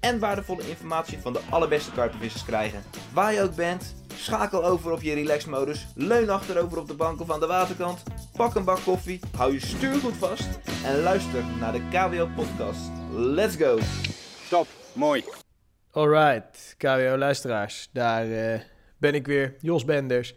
[0.00, 2.82] en waardevolle informatie van de allerbeste karpenvissers krijgen.
[3.12, 7.30] Waar je ook bent, schakel over op je relaxmodus, leun achterover op de bank of
[7.30, 8.02] aan de waterkant,
[8.36, 10.48] pak een bak koffie, hou je stuur goed vast
[10.84, 12.90] en luister naar de KWO podcast.
[13.12, 13.78] Let's go!
[14.50, 15.24] Top, mooi.
[15.90, 18.60] Alright, KWO-luisteraars, daar eh,
[18.96, 20.34] ben ik weer, Jos Benders.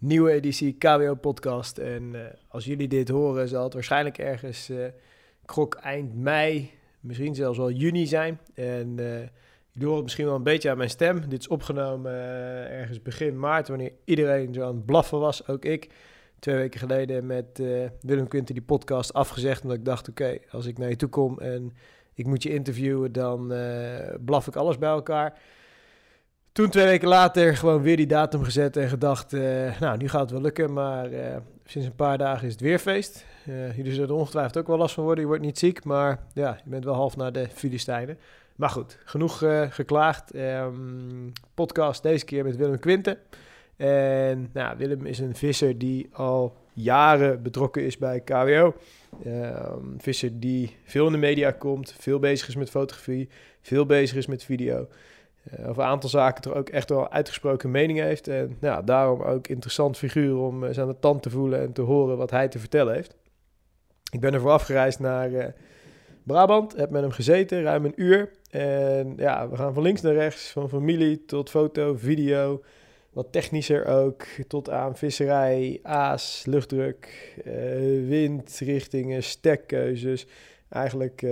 [0.00, 1.78] Nieuwe editie KWO-podcast.
[1.78, 4.76] En eh, als jullie dit horen, zal het waarschijnlijk ergens eh
[5.48, 8.40] krok eind mei, misschien zelfs wel juni zijn.
[8.54, 9.28] En eh,
[9.70, 11.28] jullie horen het misschien wel een beetje aan mijn stem.
[11.28, 15.64] Dit is opgenomen eh, ergens begin maart, wanneer iedereen zo aan het blaffen was, ook
[15.64, 15.90] ik.
[16.38, 17.66] Twee weken geleden met eh,
[18.00, 21.38] Willem Quinten die podcast afgezegd, omdat ik dacht, oké, als ik naar je toe kom
[21.38, 21.72] en
[22.14, 23.52] ik moet je interviewen, dan
[24.24, 25.38] blaf ik alles bij elkaar.
[26.52, 29.32] Toen twee weken later gewoon weer die datum gezet en gedacht,
[29.80, 30.72] nou, nu gaat het wel lukken.
[30.72, 31.08] Maar
[31.64, 33.24] sinds een paar dagen is het weer feest.
[33.48, 35.22] Eh, jullie zullen er ongetwijfeld ook wel last van worden.
[35.22, 38.18] Je wordt niet ziek, maar ja, je bent wel half naar de Filistijnen.
[38.56, 40.30] Maar goed, genoeg eh, geklaagd.
[40.30, 43.18] Ehm, podcast deze keer met Willem Quinten.
[43.76, 48.74] En nou, Willem is een visser die al jaren betrokken is bij KWO.
[49.24, 53.28] Ehm, visser die veel in de media komt, veel bezig is met fotografie,
[53.60, 54.88] veel bezig is met video.
[55.42, 58.28] Eh, over een aantal zaken toch ook echt wel uitgesproken mening heeft.
[58.28, 62.16] En nou, daarom ook interessant figuur om aan de tand te voelen en te horen
[62.16, 63.16] wat hij te vertellen heeft.
[64.10, 65.46] Ik ben ervoor afgereisd naar eh,
[66.22, 68.30] Brabant, heb met hem gezeten, ruim een uur.
[68.50, 72.62] En ja, we gaan van links naar rechts, van familie tot foto, video,
[73.12, 77.52] wat technischer ook, tot aan visserij, aas, luchtdruk, eh,
[78.06, 80.26] windrichtingen, stekkeuzes.
[80.68, 81.30] Eigenlijk eh,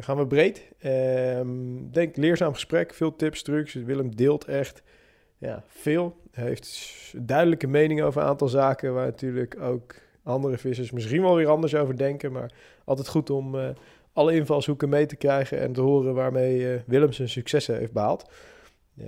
[0.00, 0.62] gaan we breed.
[0.78, 1.48] Ehm,
[1.90, 3.74] denk leerzaam gesprek, veel tips, trucs.
[3.74, 4.82] Willem deelt echt
[5.38, 6.16] ja, veel.
[6.30, 11.34] Hij heeft duidelijke mening over een aantal zaken waar natuurlijk ook andere vissers misschien wel
[11.34, 12.32] weer anders over denken.
[12.32, 12.52] Maar
[12.84, 13.68] altijd goed om eh,
[14.12, 18.30] alle invalshoeken mee te krijgen en te horen waarmee eh, Willem zijn successen heeft behaald.
[18.98, 19.06] Uh,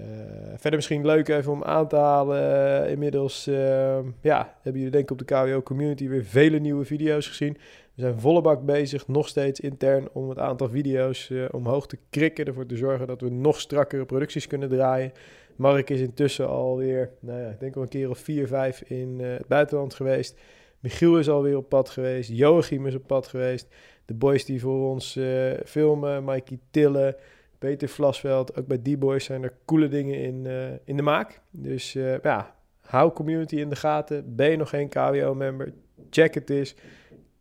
[0.57, 2.89] verder misschien leuk even om aan te halen.
[2.89, 7.29] inmiddels uh, ja, hebben jullie denk ik op de KWO community weer vele nieuwe video's
[7.29, 7.57] gezien.
[7.95, 11.99] We zijn volle bak bezig, nog steeds intern, om het aantal video's uh, omhoog te
[12.11, 12.45] krikken.
[12.45, 15.13] Ervoor te zorgen dat we nog strakkere producties kunnen draaien.
[15.57, 19.19] Mark is intussen alweer, nou ja, ik denk al een keer of vier, vijf in
[19.21, 20.41] uh, het buitenland geweest.
[20.83, 22.31] Michiel is alweer op pad geweest.
[22.31, 23.67] Joachim is op pad geweest.
[24.05, 27.17] De boys die voor ons uh, filmen, Mikey Tille,
[27.59, 28.57] Peter Vlasveld.
[28.57, 30.47] Ook bij die boys zijn er coole dingen in,
[30.85, 31.41] in de maak.
[31.51, 34.37] Dus ja, hou community in de gaten.
[34.37, 35.73] Ben je nog geen KWO-member?
[36.11, 36.75] Check het eens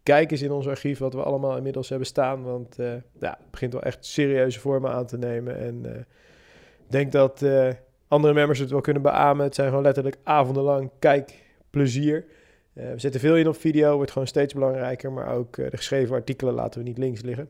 [0.04, 2.44] kijk eens in ons archief wat we allemaal inmiddels hebben staan.
[2.44, 2.76] Want
[3.20, 5.60] ja, het begint wel echt serieuze vormen aan te nemen.
[5.60, 5.86] En
[6.86, 7.46] ik denk dat
[8.08, 9.46] andere members het wel kunnen beamen.
[9.46, 10.92] Het zijn gewoon letterlijk avondenlang
[12.74, 12.94] kijkplezier.
[12.94, 15.12] we zetten veel in op video, wordt gewoon steeds belangrijker.
[15.12, 17.50] Maar ook de geschreven artikelen laten we niet links liggen.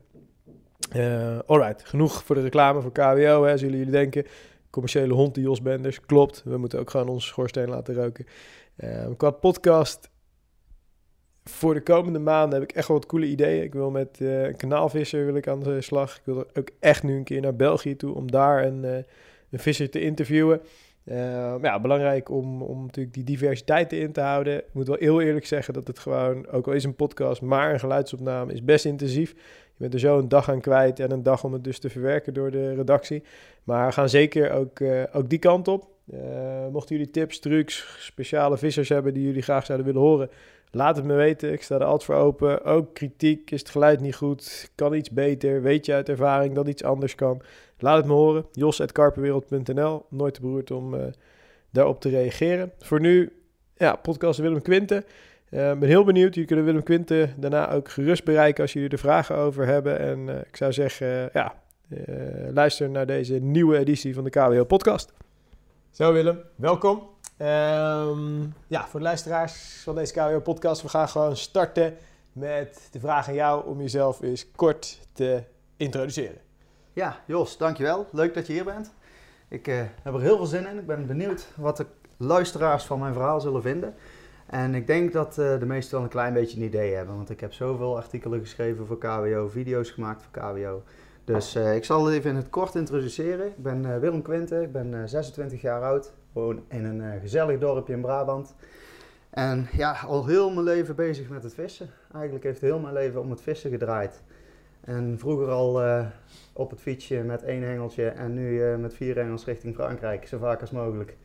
[1.46, 3.44] alright, genoeg voor de reclame voor KWO.
[3.44, 4.26] Hè, zullen jullie denken.
[4.70, 6.00] Commerciële hond die Jos Benders.
[6.00, 8.26] Klopt, we moeten ook gewoon onze schoorsteen laten roken.
[9.16, 10.10] qua podcast
[11.44, 13.62] voor de komende maanden heb ik echt wel wat coole ideeën.
[13.62, 16.16] Ik wil met uh, een kanaalvisser wil ik aan de slag.
[16.16, 19.90] Ik wil ook echt nu een keer naar België toe om daar een, een visser
[19.90, 20.60] te interviewen.
[21.04, 24.58] Uh, ja, belangrijk om, om natuurlijk die diversiteit in te houden.
[24.58, 27.72] Ik moet wel heel eerlijk zeggen dat het gewoon, ook al is een podcast, maar
[27.72, 29.30] een geluidsopname is best intensief.
[29.30, 31.90] Je bent er zo een dag aan kwijt en een dag om het dus te
[31.90, 33.22] verwerken door de redactie.
[33.64, 34.80] Maar we gaan zeker ook,
[35.12, 35.88] ook die kant op.
[36.72, 40.30] mochten jullie tips, trucs, speciale vissers hebben die jullie graag zouden willen horen,
[40.74, 42.64] Laat het me weten, ik sta er altijd voor open.
[42.64, 46.68] Ook kritiek, is het geluid niet goed, kan iets beter, weet je uit ervaring dat
[46.68, 47.42] iets anders kan.
[47.82, 51.02] Laat het me horen, jos.karpenwereld.nl, nooit te beroerd om uh,
[51.70, 52.72] daarop te reageren.
[52.78, 53.32] Voor nu,
[53.76, 55.04] ja, podcast Willem Quinten.
[55.50, 58.98] Uh, ben heel benieuwd, jullie kunnen Willem Quinten daarna ook gerust bereiken als jullie er
[58.98, 59.98] vragen over hebben.
[59.98, 61.54] En uh, ik zou zeggen, ja,
[62.52, 65.12] luister naar deze nieuwe editie van de KWO podcast.
[65.90, 67.02] Zo Willem, welkom.
[67.38, 71.96] Um, ja, voor de luisteraars van deze KWO-podcast, we gaan gewoon starten
[72.32, 75.42] met de vraag aan jou om jezelf eens kort te
[75.76, 76.51] introduceren.
[76.92, 78.06] Ja, Jos, dankjewel.
[78.12, 78.92] Leuk dat je hier bent.
[79.48, 80.78] Ik uh, heb er heel veel zin in.
[80.78, 81.86] Ik ben benieuwd wat de
[82.16, 83.94] luisteraars van mijn verhaal zullen vinden.
[84.46, 87.30] En ik denk dat uh, de meesten wel een klein beetje een idee hebben, want
[87.30, 90.82] ik heb zoveel artikelen geschreven voor KWO, video's gemaakt voor KWO.
[91.24, 93.46] Dus eh, ik zal het even in het kort introduceren.
[93.46, 97.20] Ik ben eh, Willem Quinte, ik ben eh, 26 jaar oud, woon in een eh,
[97.20, 98.54] gezellig dorpje in Brabant.
[99.30, 101.90] En ja, al heel mijn leven bezig met het vissen.
[102.12, 104.22] Eigenlijk heeft heel mijn leven om het vissen gedraaid.
[104.84, 106.06] En vroeger al eh,
[106.52, 110.38] op het fietsje met één hengeltje en nu eh, met vier hengels richting Frankrijk, zo
[110.38, 111.16] vaak als mogelijk.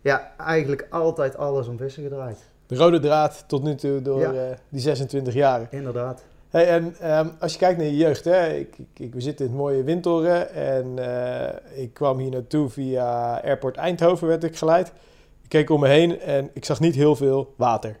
[0.00, 2.38] Ja, eigenlijk altijd alles om vissen gedraaid.
[2.66, 4.32] De rode draad tot nu toe door Ja.
[4.32, 5.66] eh, die 26 jaren.
[5.70, 6.24] Inderdaad.
[6.48, 9.50] Hey, en ehm, als je kijkt naar je jeugd, hè, ik, ik, we zitten in
[9.50, 10.86] het mooie Windtoren en
[11.74, 14.88] ik kwam hier naartoe via Airport Eindhoven werd ik geleid.
[15.42, 17.96] Ik keek om me heen en ik zag niet heel veel water.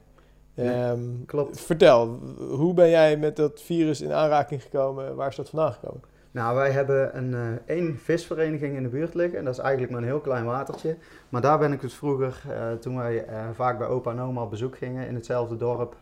[0.54, 1.60] Ehm, klopt.
[1.60, 2.06] Vertel,
[2.38, 5.16] hoe ben jij met dat virus in aanraking gekomen?
[5.16, 6.02] Waar is dat vandaan gekomen?
[6.34, 9.38] Nou, wij hebben een eh, één visvereniging in de buurt liggen.
[9.38, 10.96] En dat is eigenlijk maar een heel klein watertje.
[11.28, 14.42] Maar daar ben ik dus vroeger, eh, toen wij eh, vaak bij opa en oma
[14.42, 15.96] op bezoek gingen in hetzelfde dorp,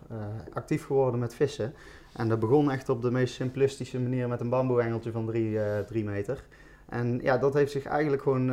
[0.53, 1.75] actief geworden met vissen.
[2.17, 6.05] En dat begon echt op de meest simplistische manier met een bamboehengeltje van drie, drie
[6.05, 6.45] meter.
[6.89, 8.53] En ja, dat heeft zich eigenlijk gewoon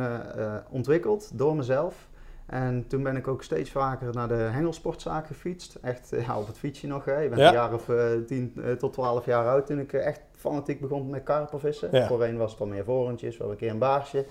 [0.70, 2.08] ontwikkeld door mezelf.
[2.50, 5.74] En toen ben ik ook steeds vaker naar de hengelsportzaak gefietst.
[5.82, 7.04] Echt ja, op het fietsje nog.
[7.04, 7.18] Hè.
[7.18, 7.46] Je bent Ja.
[7.48, 10.80] een jaar of eh, 10 eh, tot 12 jaar oud toen ik eh, echt fanatiek
[10.80, 11.88] begon met karpervissen.
[11.92, 12.06] Ja.
[12.06, 14.24] Voorheen was het al meer vorentjes, wel een keer een baarsje.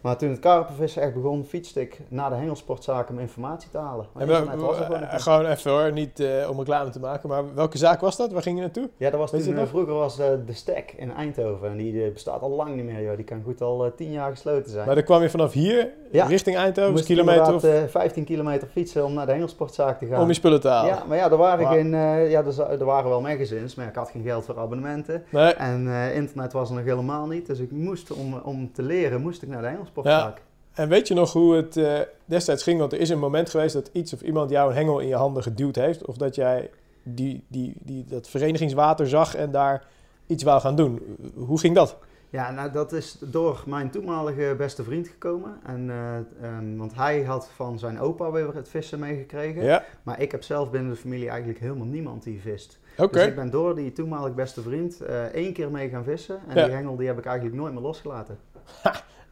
[0.00, 4.06] Maar toen het karpervissen echt begon, fietste ik naar de hengelsportzaak om informatie te halen.
[4.12, 7.54] Maar En was gewoon eh, gewoon even hoor, niet eh, om reclame te maken, maar
[7.54, 8.32] welke zaak was dat?
[8.32, 8.90] Waar ging je naartoe?
[8.96, 11.70] Ja, dat was toen, eh, vroeger was de Stek in Eindhoven.
[11.70, 13.16] En die bestaat al lang niet meer, joh.
[13.16, 14.86] Die kan goed al 10 jaar gesloten zijn.
[14.86, 16.26] Maar dan kwam je vanaf hier Ja.
[16.26, 20.06] richting Eindhoven, Moest kilometer of inderdaad, eh, 15 kilometer fietsen om naar de hengelsportzaak te
[20.06, 20.20] gaan.
[20.20, 20.94] om je spullen te halen.
[20.94, 21.74] Ja, maar ja, er waren, Wauw.
[21.74, 21.90] geen,
[22.30, 25.24] ja, er, er waren wel magazines, maar ik had geen geld voor abonnementen.
[25.30, 28.82] Nee, En eh, internet was er nog helemaal niet, dus ik moest, om, om te
[28.82, 30.42] leren, moest ik naar de hengelsportzaak.
[30.72, 32.78] En weet je nog hoe het eh, destijds ging?
[32.78, 35.14] Want er is een moment geweest dat iets of iemand jou een hengel in je
[35.14, 36.06] handen geduwd heeft.
[36.06, 36.70] Of dat jij
[37.02, 39.86] die, die, die, dat verenigingswater zag en daar
[40.26, 41.18] iets wou gaan doen.
[41.34, 41.96] Hoe ging dat?
[42.30, 45.58] Ja, nou dat is door mijn toenmalige beste vriend gekomen.
[45.64, 49.64] En, eh, ehm, want hij had van zijn opa weer het vissen meegekregen.
[49.64, 52.79] Ja, Maar ik heb zelf binnen de familie eigenlijk helemaal niemand die vist.
[53.08, 56.40] Dus ik ben door die toenmalig beste vriend eh, één keer mee gaan vissen.
[56.48, 56.64] En Ja.
[56.64, 58.38] die hengel die heb ik eigenlijk nooit meer losgelaten.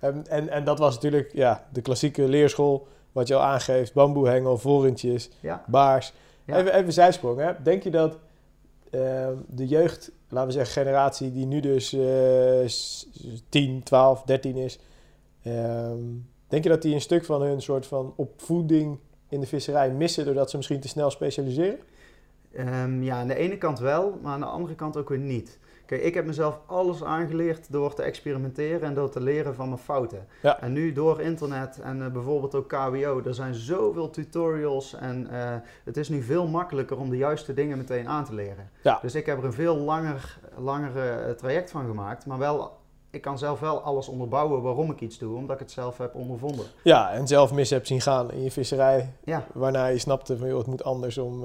[0.00, 2.86] En, en, en dat was natuurlijk ja, de klassieke leerschool.
[3.12, 3.92] Wat je al aangeeft.
[3.94, 6.12] Bamboehengel, vorentjes, Ja, baars.
[6.44, 6.56] Ja.
[6.56, 7.38] Even, even zijsprong.
[7.40, 7.52] Hè?
[7.62, 8.18] Denk je dat
[8.90, 13.08] ehm, de jeugd, laten we zeggen generatie die nu dus eh, s-
[13.48, 14.78] 10, 12, 13 is.
[15.42, 15.98] ehm,
[16.48, 18.98] denk je dat die een stuk van hun soort van opvoeding
[19.28, 21.78] in de visserij missen doordat ze misschien te snel specialiseren?
[22.52, 25.58] Ehm, ja, aan de ene kant wel, maar aan de andere kant ook weer niet.
[25.88, 29.80] Kijk, ik heb mezelf alles aangeleerd door te experimenteren en door te leren van mijn
[29.80, 30.26] fouten.
[30.42, 30.60] Ja.
[30.60, 35.56] En nu door internet en eh, bijvoorbeeld ook KWO, er zijn zoveel tutorials en eh,
[35.84, 38.70] het is nu veel makkelijker om de juiste dingen meteen aan te leren.
[38.82, 38.98] Ja.
[39.02, 42.76] Dus ik heb er een veel langer, langere eh, traject van gemaakt, maar wel,
[43.10, 46.14] ik kan zelf wel alles onderbouwen waarom ik iets doe, omdat ik het zelf heb
[46.14, 46.66] ondervonden.
[46.82, 49.12] Ja, en zelf mis hebt zien gaan in je visserij.
[49.24, 49.46] Ja.
[49.54, 51.44] Waarna je snapte van joh, het moet anders om,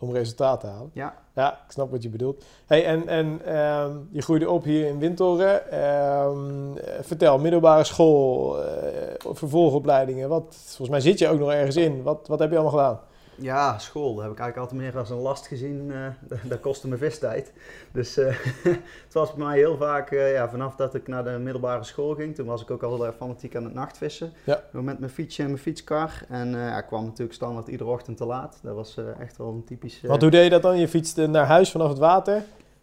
[0.00, 0.90] om resultaat te halen.
[0.92, 1.14] Ja.
[1.34, 2.44] Ja, ik snap wat je bedoelt.
[2.66, 5.70] Hey, en en ehm, je groeide op hier in Windtoren.
[5.70, 8.74] Ehm, eh, vertel, middelbare school, eh,
[9.18, 10.28] vervolgopleidingen.
[10.28, 12.02] Wat, volgens mij zit je ook nog ergens in.
[12.02, 13.00] Wat, wat heb je allemaal gedaan?
[13.40, 14.14] Ja, school.
[14.14, 15.92] Dat heb ik eigenlijk altijd meer als een last gezien.
[15.92, 17.52] eh, dat, kostte me vistijd.
[17.92, 18.36] Dus eh,
[19.06, 22.14] het was bij mij heel vaak, eh, ja, vanaf dat ik naar de middelbare school
[22.14, 24.32] ging, toen was ik ook al heel erg fanatiek aan het nachtvissen.
[24.44, 24.62] Ja.
[24.72, 26.10] Met mijn fietsje en mijn fietskar.
[26.28, 28.58] En ja, ik kwam natuurlijk standaard iedere ochtend te laat.
[28.62, 30.00] Dat was echt wel een typisch...
[30.02, 30.78] Want hoe deed je dat dan?
[30.78, 32.42] Je fietste naar huis vanaf het water,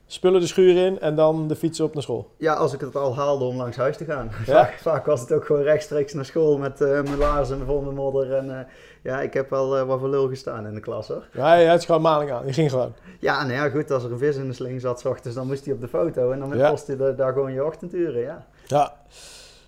[0.09, 2.31] spullen de schuur in en dan de fietsen op naar school.
[2.37, 4.29] Ja, als ik het al haalde om langs huis te gaan.
[4.45, 4.53] Ja.
[4.53, 7.93] Vaak, vaak was het ook gewoon rechtstreeks naar school met eh, mijn laarzen vol met
[7.95, 8.33] modder.
[8.33, 8.65] En eh,
[9.03, 11.27] ja, ik heb wel eh, wat voor lul gestaan in de klas hoor.
[11.33, 12.45] Ja, je had gewoon maling aan.
[12.45, 12.93] Je ging gewoon.
[13.19, 15.47] Ja, nou ja, goed, als er een vis in de sling zat 's ochtends, dan
[15.47, 16.31] moest hij op de foto.
[16.31, 16.69] En dan Ja.
[16.69, 18.47] kostte je daar gewoon je ochtenduren, ja.
[18.65, 18.93] Ja.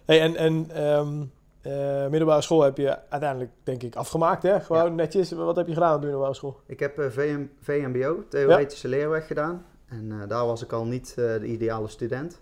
[0.06, 1.22] Hey, en en ehm,
[1.62, 4.44] eh, middelbare school heb je uiteindelijk, denk ik, afgemaakt.
[4.44, 4.60] Hè?
[4.60, 4.90] Gewoon Ja.
[4.90, 5.32] netjes.
[5.32, 6.60] Wat heb je gedaan op de middelbare school?
[6.66, 9.66] Ik heb VM, VMBO, theoretische leerweg gedaan.
[9.90, 12.42] En eh, daar was ik al niet eh, de ideale student.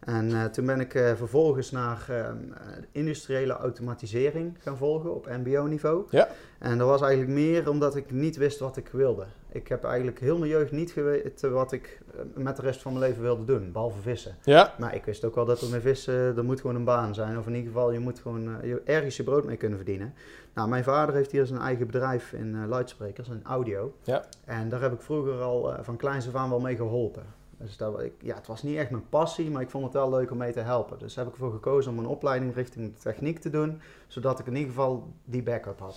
[0.00, 2.58] En eh, toen ben ik vervolgens naar ehm, eh,
[2.92, 6.04] industriële automatisering gaan volgen op mbo-niveau.
[6.10, 6.28] Ja.
[6.58, 9.24] En dat was eigenlijk meer omdat ik niet wist wat ik wilde.
[9.52, 12.00] Ik heb eigenlijk heel mijn jeugd niet geweten wat ik
[12.34, 14.36] met de rest van mijn leven wilde doen, behalve vissen.
[14.44, 14.74] Ja.
[14.78, 17.38] Maar ik wist ook wel dat er met vissen, er moet gewoon een baan zijn.
[17.38, 20.14] Of in ieder geval, je moet gewoon je- ergens je brood mee kunnen verdienen.
[20.56, 23.94] Nou, mijn vader heeft hier zijn eigen bedrijf in eh, luidsprekers, in audio.
[24.02, 24.24] Ja.
[24.44, 27.22] En daar heb ik vroeger al eh, van kleins af aan wel mee geholpen.
[27.58, 30.10] Dus dat, ik, ja, het was niet echt mijn passie, maar ik vond het wel
[30.10, 30.98] leuk om mee te helpen.
[30.98, 34.46] Dus heb ik ervoor gekozen om een opleiding richting de techniek te doen, zodat ik
[34.46, 35.96] in ieder geval die backup had.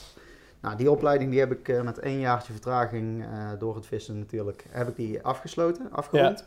[0.60, 3.25] Nou, die opleiding die heb ik eh, met één jaartje vertraging
[3.60, 6.46] door het vissen natuurlijk, heb ik die afgesloten, afgerond.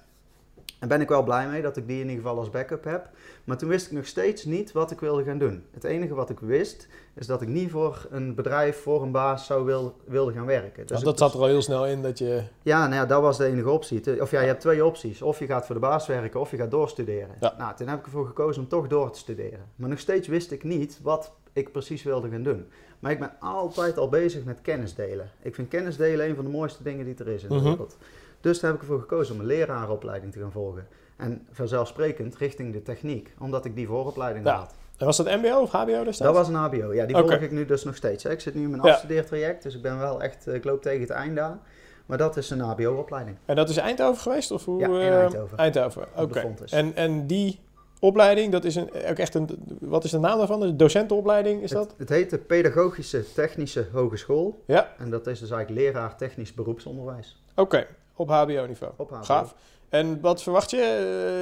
[0.83, 3.09] En ben ik wel blij mee dat ik die in ieder geval als backup heb.
[3.45, 5.65] Maar toen wist ik nog steeds niet wat ik wilde gaan doen.
[5.71, 9.47] Het enige wat ik wist, is dat ik niet voor een bedrijf, voor een baas
[9.47, 10.87] zou wil, wilde gaan werken.
[10.87, 12.43] Dus dat zat er al heel snel in dat je...
[12.63, 14.21] Ja, nou ja, dat was de enige optie.
[14.23, 15.23] Of ja, je hebt twee opties.
[15.23, 17.37] Of je gaat voor de baas werken, of je gaat doorstuderen.
[17.41, 17.55] Ja.
[17.59, 19.61] Nou, toen heb ik ervoor gekozen om toch door te studeren.
[19.77, 22.67] Maar nog steeds wist ik niet wat ik precies wilde gaan doen.
[22.99, 25.31] Maar ik ben altijd al bezig met kennis delen.
[25.43, 27.65] Ik vind kennis delen een van de mooiste dingen die er is in de Mhm.
[27.65, 27.97] wereld.
[28.43, 30.87] Dus daar heb ik ervoor gekozen om een lerarenopleiding te gaan volgen.
[31.17, 34.75] En vanzelfsprekend richting de techniek, omdat ik die vooropleiding Ja, had.
[34.99, 36.19] En was dat mbo of hbo destijds?
[36.19, 36.93] Dat was een HBO.
[36.93, 38.25] Ja, die volg ik nu dus nog steeds.
[38.25, 38.31] Hè.
[38.31, 38.91] Ik zit nu in mijn Ja.
[38.91, 41.61] afstudeertraject, dus ik ben wel echt, eh, ik loop tegen het einde aan.
[42.07, 43.37] Maar dat is een HBO-opleiding.
[43.45, 44.51] En dat is Eindhoven geweest?
[44.51, 45.59] Of hoe, Ja, in eh, Eindhoven.
[45.59, 46.55] Eindhoven, oké.
[46.71, 47.61] En, en die
[48.01, 49.49] opleiding, dat is een, ook echt een...
[49.81, 50.61] Wat is de naam daarvan?
[50.61, 51.91] De docentenopleiding is dat?
[51.91, 54.63] Het, het heet de Pedagogische Technische Hogeschool.
[54.67, 54.93] Ja.
[54.99, 57.43] En dat is dus eigenlijk leraar technisch beroepsonderwijs.
[57.55, 58.93] Oké, op hbo-niveau.
[58.97, 59.23] Op HBO.
[59.23, 59.55] Gaaf.
[59.89, 60.81] En wat verwacht je?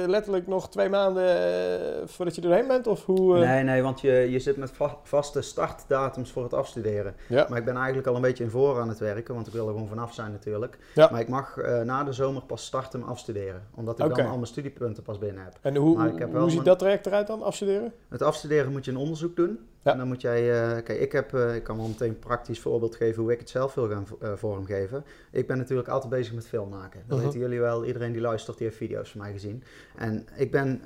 [0.03, 2.87] Eh, letterlijk nog twee maanden eh, voordat je doorheen bent?
[2.87, 3.35] Of hoe...
[3.35, 3.49] eh?
[3.49, 7.15] Nee, nee, want je, je zit met va- vaste startdatums voor het afstuderen.
[7.27, 7.45] Ja.
[7.49, 9.67] Maar ik ben eigenlijk al een beetje in voor aan het werken, want ik wil
[9.67, 10.77] er gewoon vanaf zijn natuurlijk.
[10.95, 11.09] Ja.
[11.11, 13.63] Maar ik mag na de zomer pas starten met afstuderen.
[13.75, 15.57] Omdat ik dan al mijn studiepunten pas binnen heb.
[15.61, 17.93] En hoe, Maar ik heb hoe ziet mijn- dat traject eruit dan, afstuderen?
[18.09, 19.59] Het afstuderen moet je een onderzoek doen.
[19.83, 19.91] Ja.
[19.91, 22.59] En dan moet jij, eh, kijk, ik, heb, eh, ik kan wel meteen een praktisch
[22.59, 25.03] voorbeeld geven hoe ik het zelf wil gaan eh, vormgeven.
[25.31, 27.03] Ik ben natuurlijk altijd bezig met film maken.
[27.07, 27.25] Dat Mhm.
[27.25, 27.85] weten jullie wel.
[27.85, 29.63] Iedereen die luistert, die heeft video's van mij gezien.
[29.95, 30.81] En ik ben,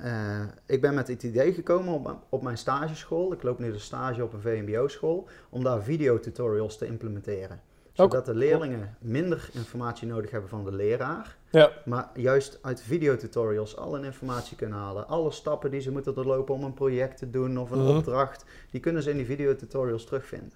[0.66, 3.32] ik ben met het idee gekomen op, op mijn stageschool.
[3.32, 5.28] Ik loop nu de stage op een VMBO-school.
[5.50, 7.60] Om daar videotutorials te implementeren.
[7.92, 11.35] Zodat de leerlingen minder informatie nodig hebben van de leraar.
[11.50, 11.70] Ja.
[11.84, 15.08] Maar juist uit videotutorials al hun informatie kunnen halen.
[15.08, 17.96] Alle stappen die ze moeten doorlopen om een project te doen of een Mhm.
[17.96, 20.52] opdracht, die kunnen ze in die videotutorials terugvinden.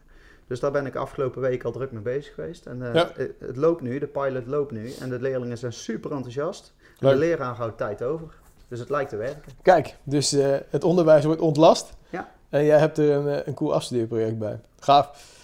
[0.46, 2.66] Dus daar ben ik afgelopen week al druk mee bezig geweest.
[2.66, 3.10] En eh, Ja.
[3.16, 4.92] het, het loopt nu, de pilot loopt nu.
[5.00, 6.72] En de leerlingen zijn super enthousiast.
[7.00, 8.28] En de leraar houdt tijd over.
[8.68, 9.52] Dus het lijkt te werken.
[9.62, 11.92] Kijk, dus eh, het onderwijs wordt ontlast.
[12.10, 12.32] Ja.
[12.48, 14.60] En jij hebt er een, eh, een cool afstudeerproject bij.
[14.80, 15.38] Gaaf.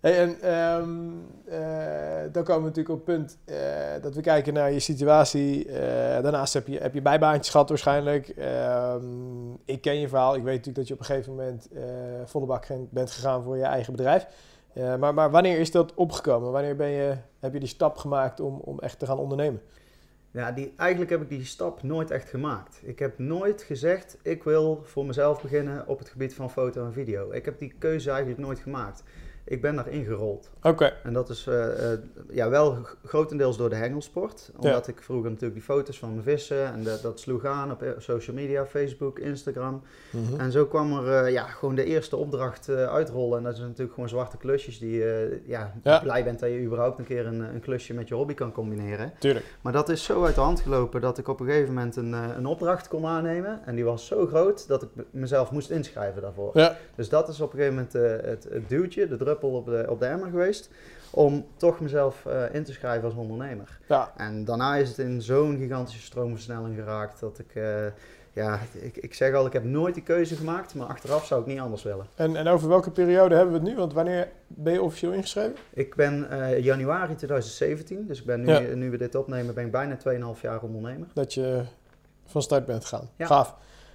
[0.00, 1.10] Hey, en ehm,
[1.44, 5.68] eh, dan komen we natuurlijk op het punt eh, dat we kijken naar je situatie.
[5.68, 8.28] Eh, daarnaast heb je, heb je bijbaantjes gehad waarschijnlijk.
[8.28, 10.34] Ehm, ik ken je verhaal.
[10.34, 11.68] Ik weet natuurlijk dat je op een gegeven moment
[12.24, 14.26] volle bak bent gegaan voor je eigen bedrijf.
[14.98, 16.52] Maar, maar wanneer is dat opgekomen?
[16.52, 19.62] Wanneer ben je, heb je die stap gemaakt om, om echt te gaan ondernemen?
[20.30, 22.80] Ja, die, eigenlijk heb ik die stap nooit echt gemaakt.
[22.82, 26.92] Ik heb nooit gezegd, ik wil voor mezelf beginnen op het gebied van foto en
[26.92, 27.30] video.
[27.30, 29.02] Ik heb die keuze eigenlijk nooit gemaakt.
[29.50, 30.50] Ik ben daarin gerold.
[30.62, 31.98] Oké, En dat is eh, eh,
[32.30, 34.50] ja, wel grotendeels door de hengelsport.
[34.56, 37.82] Omdat ik vroeger natuurlijk die foto's van mijn vissen en dat, dat sloeg aan op
[37.82, 39.82] eh, social media, Facebook, Instagram.
[40.10, 40.40] Mhm.
[40.40, 43.38] En zo kwam er ja, gewoon de eerste opdracht uitrollen.
[43.38, 45.04] En dat zijn natuurlijk gewoon zwarte klusjes die
[45.46, 46.00] ja, Ja.
[46.00, 49.12] blij bent dat je überhaupt een keer een, een klusje met je hobby kan combineren.
[49.18, 49.44] tuurlijk.
[49.60, 52.12] Maar dat is zo uit de hand gelopen dat ik op een gegeven moment een,
[52.12, 53.60] een opdracht kon aannemen.
[53.64, 56.50] En die was zo groot dat ik me- mezelf moest inschrijven daarvoor.
[56.54, 59.86] Ja, Dus dat is op een gegeven moment het, het duwtje, de druppel op de,
[59.88, 60.70] op de emmer geweest.
[61.10, 63.78] Om toch mezelf eh, in te schrijven als ondernemer.
[63.88, 64.12] ja.
[64.16, 67.54] En daarna is het in zo'n gigantische stroomversnelling geraakt dat ik...
[67.54, 67.86] eh,
[68.32, 71.46] ja, ik, ik zeg al, ik heb nooit die keuze gemaakt, maar achteraf zou ik
[71.46, 72.06] niet anders willen.
[72.14, 73.76] En, en over welke periode hebben we het nu?
[73.76, 75.54] Want wanneer ben je officieel ingeschreven?
[75.72, 78.74] Ik ben eh, januari 2017, dus ik ben nu, Ja.
[78.74, 79.96] nu we dit opnemen, ben ik bijna
[80.34, 81.06] 2,5 jaar ondernemer.
[81.14, 81.62] Dat je
[82.26, 83.08] van start bent gegaan.
[83.16, 83.26] Ja.
[83.26, 83.54] Gaaf.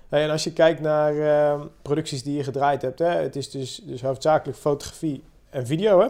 [0.10, 3.50] Hey, en als je kijkt naar ehm, producties die je gedraaid hebt, hè, het is
[3.52, 5.24] dus, dus hoofdzakelijk fotografie
[5.54, 6.00] en video.
[6.00, 6.08] Hè?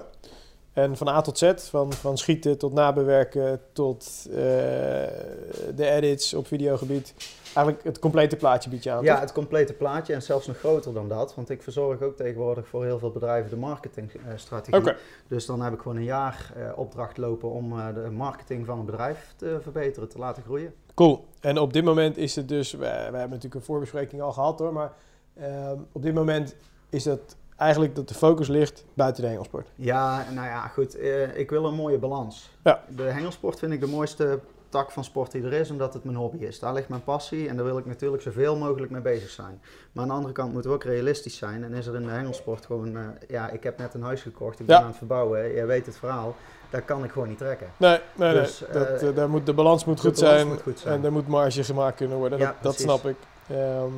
[0.73, 4.35] En van A tot Z, van, van schieten tot nabewerken tot eh,
[5.75, 7.13] de edits op videogebied.
[7.55, 9.03] Eigenlijk het complete plaatje bied je aan.
[9.03, 9.21] Ja, toch?
[9.21, 11.35] het complete plaatje en zelfs nog groter dan dat.
[11.35, 14.93] Want ik verzorg ook tegenwoordig voor heel veel bedrijven de marketingstrategie.
[15.27, 18.79] Dus dan heb ik gewoon een jaar eh, opdracht lopen om eh, de marketing van
[18.79, 20.73] een bedrijf te verbeteren, te laten groeien.
[20.93, 21.25] Cool.
[21.39, 24.59] En op dit moment is het dus, we, we hebben natuurlijk een voorbespreking al gehad
[24.59, 24.93] hoor, maar
[25.33, 26.55] ehm, op dit moment
[26.89, 29.67] is dat eigenlijk dat de focus ligt buiten de hengelsport.
[29.75, 30.95] Ja, nou ja, goed.
[30.97, 32.51] eh, ik wil een mooie balans.
[32.63, 32.83] Ja.
[32.95, 36.17] De hengelsport vind ik de mooiste tak van sport die er is, omdat het mijn
[36.17, 36.59] hobby is.
[36.59, 39.61] Daar ligt mijn passie en daar wil ik natuurlijk zoveel mogelijk mee bezig zijn.
[39.91, 41.63] Maar aan de andere kant moeten we ook realistisch zijn.
[41.63, 44.59] En is er in de hengelsport gewoon, eh, ja, ik heb net een huis gekocht,
[44.59, 44.81] ik ben Ja.
[44.81, 45.53] aan het verbouwen.
[45.53, 46.35] Jij weet het verhaal.
[46.69, 47.67] Daar kan ik gewoon niet trekken.
[47.77, 48.83] Nee, nee, Dus, nee.
[48.83, 50.93] Dat, eh, daar moet, de balans moet de goed balans zijn moet goed zijn.
[50.99, 52.39] en er moet marge gemaakt kunnen worden.
[52.39, 53.15] Ja, dat, dat snap ik.
[53.49, 53.91] Ehm,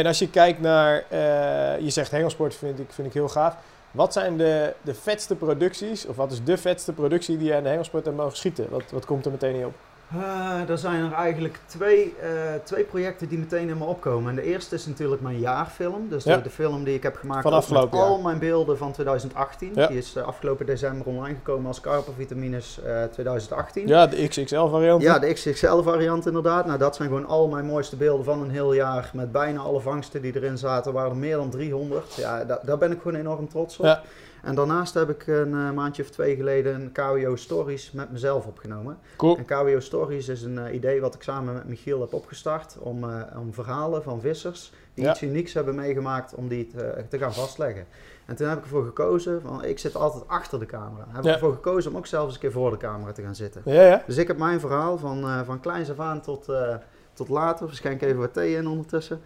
[0.00, 3.56] en als je kijkt naar, eh, je zegt hengelsport vind ik, vind ik heel gaaf.
[3.90, 7.62] Wat zijn de, de vetste producties, of wat is de vetste productie die je aan
[7.62, 8.70] de hengelsport hebt mogen schieten?
[8.70, 9.74] Wat, wat komt er meteen in op?
[10.16, 12.30] Uh, er zijn er eigenlijk twee, uh,
[12.64, 14.30] twee projecten die meteen in me opkomen.
[14.30, 16.08] En de eerste is natuurlijk mijn jaarfilm.
[16.08, 16.36] Dus Ja.
[16.36, 19.70] de, de film die ik heb gemaakt Van met al mijn beelden van 2018.
[19.74, 19.86] Ja.
[19.86, 23.86] Die is uh, afgelopen december online gekomen als Carpovitamines uh, 2018.
[23.86, 25.02] Ja, de XXL variant.
[25.02, 26.66] Ja, de XXL variant inderdaad.
[26.66, 29.10] Nou, dat zijn gewoon al mijn mooiste beelden van een heel jaar.
[29.12, 30.92] Met bijna alle vangsten die erin zaten.
[30.92, 32.14] waren er meer dan 300.
[32.14, 33.84] Ja, da daar ben ik gewoon enorm trots op.
[33.84, 34.02] Ja.
[34.42, 38.46] En daarnaast heb ik een uh, maandje of twee geleden een KWO Stories met mezelf
[38.46, 38.98] opgenomen.
[39.16, 39.36] Cool.
[39.36, 42.76] En KWO Stories is een uh, idee wat ik samen met Michiel heb opgestart.
[42.78, 45.10] Om, uh, om verhalen van vissers die Ja.
[45.10, 47.86] iets unieks hebben meegemaakt, om die te, te gaan vastleggen.
[48.26, 51.06] En toen heb ik ervoor gekozen, van, ik zit altijd achter de camera.
[51.08, 51.28] Heb Ja.
[51.28, 53.62] ik ervoor gekozen om ook zelfs eens een keer voor de camera te gaan zitten.
[53.64, 54.02] Ja.
[54.06, 56.74] Dus ik heb mijn verhaal van, van kleins af aan tot, uh,
[57.12, 57.74] tot later.
[57.74, 59.20] Schenk even wat thee in ondertussen.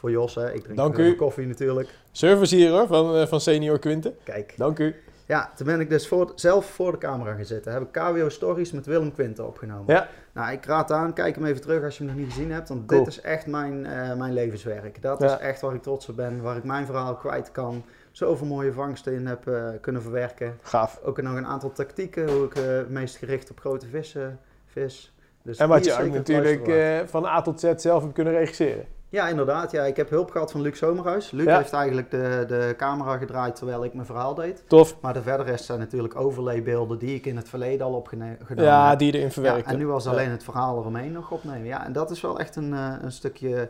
[0.00, 0.52] Voor Jos, hè.
[0.52, 1.14] ik drink Dank u.
[1.16, 1.88] koffie natuurlijk.
[2.12, 4.14] Service hier hoor, van, eh, van Senior Quinten.
[4.24, 4.54] Kijk.
[4.56, 4.94] Dank u.
[5.26, 7.72] Ja, toen ben ik dus voor, zelf voor de camera gaan zitten.
[7.72, 9.94] Heb ik KWO Stories met Willem Quinten opgenomen.
[9.94, 10.08] Ja.
[10.32, 12.68] Nou, ik raad aan, kijk hem even terug als je hem nog niet gezien hebt.
[12.68, 13.04] Want Cool.
[13.04, 15.02] dit is echt mijn, eh, mijn levenswerk.
[15.02, 15.26] Dat Ja.
[15.34, 16.42] is echt waar ik trots op ben.
[16.42, 17.84] Waar ik mijn verhaal kwijt kan.
[18.10, 20.56] Zoveel mooie vangsten in heb eh, kunnen verwerken.
[20.62, 21.00] Gaaf.
[21.04, 22.30] Ook nog een aantal tactieken.
[22.30, 25.14] Hoe ik het meest gericht op grote vissen vis.
[25.42, 28.84] Dus En wat je ook natuurlijk van A tot Z zelf hebt kunnen regisseren.
[29.10, 29.70] Ja, inderdaad.
[29.70, 31.30] Ja, ik heb hulp gehad van Luc Zomerhuis.
[31.30, 31.56] Luc Ja.
[31.56, 34.62] heeft eigenlijk de, de camera gedraaid terwijl ik mijn verhaal deed.
[34.66, 34.96] Tof.
[35.00, 38.88] Maar de verder rest zijn natuurlijk overlaybeelden die ik in het verleden al opgenomen Ja,
[38.88, 38.98] heb.
[38.98, 39.66] die erin Ja, verwerkt.
[39.66, 40.10] en nu was Ja.
[40.10, 41.64] alleen het verhaal eromheen nog opnemen.
[41.66, 43.68] Ja, en dat is wel echt een, eh, een stukje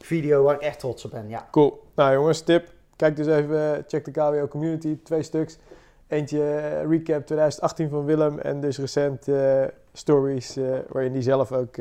[0.00, 1.28] video waar ik echt trots op ben.
[1.28, 1.82] Ja, Cool.
[1.94, 2.68] Nou jongens, tip.
[2.96, 5.58] Kijk dus even, eh, check de KWO Community, twee stuks.
[6.06, 9.26] Eentje eh, recap 2018 van Willem en dus recent
[9.92, 10.56] stories
[10.88, 11.74] waarin hij zelf ook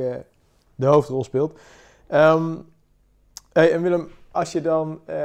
[0.75, 1.59] de hoofdrol speelt.
[2.07, 2.55] Ehm,
[3.57, 5.15] hey, en Willem, als je dan eh,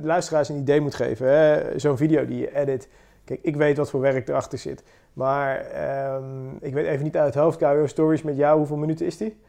[0.00, 2.88] de luisteraars een idee moet geven, hè, zo'n video die je edit.
[3.24, 4.82] Kijk, ik weet wat voor werk erachter zit.
[5.12, 9.06] Maar ehm, ik weet even niet uit het hoofd, KWO Stories met jou, hoeveel minuten
[9.06, 9.40] is die?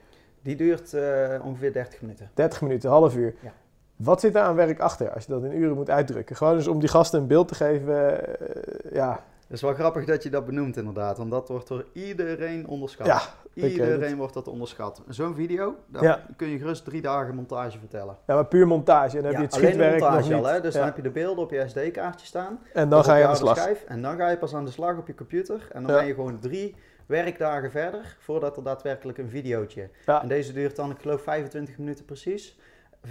[0.42, 2.30] die duurt eh, ongeveer 30 minuten.
[2.34, 3.34] 30 minuten, half uur.
[3.40, 3.52] Ja.
[3.96, 6.36] Wat zit daar aan werk achter als je dat in uren moet uitdrukken?
[6.36, 8.28] Gewoon dus om die gasten een beeld te geven.
[8.40, 11.86] eh, ja, Het is wel grappig dat je dat benoemt inderdaad, want dat wordt door
[11.94, 13.06] iedereen onderschat.
[13.08, 13.22] ja,
[13.54, 15.02] Iedereen wordt dat onderschat.
[15.08, 16.26] Zo'n video, daar Ja.
[16.38, 18.18] kun je gerust drie dagen montage vertellen.
[18.28, 19.18] ja, maar puur montage.
[19.18, 20.44] En dan heb je het schietwerk nog montage niet.
[20.46, 20.62] al, hè?
[20.62, 22.60] dus dan heb je de beelden op je SD-kaartje staan.
[22.74, 23.58] En dan ga je aan de slag.
[23.58, 25.68] schijf, en dan ga je pas aan de slag op je computer.
[25.72, 26.76] En dan ben je gewoon drie
[27.06, 29.90] werkdagen verder voordat er daadwerkelijk een videootje.
[30.06, 32.58] En deze duurt dan, ik geloof, 25 minuten precies.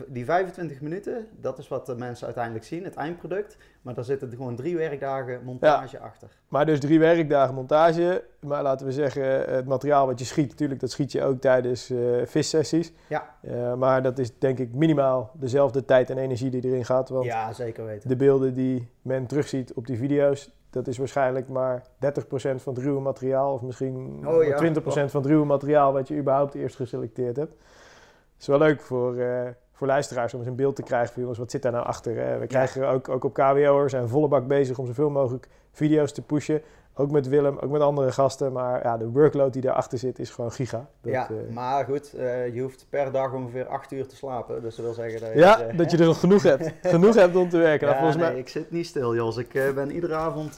[0.06, 3.56] Die 25 minuten, dat is wat de mensen uiteindelijk zien, het eindproduct.
[3.82, 6.28] Maar daar zitten gewoon drie werkdagen montage achter.
[6.48, 8.24] Maar dus drie werkdagen montage.
[8.40, 11.90] Maar laten we zeggen, het materiaal wat je schiet, natuurlijk, dat schiet je ook tijdens
[11.90, 12.92] eh vissessies.
[13.08, 13.34] Ja.
[13.40, 17.08] Eh, maar dat is denk ik minimaal dezelfde tijd en energie die erin gaat.
[17.08, 18.08] Want Ja, zeker weten.
[18.08, 22.82] de beelden die men terugziet op die video's, dat is waarschijnlijk maar 30% van het
[22.82, 23.52] ruwe materiaal.
[23.52, 27.52] Of misschien Oh ja, 20% van het ruwe materiaal wat je überhaupt eerst geselecteerd hebt.
[27.52, 29.48] Het is wel leuk voor, eh,
[29.82, 32.16] voor luisteraars om eens een beeld te krijgen van jongens, wat zit daar nou achter?
[32.16, 32.38] Hè?
[32.38, 36.22] We krijgen ook, ook op KWO, zijn volle bak bezig om zoveel mogelijk video's te
[36.22, 36.62] pushen.
[36.94, 38.52] Ook met Willem, ook met andere gasten.
[38.52, 40.86] Maar ja, de workload die daarachter zit is gewoon giga.
[41.00, 44.62] Dat, ja, eh, maar goed, eh, je hoeft per dag ongeveer 8 uur te slapen.
[44.62, 45.38] Dus dat wil zeggen dat je...
[45.38, 46.72] ja, eh, dat je er nog genoeg hebt.
[46.96, 47.86] genoeg hebt om te werken.
[47.86, 49.36] Nou, volgens nee, mij, ik zit niet stil, Jos.
[49.36, 50.56] Ik ben iedere avond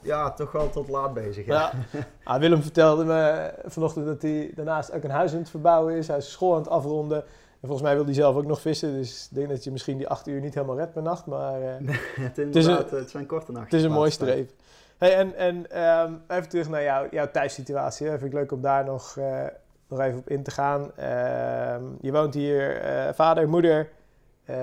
[0.00, 1.46] ja, toch wel tot laat bezig.
[1.46, 1.72] Ja.
[1.90, 2.00] Ja.
[2.24, 6.08] Ah, Willem vertelde me vanochtend dat hij daarnaast ook een huis aan het verbouwen is.
[6.08, 7.24] Hij is school aan het afronden.
[7.64, 8.92] En volgens mij wil hij zelf ook nog vissen.
[8.92, 11.26] Dus ik denk dat je misschien die acht uur niet helemaal redt per nacht.
[11.26, 11.68] Maar eh,
[12.24, 13.70] het, Het is een- inderdaad, het zijn korte nachten.
[13.70, 14.54] het is een mooi streven.
[14.98, 18.06] Hey, en en ehm, even terug naar jou, jouw thuissituatie.
[18.06, 18.18] Hè.
[18.18, 19.42] Vind ik leuk om daar nog, eh,
[19.88, 20.96] nog even op in te gaan.
[20.96, 23.88] Ehm, je woont hier, eh, vader, moeder,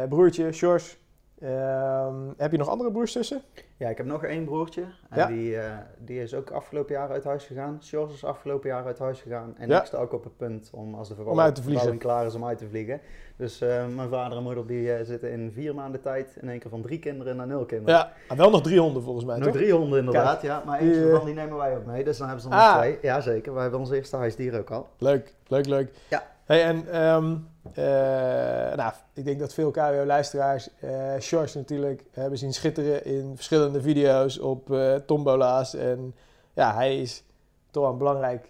[0.09, 0.97] broertje, Sjors.
[1.41, 3.41] Ehm, heb je nog andere broers tussen?
[3.77, 4.81] Ja, ik heb nog één broertje.
[5.09, 5.25] En Ja.
[5.27, 7.77] die, eh, die is ook afgelopen jaar uit huis gegaan.
[7.83, 9.53] Sjors is afgelopen jaar uit huis gegaan.
[9.57, 9.79] En Ja.
[9.79, 12.67] ik sta ook op het punt om als de verbouwing klaar is om uit te
[12.67, 13.01] vliegen.
[13.35, 16.59] Dus eh, mijn vader en moeder die, eh, zitten in vier maanden tijd in één
[16.59, 17.95] keer van drie kinderen naar nul kinderen.
[17.95, 19.55] Ja, ah, wel nog drie honden volgens mij, Nog toch?
[19.55, 20.63] drie honden inderdaad, ja.
[20.65, 22.03] Maar eentje van die nemen wij ook mee.
[22.03, 22.67] Dus dan hebben ze er Ah.
[22.73, 22.97] nog twee.
[23.01, 23.53] Ja, zeker.
[23.53, 24.87] Wij hebben ons eerste huisdier ook al.
[24.97, 25.91] Leuk, leuk, leuk.
[26.09, 26.23] Ja.
[26.51, 27.35] Hey, en ehm,
[27.73, 33.81] eh, nou, ik denk dat veel KWO-luisteraars eh Sjors natuurlijk hebben zien schitteren in verschillende
[33.81, 35.75] video's op eh tombola's.
[35.75, 36.15] En
[36.53, 37.23] ja, hij is
[37.69, 38.49] toch wel een belangrijk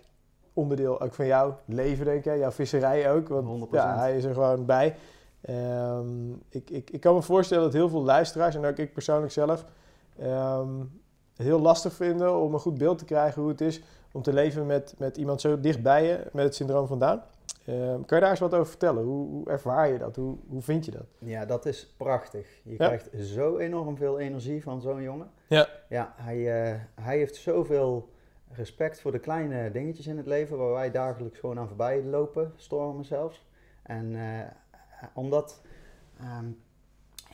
[0.53, 2.37] onderdeel ook van jouw leven, denk ik.
[2.37, 3.71] Jouw visserij ook, want 100%.
[3.71, 4.95] ja, hij is er gewoon bij.
[5.41, 9.31] Ehm, ik, ik, ik kan me voorstellen dat heel veel luisteraars, en ook ik persoonlijk
[9.31, 9.65] zelf,
[11.35, 14.33] het heel lastig vinden om een goed beeld te krijgen hoe het is om te
[14.33, 16.99] leven met, met iemand zo dichtbij je met het syndroom van
[17.65, 19.03] Ehm, kan je daar eens wat over vertellen?
[19.03, 20.15] Hoe, hoe ervaar je dat?
[20.15, 21.05] Hoe, hoe vind je dat?
[21.19, 22.47] Ja, dat is prachtig.
[22.63, 22.75] Je Ja.
[22.87, 25.29] krijgt zo enorm veel energie van zo'n jongen.
[25.47, 25.67] Ja.
[25.89, 28.09] Ja, hij, eh, hij heeft zoveel
[28.51, 32.53] respect voor de kleine dingetjes in het leven waar wij dagelijks gewoon aan voorbij lopen,
[32.55, 33.45] stormen zelfs.
[33.83, 34.47] En eh,
[35.13, 35.61] omdat,
[36.19, 36.45] ehm,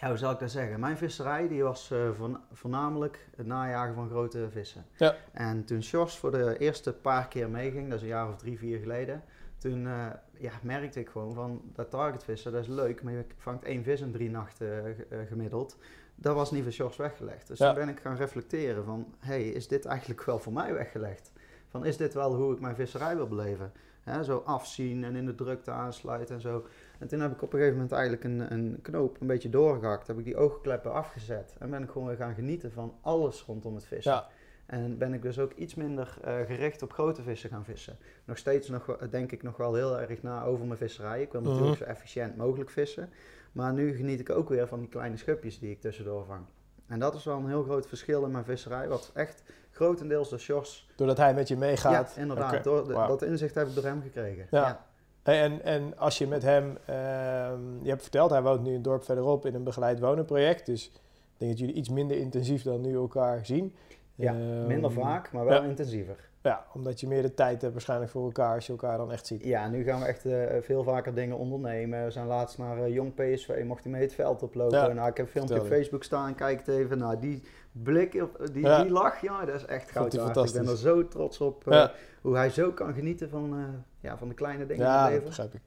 [0.01, 0.79] ja, hoe zal ik dat zeggen?
[0.79, 4.85] Mijn visserij die was eh, voorn- voornamelijk het najagen van grote vissen.
[4.97, 5.15] Ja.
[5.31, 8.57] En toen Sjors voor de eerste paar keer meeging, dat is een jaar of drie,
[8.57, 9.23] vier geleden,
[9.57, 10.05] toen eh,
[10.37, 14.01] ja, merkte ik gewoon van dat targetvissen, dat is leuk, maar je vangt één vis
[14.01, 14.89] in drie nachten eh,
[15.21, 15.77] eh, gemiddeld.
[16.15, 17.47] Dat was niet voor Sjors weggelegd.
[17.47, 17.65] Dus Ja.
[17.65, 21.31] toen ben ik gaan reflecteren van, hey, is dit eigenlijk wel voor mij weggelegd?
[21.67, 23.71] Van, is dit wel hoe ik mijn visserij wil beleven?
[24.01, 26.65] Hè, zo afzien en in de drukte aansluiten en zo.
[26.99, 30.07] En toen heb ik op een gegeven moment eigenlijk een, een knoop een beetje doorgehakt.
[30.07, 31.55] Heb ik die oogkleppen afgezet.
[31.59, 34.11] En ben ik gewoon weer gaan genieten van alles rondom het vissen.
[34.11, 34.27] Ja.
[34.67, 37.97] En ben ik dus ook iets minder eh, gericht op grote vissen gaan vissen.
[38.25, 41.21] Nog steeds nog, denk ik nog wel heel erg na over mijn visserij.
[41.21, 41.49] Ik wil Mhm.
[41.49, 43.09] natuurlijk zo efficiënt mogelijk vissen.
[43.51, 46.41] Maar nu geniet ik ook weer van die kleine schupjes die ik tussendoor vang.
[46.87, 48.87] En dat is wel een heel groot verschil in mijn visserij.
[48.87, 50.89] Wat echt grotendeels door Sjors...
[50.95, 52.13] Doordat hij met je meegaat.
[52.15, 52.63] Ja, inderdaad.
[52.63, 52.93] Door de-.
[52.93, 54.47] Dat inzicht heb ik door hem gekregen.
[54.51, 54.85] Ja.
[55.23, 58.81] Hey, en, en als je met hem, ehm, je hebt verteld, hij woont nu een
[58.81, 60.65] dorp verderop in een begeleid wonenproject.
[60.65, 60.91] Dus ik
[61.37, 63.75] denk dat jullie iets minder intensief dan nu elkaar zien.
[64.17, 65.67] Ja, Ehm, minder vaak, maar wel ja.
[65.69, 66.15] intensiever.
[66.41, 69.27] Ja, omdat je meer de tijd hebt waarschijnlijk voor elkaar als je elkaar dan echt
[69.27, 69.43] ziet.
[69.43, 72.03] Ja, nu gaan we echt eh, veel vaker dingen ondernemen.
[72.05, 74.77] We zijn laatst naar eh, Jong PSV, mocht hij mee het veld oplopen.
[74.77, 75.67] Ja, nou, ik heb een filmpje op.
[75.67, 76.97] Facebook staan, kijk het even.
[76.97, 78.81] Nou, die blik, op, die, Ja.
[78.81, 80.13] die lach, ja, dat is echt goud.
[80.13, 81.91] Ik ben er zo trots op eh, Ja.
[82.21, 83.65] hoe hij zo kan genieten van,
[83.99, 85.25] ja, van de kleine dingen in Ja, het leven.
[85.25, 85.61] begrijp ik.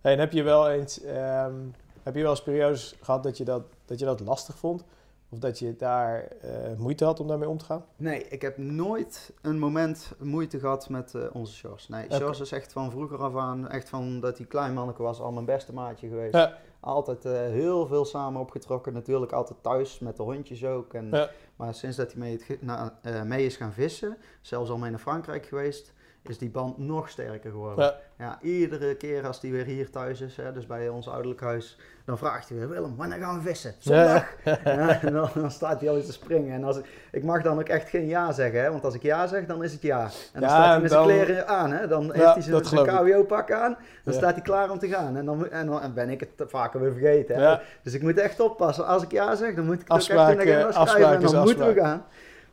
[0.00, 1.54] Hey, en heb je wel eens, ehm,
[2.02, 4.84] heb je wel eens periodes gehad dat je dat, dat je dat lastig vond?
[5.28, 7.84] Of dat je daar eh, moeite had om daarmee om te gaan?
[7.96, 11.88] Nee, ik heb nooit een moment moeite gehad met eh, onze Sjors.
[11.88, 12.06] Nee.
[12.12, 15.32] Sjors is echt van vroeger af aan, echt van dat hij klein manneke was, al
[15.32, 16.34] mijn beste maatje geweest.
[16.34, 16.52] Ja.
[16.80, 18.92] Altijd eh, heel veel samen opgetrokken.
[18.92, 20.94] Natuurlijk altijd thuis met de hondjes ook.
[20.94, 21.30] En, Ja.
[21.56, 24.90] Maar sinds dat hij mee, het ge- na- mee is gaan vissen, zelfs al mee
[24.90, 25.92] naar Frankrijk geweest,
[26.28, 27.84] is die band nog sterker geworden.
[27.84, 27.94] Ja.
[28.18, 31.78] Ja, iedere keer als hij weer hier thuis is, hè, dus bij ons ouderlijk huis,
[32.04, 33.74] dan vraagt hij weer, Willem, wanneer gaan we vissen?
[33.78, 34.24] Zondag!
[34.64, 36.54] Ja, en dan, dan staat hij al te springen.
[36.54, 39.02] En als ik, ik mag dan ook echt geen ja zeggen, hè, want als ik
[39.02, 40.00] ja zeg, dan is het ja.
[40.32, 42.86] En dan staat hij met zijn dan- kleren aan, hè, dan heeft hij zijn.
[42.86, 45.16] KWO-pak aan, dan staat hij klaar om te gaan.
[45.16, 47.34] En dan, en dan en ben ik het vaker weer vergeten.
[47.36, 47.42] Hè.
[47.42, 47.60] Ja.
[47.82, 48.86] Dus ik moet echt oppassen.
[48.86, 50.74] Als ik ja zeg, dan moet ik het ook echt in de agenda eh, schrijven
[50.80, 52.04] afspraak en dan moeten we gaan.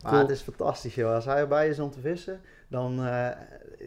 [0.01, 0.21] Maar Cool.
[0.23, 1.13] het is fantastisch, joh.
[1.13, 3.05] Als hij erbij is om te vissen, dan...
[3.05, 3.27] eh,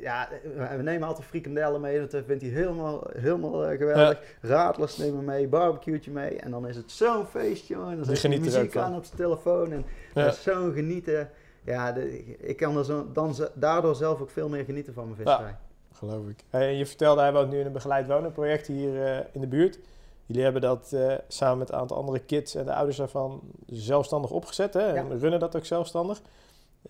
[0.03, 0.29] ja,
[0.77, 2.07] we nemen altijd frikandellen mee.
[2.07, 4.21] Dat vindt hij helemaal, helemaal eh, geweldig.
[4.41, 6.37] Radlers nemen mee, barbecue'tje mee.
[6.39, 7.91] En dan is het zo'n feestje, joh.
[7.91, 9.73] En dan zet er muziek aan op zijn telefoon.
[9.73, 10.31] En Ja.
[10.31, 11.31] zo'n genieten.
[11.65, 15.17] Ja, de- ik kan er zo, dan daardoor zelf ook veel meer genieten van mijn
[15.17, 15.57] visserij.
[15.93, 16.39] Geloof ik.
[16.51, 19.47] Hey, en je vertelde, hij woont nu in een begeleid wonenproject hier eh, in de
[19.47, 19.79] buurt.
[20.27, 24.31] Jullie hebben dat eh, samen met een aantal andere kids en de ouders daarvan zelfstandig
[24.31, 24.75] opgezet.
[24.75, 24.93] Hè?
[24.93, 26.21] En runnen dat ook zelfstandig.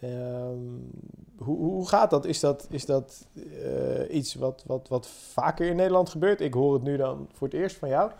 [0.00, 0.58] Ehm,
[1.38, 2.24] hoe, hoe gaat dat?
[2.24, 6.40] Is dat, is dat eh, iets wat, wat, wat vaker in Nederland gebeurt?
[6.40, 8.10] Ik hoor het nu dan voor het eerst van jou.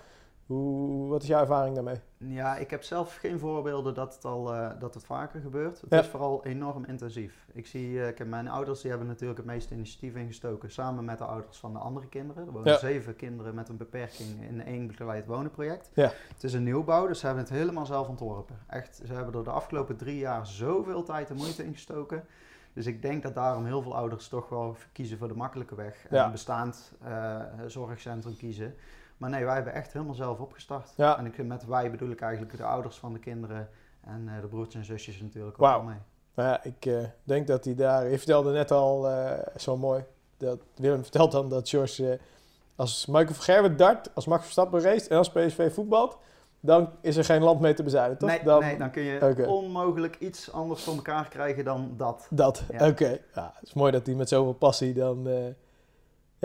[0.47, 2.01] Hoe, wat is jouw ervaring daarmee?
[2.19, 5.81] Ja, ik heb zelf geen voorbeelden dat het al eh, dat het vaker gebeurt.
[5.81, 5.99] Het Ja.
[6.01, 7.47] is vooral enorm intensief.
[7.53, 11.05] Ik zie, eh, ik heb mijn ouders die hebben natuurlijk het meeste initiatief ingestoken samen
[11.05, 12.47] met de ouders van de andere kinderen.
[12.47, 12.79] Er wonen Ja.
[12.79, 15.91] zeven kinderen met een beperking in één begeleid wonenproject.
[15.95, 16.11] Ja.
[16.35, 18.59] Het is een nieuwbouw, dus ze hebben het helemaal zelf ontworpen.
[18.67, 22.25] Echt, ze hebben er de afgelopen drie jaar zoveel tijd en moeite in gestoken.
[22.73, 26.07] Dus ik denk dat daarom heel veel ouders toch wel kiezen voor de makkelijke weg.
[26.11, 28.75] En een bestaand eh, zorgcentrum kiezen.
[29.17, 30.93] Maar nee, wij hebben echt helemaal zelf opgestart.
[30.97, 31.19] Ja.
[31.19, 33.69] En ik, met wij bedoel ik eigenlijk de ouders van de kinderen
[34.01, 35.99] en eh, de broertjes en zusjes natuurlijk ook mee.
[36.35, 38.11] Nou ja, ik eh, denk dat hij daar...
[38.11, 40.05] Je vertelde net al eh, zo mooi.
[40.37, 42.19] Dat Willem vertelt dan dat George...
[42.77, 46.19] als Michael van Gerwen dart, als Max Verstappen race en als PSV voetbalt...
[46.61, 48.29] dan is er geen land mee te bezuinigen, toch?
[48.29, 52.27] Nee, dan, nee, dan kun je onmogelijk iets anders voor elkaar krijgen dan dat.
[52.31, 52.89] Dat, Ja.
[52.89, 53.19] oké.
[53.35, 55.29] Ja, het is mooi dat hij met zoveel passie dan...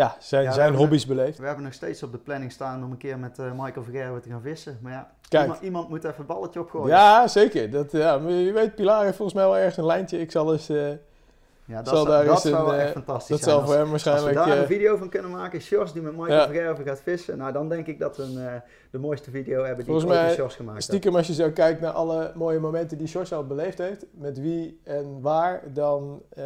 [0.02, 1.38] eh, ja, zijn, Ja, zijn hobby's beleeft.
[1.38, 4.20] We hebben nog steeds op de planning staan om een keer met eh, Michael Vergerwe
[4.20, 4.80] te gaan vissen.
[4.82, 5.44] Maar ja, Kijk.
[5.44, 6.88] iemand, iemand moet even een balletje opgooien.
[6.88, 7.70] Ja, zeker.
[7.72, 10.20] Dat, ja, je weet, Pilar heeft volgens mij wel ergens een lijntje.
[10.20, 10.70] Ik zal eens...
[10.70, 10.90] eh,
[11.66, 13.56] Ja, dat, Zal daar dat een, wel eh, echt fantastisch dat zijn.
[13.56, 14.46] zal voor hem Als we waarschijnlijk...
[14.48, 16.46] daar eh, een video van kunnen maken, Sjors die met Michael Ja.
[16.48, 18.54] Vergerwe gaat vissen, nou dan denk ik dat we een, eh,
[18.92, 20.84] de mooiste video hebben die Volgens ik mij met Sjors gemaakt.
[20.84, 24.40] Stiekem, als je zo kijkt naar alle mooie momenten die George al beleefd heeft, met
[24.40, 26.44] wie en waar, dan eh,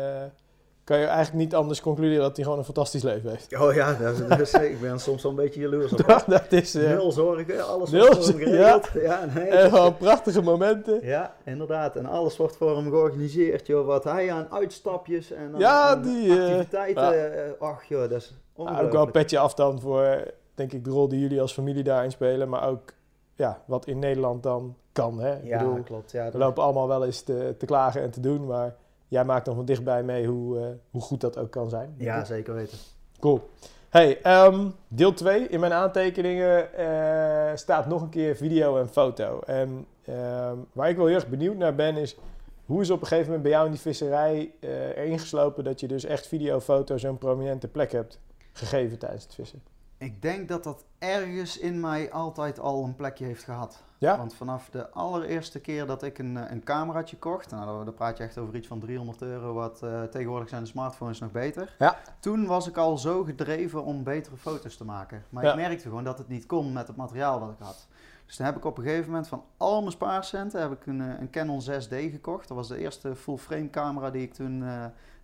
[0.86, 3.58] kan je eigenlijk niet anders concluderen dat hij gewoon een fantastisch leven heeft.
[3.60, 6.24] Oh ja, dat is, dat is- ik ben soms wel een beetje jaloers op.
[6.28, 8.89] dat is eh, Nul zorgen, alles Nul wordt voor hem zorgen, geregeld.
[9.04, 11.00] Ja, nee, en gewoon prachtige momenten.
[11.06, 11.95] ja, inderdaad.
[11.95, 13.86] En alles wordt voor hem georganiseerd, joh.
[13.86, 17.45] Wat hij aan uitstapjes en aan, Ja, aan die, eh, activiteiten...
[17.45, 19.12] eh, ach joh, dat is Nou, ook wel een ongelooflijk.
[19.12, 20.24] petje af dan voor,
[20.56, 22.93] denk ik, de rol die jullie als familie daarin spelen, maar ook
[23.36, 25.19] ja, wat in Nederland dan kan.
[25.19, 25.36] Hè?
[25.36, 26.12] Ik ja, bedoel, klopt.
[26.12, 28.76] Ja, we lopen allemaal wel eens te, te klagen en te doen, maar
[29.08, 31.96] jij maakt dan van dichtbij mee hoe, eh, hoe goed dat ook kan zijn.
[31.98, 32.78] Ja, zeker weten.
[33.20, 33.50] Cool.
[33.89, 35.48] Hey, ehm, deel 2.
[35.48, 39.39] In mijn aantekeningen eh, staat nog een keer video en foto.
[39.39, 42.18] En ehm, waar ik wel heel erg benieuwd naar ben is...
[42.65, 45.63] Hoe is op een gegeven moment bij jou in die visserij eh, erin geslopen...
[45.63, 48.20] dat je dus echt video, foto zo'n prominente plek hebt
[48.52, 49.62] gegeven tijdens het vissen?
[49.98, 53.84] Ik denk dat dat ergens in mij altijd al een plekje heeft gehad.
[53.98, 54.18] Ja?
[54.18, 58.18] Want vanaf de allereerste keer dat ik een, eh, een cameraatje kocht, nou, dan praat
[58.18, 61.76] je echt over iets van 300 euro, wat eh, tegenwoordig zijn de smartphones nog beter.
[61.80, 61.98] Ja.
[62.20, 65.26] Toen was ik al zo gedreven om betere foto's te maken.
[65.30, 65.50] Maar Ja.
[65.50, 67.88] ik merkte gewoon dat het niet kon met het materiaal dat ik had.
[68.26, 71.02] Dus toen heb ik op een gegeven moment van al mijn spaarcenten heb ik een,
[71.02, 72.48] eh, een Canon 6D gekocht.
[72.48, 74.64] Dat was de eerste full frame camera die ik toen...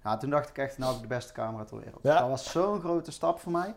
[0.03, 2.03] ja, toen dacht ik echt, nou heb ik de beste camera ter wereld.
[2.03, 2.19] Ja.
[2.19, 3.75] Dat was zo'n grote stap voor mij.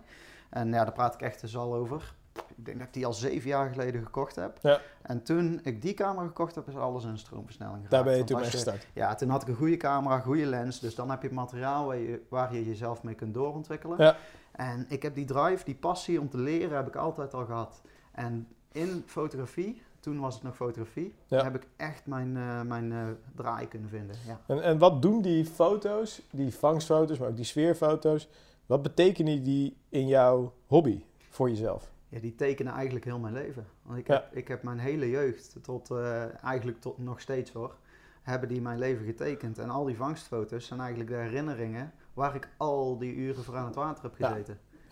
[0.51, 2.15] En ja, daar praat ik echt dus al over.
[2.57, 4.59] Ik denk dat ik die al zeven jaar geleden gekocht heb.
[4.63, 4.81] Ja.
[5.03, 7.91] En toen ik die camera gekocht heb, is alles in een stroomversnelling geraakt.
[7.91, 8.87] Daar ben je toen mee gestart.
[8.93, 10.81] Ja, toen had ik een goede camera, goede lens.
[10.81, 14.03] Dus dan heb je materiaal waar je, waar je jezelf mee kunt doorontwikkelen.
[14.03, 14.17] Ja.
[14.53, 17.81] En ik heb die drive, die passie om te leren, heb ik altijd al gehad.
[18.13, 21.43] En in fotografie, toen was het nog fotografie, Ja.
[21.45, 22.99] heb ik echt mijn, eh, mijn eh,
[23.35, 24.17] draai kunnen vinden.
[24.27, 24.41] Ja.
[24.47, 28.29] En, en wat doen die foto's, die vangstfoto's, maar ook die sfeerfoto's...
[28.67, 31.93] wat betekenen die in jouw hobby voor jezelf?
[32.15, 33.67] Ja, die tekenen eigenlijk heel mijn leven.
[33.83, 34.15] Want ik Ja.
[34.15, 37.77] heb, ik heb mijn hele jeugd, tot, eh, eigenlijk tot nog steeds hoor,
[38.23, 39.59] hebben die mijn leven getekend.
[39.59, 43.67] En al die vangstfoto's zijn eigenlijk de herinneringen waar ik al die uren voor aan
[43.67, 44.29] het water heb Ja.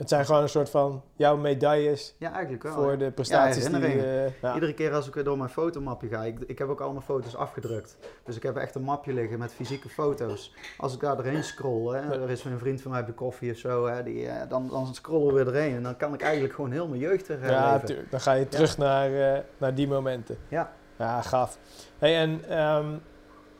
[0.03, 2.73] Het zijn gewoon een soort van jouw medailles Ja, eigenlijk wel.
[2.73, 2.97] voor ja.
[2.97, 3.77] de prestaties die...
[3.81, 4.55] eh, ja.
[4.55, 7.05] Iedere keer als ik weer door mijn fotomapje ga, ik, ik heb ook al mijn
[7.05, 7.97] foto's afgedrukt.
[8.25, 10.55] Dus ik heb echt een mapje liggen met fysieke foto's.
[10.79, 12.12] Als ik daar doorheen scroll, hè, Ja.
[12.12, 14.95] er is een vriend van mij bij koffie of zo, hè, die, eh, dan, dan
[14.95, 15.75] scrollen we weer doorheen.
[15.75, 17.87] En dan kan ik eigenlijk gewoon heel mijn jeugd weer Ja, herleven.
[17.87, 18.11] tuurlijk.
[18.11, 20.37] Dan ga je terug naar, eh, naar die momenten.
[20.49, 20.73] Ja.
[20.99, 21.59] Ja, gaaf.
[21.99, 22.87] Hey, en ehm,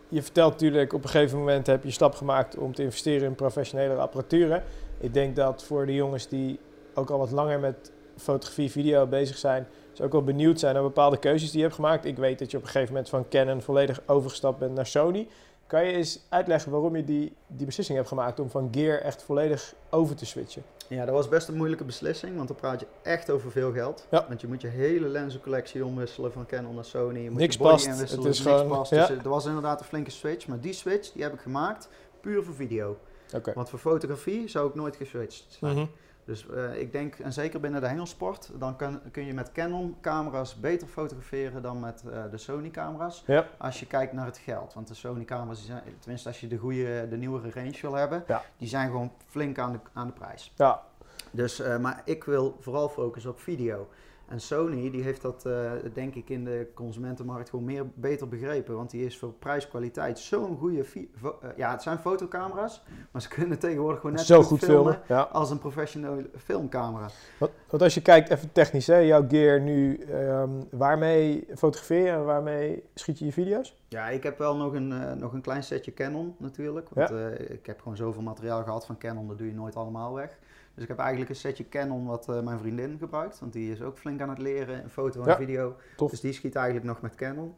[0.09, 3.35] je vertelt natuurlijk, op een gegeven moment heb je stap gemaakt om te investeren in
[3.35, 4.63] professionele apparatuur.
[5.03, 6.59] Ik denk dat voor de jongens die
[6.95, 10.83] ook al wat langer met fotografie, video bezig zijn, ze ook wel benieuwd zijn naar
[10.83, 12.05] bepaalde keuzes die je hebt gemaakt.
[12.05, 15.29] Ik weet dat je op een gegeven moment van Canon volledig overgestapt bent naar Sony.
[15.67, 19.23] Kan je eens uitleggen waarom je die, die beslissing hebt gemaakt om van gear echt
[19.23, 20.63] volledig over te switchen?
[20.89, 24.07] Ja, dat was best een moeilijke beslissing, want dan praat je echt over veel geld.
[24.11, 24.25] Ja.
[24.29, 27.19] Want je moet je hele lenzencollectie omwisselen van Canon naar Sony.
[27.19, 28.91] Je moet Niks je past, het is niks gewoon- past.
[28.91, 29.07] ja.
[29.07, 31.89] Dus er was inderdaad een flinke switch, maar die switch die heb ik gemaakt
[32.21, 32.97] puur voor video.
[33.35, 33.53] Oké.
[33.55, 35.77] Want voor fotografie zou ik nooit geswitcht zijn.
[35.77, 35.87] Mhm.
[36.25, 39.97] Dus eh, ik denk, en zeker binnen de hengelsport, dan kun, kun je met Canon
[40.01, 43.23] camera's beter fotograferen dan met eh, de Sony camera's.
[43.27, 43.47] Ja.
[43.59, 44.75] Als je kijkt naar het geld.
[44.75, 47.95] Want de Sony camera's, die zijn, tenminste als je de goede, de nieuwere range wil
[47.95, 48.43] hebben, Ja.
[48.57, 50.53] die zijn gewoon flink aan de, aan de prijs.
[50.57, 50.83] Ja,
[51.31, 53.89] Dus, eh, maar ik wil vooral focussen op video.
[54.29, 58.77] En Sony die heeft dat eh, denk ik in de consumentenmarkt gewoon meer beter begrepen.
[58.77, 60.85] Want die is voor prijs-kwaliteit zo'n goede...
[60.95, 65.01] eh, ja, het zijn fotocamera's, maar ze kunnen tegenwoordig gewoon net zo goed filmen.
[65.09, 65.21] Ja.
[65.21, 67.09] als een professionele filmcamera.
[67.39, 72.11] Want, want als je kijkt, even technisch, hè, jouw gear nu, ehm, waarmee fotografeer je
[72.11, 73.77] en waarmee schiet je je video's?
[73.89, 76.89] Ja, ik heb wel nog een, eh, nog een klein setje Canon natuurlijk.
[76.93, 77.11] Want
[77.49, 80.39] ik heb gewoon zoveel materiaal gehad van Canon, dat doe je nooit allemaal weg.
[80.75, 83.41] Dus ik heb eigenlijk een setje Canon wat eh, mijn vriendin gebruikt.
[83.41, 85.77] Want die is ook flink aan het leren in foto en Ja, video.
[85.97, 86.11] tof.
[86.11, 87.55] Dus die schiet eigenlijk nog met Canon.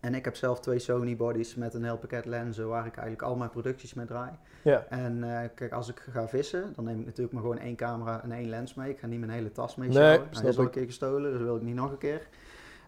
[0.00, 3.22] En ik heb zelf twee Sony bodies met een heel pakket lenzen waar ik eigenlijk
[3.22, 4.30] al mijn producties mee draai.
[4.62, 7.76] Ja, En eh, kijk, als ik ga vissen, dan neem ik natuurlijk maar gewoon één
[7.76, 8.90] camera en één lens mee.
[8.90, 10.26] Ik ga niet mijn hele tas mee Nee, sjouwen.
[10.26, 12.26] Hij snap is al een keer gestolen, dus dat wil ik niet nog een keer.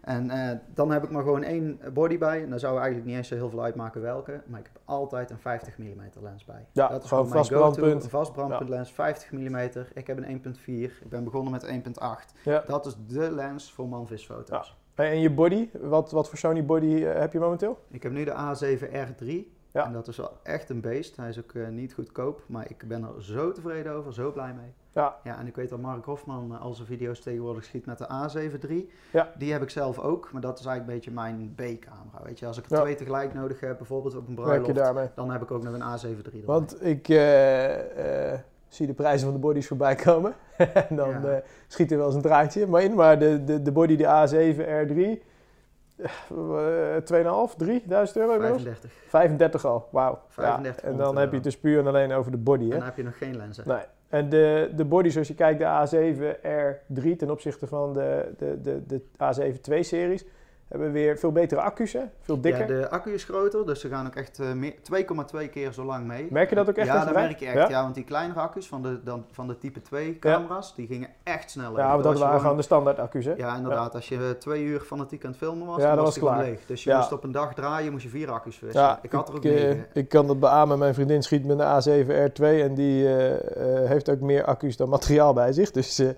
[0.01, 2.43] En eh, dan heb ik maar gewoon één body bij.
[2.43, 4.41] En daar zou eigenlijk niet eens zo heel veel uitmaken welke.
[4.45, 6.65] Maar ik heb altijd een 50 mm lens bij.
[6.71, 8.03] Ja, dat is gewoon mijn brandpunt.
[8.03, 9.55] Een vast brandpunt lens, 50 mm.
[9.93, 10.65] Ik heb een 1.4.
[10.65, 12.41] Ik ben begonnen met 1.8.
[12.43, 12.63] ja.
[12.67, 14.79] Dat is de lens voor manvisfoto's.
[14.95, 17.79] En je body, wat, wat voor Sony body eh, heb je momenteel?
[17.89, 19.59] Ik heb nu de A7R3.
[19.71, 19.85] Ja.
[19.85, 21.15] En dat is wel echt een beest.
[21.15, 22.41] Hij is ook eh, niet goedkoop.
[22.45, 24.73] Maar ik ben er zo tevreden over, zo blij mee.
[24.93, 27.97] Ja, Ja, en ik weet dat Mark Hofman eh, al zijn video's tegenwoordig schiet met
[27.97, 28.89] de A7 III.
[29.11, 29.31] Ja.
[29.37, 32.23] Die heb ik zelf ook, maar dat is eigenlijk een beetje mijn B-camera.
[32.23, 32.81] Weet je, als ik er Ja.
[32.81, 36.05] twee tegelijk nodig heb, bijvoorbeeld op een bruiloft, dan heb ik ook nog een A7
[36.05, 36.41] III erbij.
[36.45, 38.33] Want ik eh,
[38.67, 40.33] zie de prijzen van de bodies voorbij komen.
[40.89, 41.13] en dan
[41.67, 42.93] schiet er wel eens een draadje maar in.
[42.93, 45.17] Maar de, de, de body, de A7 R3, eh,
[46.01, 48.63] 2,5, 3 duizend euro inmiddels?
[48.63, 48.91] 35.
[49.07, 50.19] 35 al, wauw.
[50.27, 51.33] 35 ja, en dan heb je eh.
[51.33, 52.75] het dus puur en alleen over de body, En hè?
[52.77, 53.63] dan heb je nog geen lenzen.
[53.67, 53.83] Nee.
[54.09, 56.37] En de, de body, zoals je kijkt, de A7
[57.01, 60.25] R3 ten opzichte van de, de, de, de A7 II-series,
[60.71, 62.01] hebben weer veel betere accu's, hè?
[62.21, 62.61] Veel dikker.
[62.75, 65.83] Ja, de accu is groter, dus ze gaan ook echt eh, meer- 2,2 keer zo
[65.83, 66.27] lang mee.
[66.29, 66.87] Merk je dat ook echt?
[66.87, 67.69] Ja, dat merk je echt.
[67.69, 67.81] Ja?
[67.81, 71.51] want die kleinere accu's van de, dan, van de type 2 camera's, die gingen echt
[71.51, 71.79] sneller.
[71.79, 73.33] Ja, maar dat waren gewoon- de standaard accu's, hè?
[73.37, 73.95] Ja, inderdaad.
[73.95, 76.33] Als je eh, twee uur fanatiek aan het filmen was, Ja, dan dat was gewoon
[76.33, 76.45] klaar.
[76.45, 76.59] leeg.
[76.65, 78.89] Dus je moest op een dag draaien, moest je vier accu's verwisselen.
[78.89, 79.85] Ja, ik had er ook eh, negen.
[79.93, 80.79] ik kan dat beamen.
[80.79, 81.65] Mijn vriendin schiet met een
[82.05, 83.33] A7 R2 en die eh,
[83.83, 85.71] eh, heeft ook meer accu's dan materiaal bij zich.
[85.71, 86.09] Dus eh,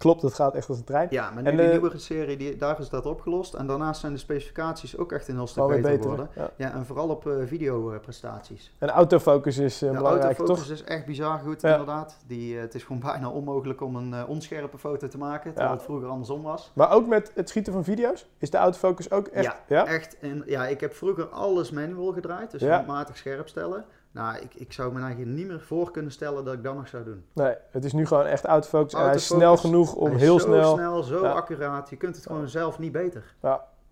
[0.00, 1.06] klopt, dat gaat echt als een trein.
[1.10, 3.54] Ja, maar nu En die de- nieuwere serie, die, daar is dat opgelost.
[3.54, 6.28] En daarnaast zijn de specificaties ook echt een heel stuk beter.
[6.36, 6.50] Ja.
[6.56, 8.72] Ja, en vooral op video videoprestaties.
[8.78, 10.72] En autofocus is eh, de belangrijk, autofocus toch?
[10.76, 11.70] is echt bizar goed, Ja.
[11.70, 12.16] inderdaad.
[12.26, 15.74] Die, eh, het is gewoon bijna onmogelijk om een eh, onscherpe foto te maken, terwijl
[15.74, 16.70] het vroeger andersom was.
[16.74, 18.26] Maar ook met het schieten van video's?
[18.38, 19.56] Is de autofocus ook echt...
[19.68, 19.86] Ja?
[19.86, 23.84] Echt, en, ja, ik heb vroeger alles manual gedraaid, dus handmatig scherp stellen.
[24.12, 26.88] Nou, ik, ik zou me eigenlijk niet meer voor kunnen stellen dat ik dat nog
[26.88, 27.24] zou doen.
[27.32, 28.94] Nee, het is nu gewoon echt autofocus.
[28.94, 30.74] En hij is snel genoeg om heel zo snel...
[30.74, 31.32] snel, zo Ja.
[31.32, 31.90] accuraat.
[31.90, 33.34] Je kunt het gewoon zelf niet beter.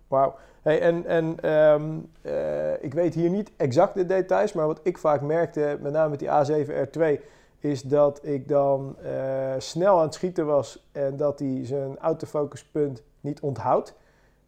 [0.08, 0.34] Wauw.
[0.62, 4.98] Hey, en en ehm, eh, ik weet hier niet exact de details, maar wat ik
[4.98, 7.22] vaak merkte, met name met die A7R2,
[7.58, 13.02] is dat ik dan eh, snel aan het schieten was en dat hij zijn autofocuspunt
[13.20, 13.94] niet onthoudt.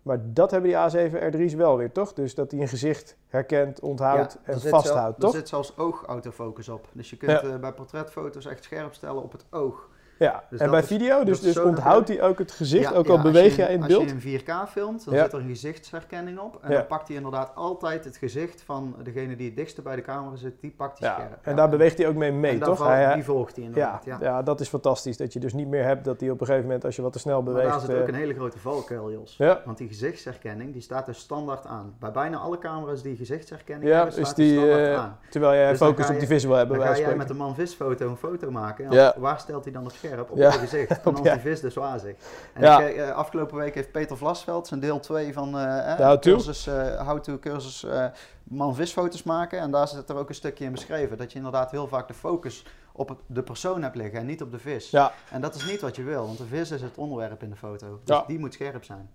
[0.03, 2.13] Maar dat hebben die A7R3's wel weer, toch?
[2.13, 5.33] Dus dat hij een gezicht herkent, onthoudt en vasthoudt, zelf- toch?
[5.33, 6.89] Er zit zelfs oogautofocus op.
[6.93, 7.43] Dus je kunt Ja.
[7.43, 9.89] eh, bij portretfoto's echt scherp stellen op het oog.
[10.21, 13.07] Ja, Dus en bij is- video, dus, dus onthoudt hij ook het gezicht, Ja, ook
[13.09, 14.03] al als beweeg je jij in Als beeld.
[14.03, 16.59] je in 4K filmt, dan zit er een gezichtsherkenning op.
[16.63, 20.03] En dan pakt hij inderdaad altijd het gezicht van degene die het dichtste bij de
[20.03, 20.61] camera zit.
[20.61, 21.39] Die pakt hij Ja, scherp.
[21.43, 22.87] en daar beweegt hij ook mee mee, En toch?
[22.87, 24.05] Hij- hij- die volgt hij inderdaad.
[24.05, 24.19] ja.
[24.21, 24.43] Ja.
[24.43, 25.17] dat is fantastisch.
[25.17, 27.13] Dat je dus niet meer hebt dat hij op een gegeven moment, als je wat
[27.13, 27.71] te snel Maar beweegt...
[27.71, 29.37] daar zit eh, ook een hele grote valkuil, Jos.
[29.65, 31.95] Want die gezichtsherkenning die staat dus standaard aan.
[31.99, 35.19] Bij bijna alle camera's die gezichtsherkenning hebben, staat die, standaard eh, aan.
[35.31, 38.09] Terwijl jij Dus focus op die visual hebben, Dan ga jij met van een man-vis-foto
[38.09, 39.15] een foto maken.
[39.21, 40.09] Waar stelt hij dan op scherp?
[40.19, 40.53] Op Ja.
[40.53, 40.91] je gezicht.
[41.07, 41.33] Is ja.
[41.33, 42.15] die vis dus wazig.
[42.55, 42.81] En Ja.
[42.81, 46.31] ik, eh, afgelopen week heeft Peter Vlasveld zijn deel 2 van eh, De how-to?
[46.33, 48.05] cursus, eh, how-to cursus eh,
[48.45, 49.59] man-visfoto's maken.
[49.59, 51.17] En daar zit er ook een stukje in beschreven.
[51.17, 54.51] Dat je inderdaad heel vaak de focus op de persoon hebt liggen en niet op
[54.51, 54.91] de vis.
[54.91, 57.51] Ja, En dat is niet wat je wil, want de vis is het onderwerp in
[57.51, 58.01] de foto.
[58.05, 58.25] Dus Ja.
[58.27, 59.11] die moet scherp zijn.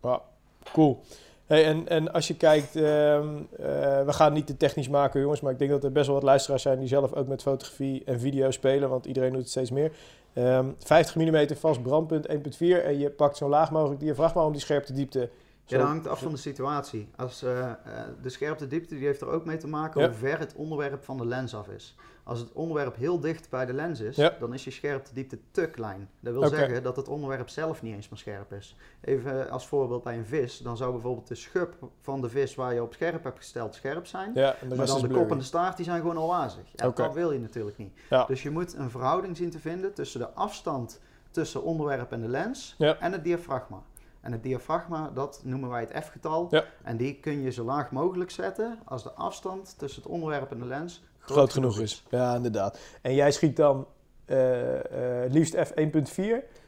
[0.71, 1.01] cool.
[1.45, 3.27] Hey, en, en als je kijkt, ehm,
[3.58, 3.65] eh,
[4.05, 6.23] we gaan niet te technisch maken jongens, maar ik denk dat er best wel wat
[6.23, 9.71] luisteraars zijn die zelf ook met fotografie en video spelen, want iedereen doet het steeds
[9.71, 9.91] meer.
[10.34, 14.62] Ehm 50 mm vast brandpunt 1.4 en je pakt zo laag mogelijk diafragma om die
[14.62, 15.19] scherpte diepte.
[15.19, 15.27] Ja,
[15.65, 17.08] Zo- dat hangt af van de situatie.
[17.15, 17.75] Als, eh, eh,
[18.21, 20.08] de scherpte diepte die heeft er ook mee te maken Ja.
[20.08, 21.95] hoe ver het onderwerp van de lens af is.
[22.27, 24.35] Als het onderwerp heel dicht bij de lens is, Ja.
[24.39, 26.09] dan is je scherpte diepte te klein.
[26.19, 28.75] Dat wil zeggen dat het onderwerp zelf niet eens meer scherp is.
[29.01, 32.73] Even als voorbeeld bij een vis, dan zou bijvoorbeeld de schub van de vis waar
[32.73, 34.31] je op scherp hebt gesteld scherp zijn.
[34.33, 35.21] Ja, Maar dan de blurry.
[35.21, 36.63] kop en de staart die zijn gewoon al wazig.
[36.75, 36.89] Ja.
[36.89, 37.93] Dat wil je natuurlijk niet.
[38.27, 40.99] Dus je moet een verhouding zien te vinden tussen de afstand
[41.31, 43.81] tussen onderwerp en de lens en het diafragma.
[44.21, 46.47] En het diafragma, dat noemen wij het F-getal.
[46.51, 46.63] Ja.
[46.83, 50.59] En die kun je zo laag mogelijk zetten als de afstand tussen het onderwerp en
[50.59, 52.05] de lens groot, groot genoeg is.
[52.09, 52.79] Ja, inderdaad.
[53.01, 53.88] En jij schiet dan
[54.25, 56.21] eh, eh, liefst f1.4.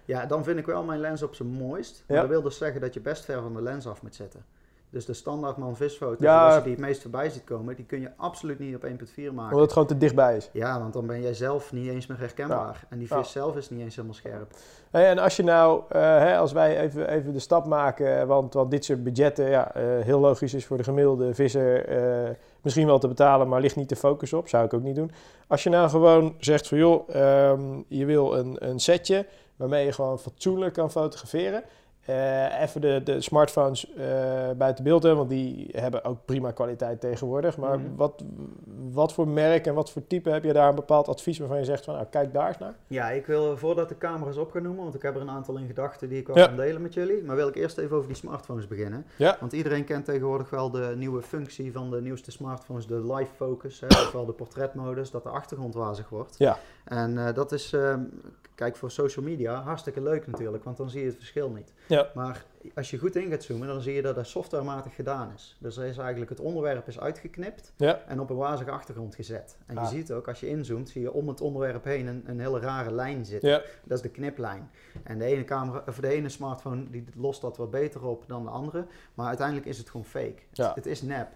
[0.05, 2.03] Ja, dan vind ik wel mijn lens op zijn mooist.
[2.07, 2.21] Maar Ja.
[2.23, 4.45] dat wil dus zeggen dat je best ver van de lens af moet zitten.
[4.89, 6.39] Dus de standaard man visfoto, Ja.
[6.39, 9.33] zoals je die het meest voorbij ziet komen, die kun je absoluut niet op 1.4
[9.33, 9.43] maken.
[9.43, 10.49] Omdat het gewoon te dichtbij is.
[10.53, 12.85] Ja, want dan ben jij zelf niet eens meer herkenbaar.
[12.89, 13.23] En die vis Ja.
[13.23, 14.51] zelf is niet eens helemaal scherp.
[14.91, 18.53] Hey, en als je nou, eh, hè, als wij even, even de stap maken, want,
[18.53, 22.29] want dit soort budgetten, ja, eh, heel logisch is voor de gemiddelde visser eh,
[22.67, 25.11] misschien wel te betalen, maar ligt niet de focus op, zou ik ook niet doen.
[25.47, 29.25] Als je nou gewoon zegt van joh, ehm, je wil een, een setje
[29.55, 31.63] waarmee je gewoon fatsoenlijk kan fotograferen.
[32.07, 34.05] Eh, even de, de smartphones eh,
[34.57, 37.57] buiten beeld, hè, want die hebben ook prima kwaliteit tegenwoordig.
[37.57, 37.95] Maar Mhm.
[37.95, 38.23] wat,
[38.91, 41.65] wat voor merk en wat voor type heb je daar een bepaald advies waarvan je
[41.65, 42.73] zegt van nou, kijk daar eens naar?
[42.87, 45.57] Ja, ik wil voordat de camera's op gaan noemen, want ik heb er een aantal
[45.57, 46.45] in gedachten die ik wel Ja.
[46.47, 47.23] kan delen met jullie.
[47.23, 49.05] Maar wil ik eerst even over die smartphones beginnen.
[49.15, 49.37] Ja.
[49.39, 53.79] Want iedereen kent tegenwoordig wel de nieuwe functie van de nieuwste smartphones, de live focus,
[53.79, 56.35] hè, ofwel de portretmodus, dat de achtergrond wazig wordt.
[56.37, 56.57] Ja.
[56.85, 57.99] En eh, dat is, ehm,
[58.55, 61.73] kijk voor social media, hartstikke leuk natuurlijk, want dan zie je het verschil niet.
[61.87, 61.96] Ja.
[62.15, 65.57] Maar als je goed in gaat zoomen, dan zie je dat dat softwarematig gedaan is.
[65.59, 67.99] Dus er is eigenlijk het onderwerp is uitgeknipt Ja.
[68.07, 69.57] en op een wazige achtergrond gezet.
[69.65, 69.83] En Ah.
[69.91, 72.59] je ziet ook, als je inzoomt, zie je om het onderwerp heen een, een hele
[72.59, 73.49] rare lijn zitten.
[73.49, 73.61] Ja.
[73.83, 74.69] Dat is de kniplijn.
[75.03, 78.43] En de ene, camera, of de ene smartphone die lost dat wat beter op dan
[78.43, 78.85] de andere.
[79.13, 80.41] Maar uiteindelijk is het gewoon fake.
[80.51, 80.65] Ja.
[80.67, 81.27] Het, het is nep.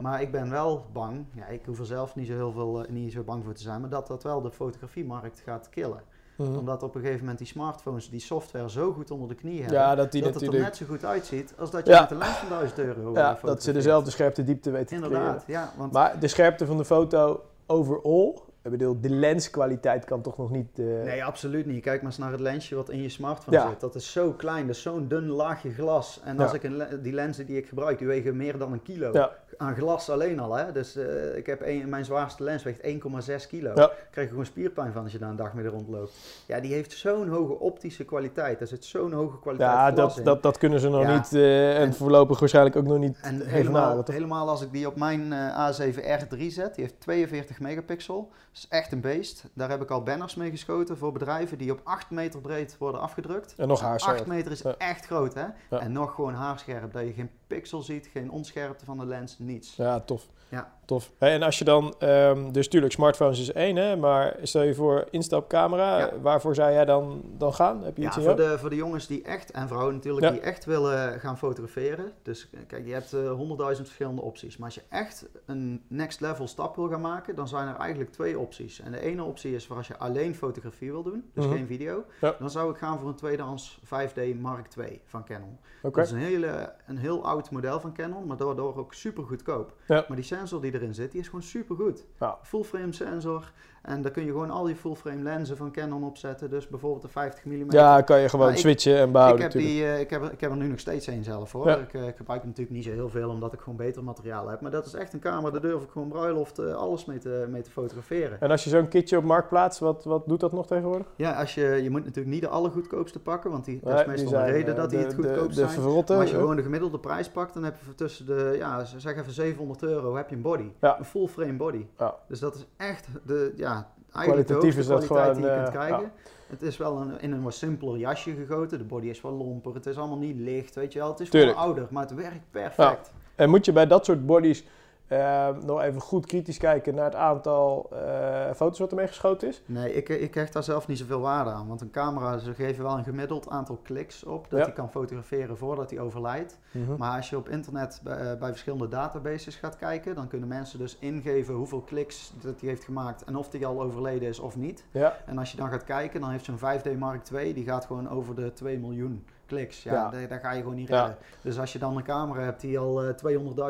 [0.00, 2.90] Maar ik ben wel bang, ja, ik hoef er zelf niet zo heel veel eh,
[2.90, 6.02] niet zo bang voor te zijn, maar dat dat wel de fotografiemarkt gaat killen.
[6.48, 9.78] Omdat op een gegeven moment die smartphones die software zo goed onder de knie hebben,
[9.78, 10.78] Ja, dat die dat het er natuurlijk.
[10.78, 12.00] net zo goed uitziet als dat je Ja.
[12.00, 15.16] met een lens van 1000 euro Ja, dat ze dezelfde scherpte diepte weten te creëren.
[15.18, 15.72] Inderdaad, ja.
[15.76, 20.50] Want Maar de scherpte van de foto overall ik bedoel, de lenskwaliteit kan toch nog
[20.50, 20.78] niet...
[20.78, 21.82] eh, Nee, absoluut niet.
[21.82, 23.68] Kijk maar eens naar het lensje wat in je smartphone Ja.
[23.68, 23.80] zit.
[23.80, 26.20] Dat is zo klein, dat is zo'n dun laagje glas.
[26.24, 26.56] En als Ja.
[26.56, 29.12] ik een die lenzen die ik gebruik, die wegen meer dan een kilo.
[29.12, 29.30] Ja.
[29.56, 30.72] Aan glas alleen al, hè.
[30.72, 33.74] Dus eh, ik heb een, mijn zwaarste lens weegt 1,6 kilo.
[33.74, 36.12] Daar krijg je gewoon spierpijn van als je daar een dag mee rondloopt.
[36.46, 38.58] Ja, die heeft zo'n hoge optische kwaliteit.
[38.58, 40.24] Daar zit zo'n hoge kwaliteit ja, glas dat, in.
[40.24, 43.46] dat, dat kunnen ze nog niet eh, en, En- voorlopig waarschijnlijk ook nog niet En
[43.46, 48.30] helemaal, helemaal als ik die op mijn eh, A7R3 zet, die heeft 42 megapixel.
[48.52, 49.44] Dat is echt een beest.
[49.54, 53.00] Daar heb ik al banners mee geschoten voor bedrijven die op 8 meter breed worden
[53.00, 53.54] afgedrukt.
[53.56, 54.74] En nog haar 8 meter is Ja.
[54.78, 55.46] echt groot, hè?
[55.70, 55.78] Ja.
[55.78, 56.92] En nog gewoon haarscherp.
[56.92, 59.76] Dat je geen pixel ziet, geen onscherpte van de lens, niets.
[59.76, 60.26] Ja, tof.
[60.48, 60.72] Ja.
[60.84, 61.10] Tof.
[61.18, 64.74] Hey, en als je dan, ehm, dus tuurlijk, smartphones is één, hè, maar stel je
[64.74, 66.10] voor instapcamera, Ja.
[66.22, 67.82] waarvoor zou jij dan, dan gaan?
[67.84, 70.26] Heb je Ja, iets in voor de, voor de jongens die echt, en vrouwen natuurlijk,
[70.26, 70.30] Ja.
[70.32, 72.12] die echt willen gaan fotograferen.
[72.22, 74.56] Dus eh, kijk, je hebt eh, honderdduizend verschillende opties.
[74.56, 78.10] Maar als je echt een next level stap wil gaan maken, dan zijn er eigenlijk
[78.12, 78.80] twee opties.
[78.80, 81.54] En de ene optie is voor als je alleen fotografie wil doen, dus Mhm.
[81.54, 82.04] geen video.
[82.20, 82.34] Ja.
[82.38, 85.58] Dan zou ik gaan voor een tweedehands 5D Mark II van Canon.
[85.82, 85.96] Oké.
[85.96, 89.74] Dat is een, hele, een heel oud model van Canon, maar daardoor ook super goedkoop.
[89.86, 90.04] Ja.
[90.08, 92.06] Maar die sensor die erin zit, die is gewoon super goed.
[92.18, 92.38] Ja.
[92.42, 93.52] Full frame sensor.
[93.82, 96.50] En daar kun je gewoon al die full frame lenzen van Canon opzetten.
[96.50, 97.64] Dus bijvoorbeeld een 50 mm.
[97.70, 99.80] Ja, kan je gewoon ik- switchen en ik behouden heb, natuurlijk.
[99.82, 101.68] die, eh, ik, heb, er- ik heb er nu nog steeds één zelf hoor.
[101.68, 101.76] Ja.
[101.76, 104.48] Ik, eh, ik gebruik hem natuurlijk niet zo heel veel, omdat ik gewoon beter materiaal
[104.48, 104.60] heb.
[104.60, 107.46] Maar dat is echt een camera, daar durf ik gewoon bruiloft eh, alles mee te,
[107.50, 108.40] mee te fotograferen.
[108.40, 111.06] En als je zo'n kitje op markt plaatst, wat, wat doet dat nog tegenwoordig?
[111.16, 114.06] Ja, als je, je moet natuurlijk niet de allergoedkoopste pakken, want die, dat is Nee,
[114.06, 115.68] meestal zijn, reden dat die de- het de- goedkoopst De zijn.
[115.80, 116.12] verrotte.
[116.12, 119.16] Maar als je gewoon de gemiddelde prijs pakt, dan heb je tussen de, ja, zeg
[119.16, 120.70] even 700 euro, heb je een body.
[120.80, 120.98] Ja.
[120.98, 121.86] Een full frame body.
[121.98, 122.14] Ja.
[122.28, 123.69] Dus dat is echt de, ja, de
[124.12, 126.12] Kwalitatief is dat gewoon, die je kunt eh, krijgen.
[126.46, 128.78] Het is wel een, in een wat simpeler jasje gegoten.
[128.78, 129.74] De body is wel lomper.
[129.74, 131.08] Het is allemaal niet licht, weet je wel.
[131.08, 133.12] Het is wel ouder, maar het werkt perfect.
[133.34, 134.64] En moet je bij dat soort bodies
[135.10, 139.62] eh, nog even goed kritisch kijken naar het aantal eh, foto's wat ermee geschoten is?
[139.66, 141.68] Nee, ik, ik hecht daar zelf niet zoveel waarde aan.
[141.68, 144.46] Want een camera, ze geven wel een gemiddeld aantal kliks op.
[144.50, 144.64] Dat Ja.
[144.64, 146.58] hij kan fotograferen voordat hij overlijdt.
[146.98, 150.78] Maar als je op internet bij, eh, bij verschillende databases gaat kijken, dan kunnen mensen
[150.78, 154.56] dus ingeven hoeveel kliks dat hij heeft gemaakt en of hij al overleden is of
[154.56, 154.84] niet.
[154.90, 157.84] Ja, En als je dan gaat kijken, dan heeft zo'n 5D Mark II, die gaat
[157.84, 159.82] gewoon over de 2 miljoen kliks.
[159.82, 160.10] Ja, Ja.
[160.10, 160.98] Daar, daar ga je gewoon niet Ja.
[161.00, 161.16] redden.
[161.42, 163.14] Dus als je dan een camera hebt die al eh,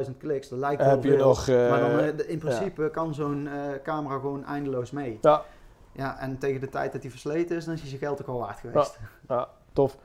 [0.07, 1.49] 200.000 kliks, dat lijkt heb wel je nog...
[1.49, 3.53] eh, maar dan, eh, in principe kan zo'n eh,
[3.83, 5.19] camera gewoon eindeloos mee.
[5.21, 5.43] Ja.
[5.93, 8.39] Ja, en tegen de tijd dat hij versleten is, dan is zijn geld ook al
[8.39, 8.99] waard geweest.
[9.29, 9.97] Ja, tof.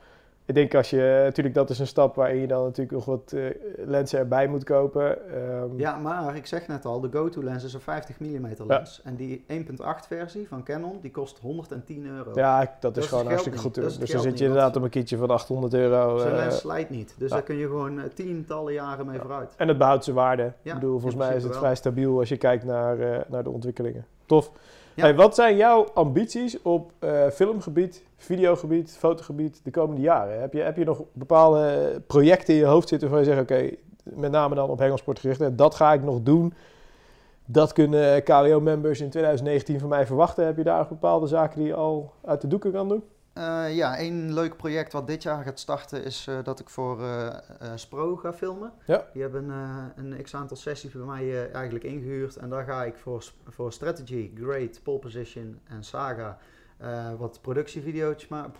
[0.46, 3.32] Ik denk als je, natuurlijk dat is een stap waarin je dan natuurlijk nog wat
[3.32, 3.44] eh,
[3.76, 5.32] lenzen erbij moet kopen.
[5.34, 9.00] Ehm, Ja, maar ik zeg net al, de go-to lens is een 50 mm lens.
[9.04, 12.30] En die 1.8 versie van Canon, die kost 110 euro.
[12.34, 13.74] ja, dat is Dat is gewoon het hartstikke goed.
[13.74, 16.18] Dus dan zit je inderdaad op een kietje van 800 euro.
[16.18, 17.14] Zo'n eh, lens slijt niet.
[17.18, 17.34] Dus ja.
[17.34, 19.20] daar kun je gewoon eh, tientallen jaren mee Ja.
[19.20, 19.54] vooruit.
[19.56, 20.52] en het behoudt zijn waarde.
[20.62, 21.60] Ik bedoel, volgens mij is het wel.
[21.60, 24.06] vrij stabiel als je kijkt naar, eh, naar de ontwikkelingen.
[24.26, 24.50] Tof.
[24.96, 30.40] Wat zijn jouw ambities op eh, filmgebied, videogebied, fotogebied de komende jaren?
[30.40, 33.76] Heb je, heb je nog bepaalde projecten in je hoofd zitten waarvan je zegt, oké,
[34.02, 36.54] met name dan op hengelsport gericht, dat ga ik nog doen.
[37.46, 40.46] Dat kunnen KWO-members in 2019 van mij verwachten.
[40.46, 43.02] Heb je daar bepaalde zaken die je al uit de doeken kan doen?
[43.36, 47.02] Eh, ja, één leuk project wat dit jaar gaat starten is eh, dat ik voor
[47.02, 47.36] eh,
[47.74, 48.72] Spro ga filmen.
[48.86, 49.06] Ja.
[49.12, 49.48] Die hebben
[49.96, 52.36] een x-aantal sessies bij mij eigenlijk ingehuurd.
[52.36, 56.38] En daar ga ik voor, voor Strategy, Great, Pole Position en Saga
[57.18, 58.50] wat productievideo's ma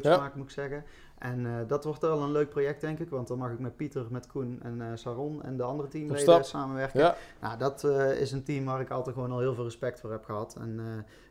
[0.00, 0.16] Ja.
[0.16, 0.84] maken, moet ik zeggen.
[1.18, 3.10] En eh, dat wordt wel een leuk project, denk ik.
[3.10, 6.44] Want dan mag ik met Pieter, met Koen en eh Saron en de andere teamleden
[6.44, 7.00] samenwerken.
[7.00, 10.00] Ja, Nou, dat eh, is een team waar ik altijd gewoon al heel veel respect
[10.00, 10.56] voor heb gehad.
[10.60, 10.80] En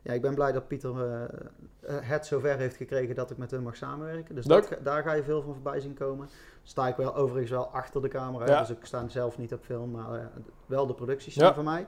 [0.01, 0.95] ja, ik ben blij dat Pieter
[1.85, 4.35] het zover heeft gekregen dat ik met hem mag samenwerken.
[4.35, 6.29] Dus dat, daar ga je veel van voorbij zien komen.
[6.63, 8.59] Sta ik wel overigens wel achter de camera, Ja.
[8.59, 10.29] dus ik sta zelf niet op film, maar
[10.65, 11.41] wel de producties Ja.
[11.41, 11.87] zijn van mij.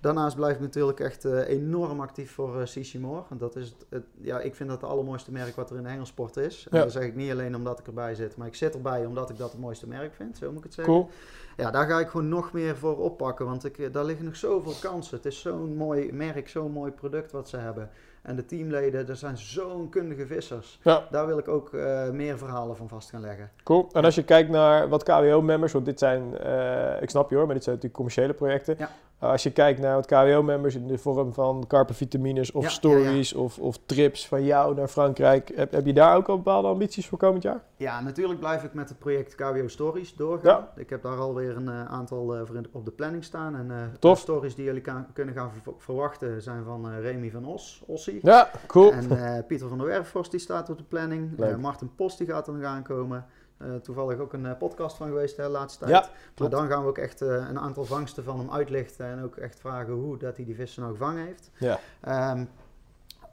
[0.00, 3.22] Daarnaast blijf ik natuurlijk echt eh, enorm actief voor eh CC Moore.
[3.28, 5.82] Want dat is het, het- ja, ik vind dat het allermooiste merk wat er in
[5.82, 6.66] de hengelsport is.
[6.70, 6.82] En Ja.
[6.84, 9.36] dat zeg ik niet alleen omdat ik erbij zit, maar ik zit erbij omdat ik
[9.38, 10.94] dat het mooiste merk vind, zo moet ik het zeggen.
[10.94, 11.08] cool.
[11.56, 14.36] Ja, daar ga ik gewoon nog meer voor oppakken, want ik, eh, daar liggen nog
[14.36, 15.16] zoveel kansen.
[15.16, 17.90] Het is zo'n mooi merk, zo'n mooi product wat ze hebben.
[18.22, 20.80] En de teamleden, er zijn zo'n kundige vissers.
[20.82, 21.06] Ja.
[21.10, 23.50] Daar wil ik ook eh, meer verhalen van vast gaan leggen.
[23.64, 23.88] Cool.
[23.92, 27.44] En als je kijkt naar wat KWO-members, want dit zijn, eh, ik snap je hoor,
[27.44, 28.74] maar dit zijn natuurlijk commerciële projecten.
[28.78, 28.90] Ja.
[29.22, 32.74] Uh, als je kijkt naar wat KWO-members in de vorm van carpenvitamines of Ja, ja,
[32.74, 36.68] stories Of, of trips van jou naar Frankrijk, heb, heb je daar ook al bepaalde
[36.68, 37.62] ambities voor komend jaar?
[37.76, 40.66] Ja, natuurlijk blijf ik met het project KWO Stories doorgaan.
[40.76, 43.56] Ik heb daar alweer een eh, aantal eh, voor in- op de planning staan.
[43.56, 47.30] En eh, de stories die jullie kan- kunnen gaan ver- verwachten zijn van eh, Remy
[47.30, 48.18] van Os, Ossie.
[48.22, 48.92] Ja, cool.
[48.92, 51.40] En eh, Pieter van der Werfhorst die staat op de planning.
[51.40, 53.26] Eh, Martin Post die gaat er nog aankomen.
[53.58, 56.04] Eh, toevallig ook een eh, podcast van geweest de laatste tijd.
[56.04, 59.22] Ja, maar dan gaan we ook echt eh, een aantal vangsten van hem uitlichten en
[59.24, 61.50] ook echt vragen hoe dat hij die vissen nou gevangen heeft.
[61.58, 61.78] Ja.
[62.00, 62.44] Ehm,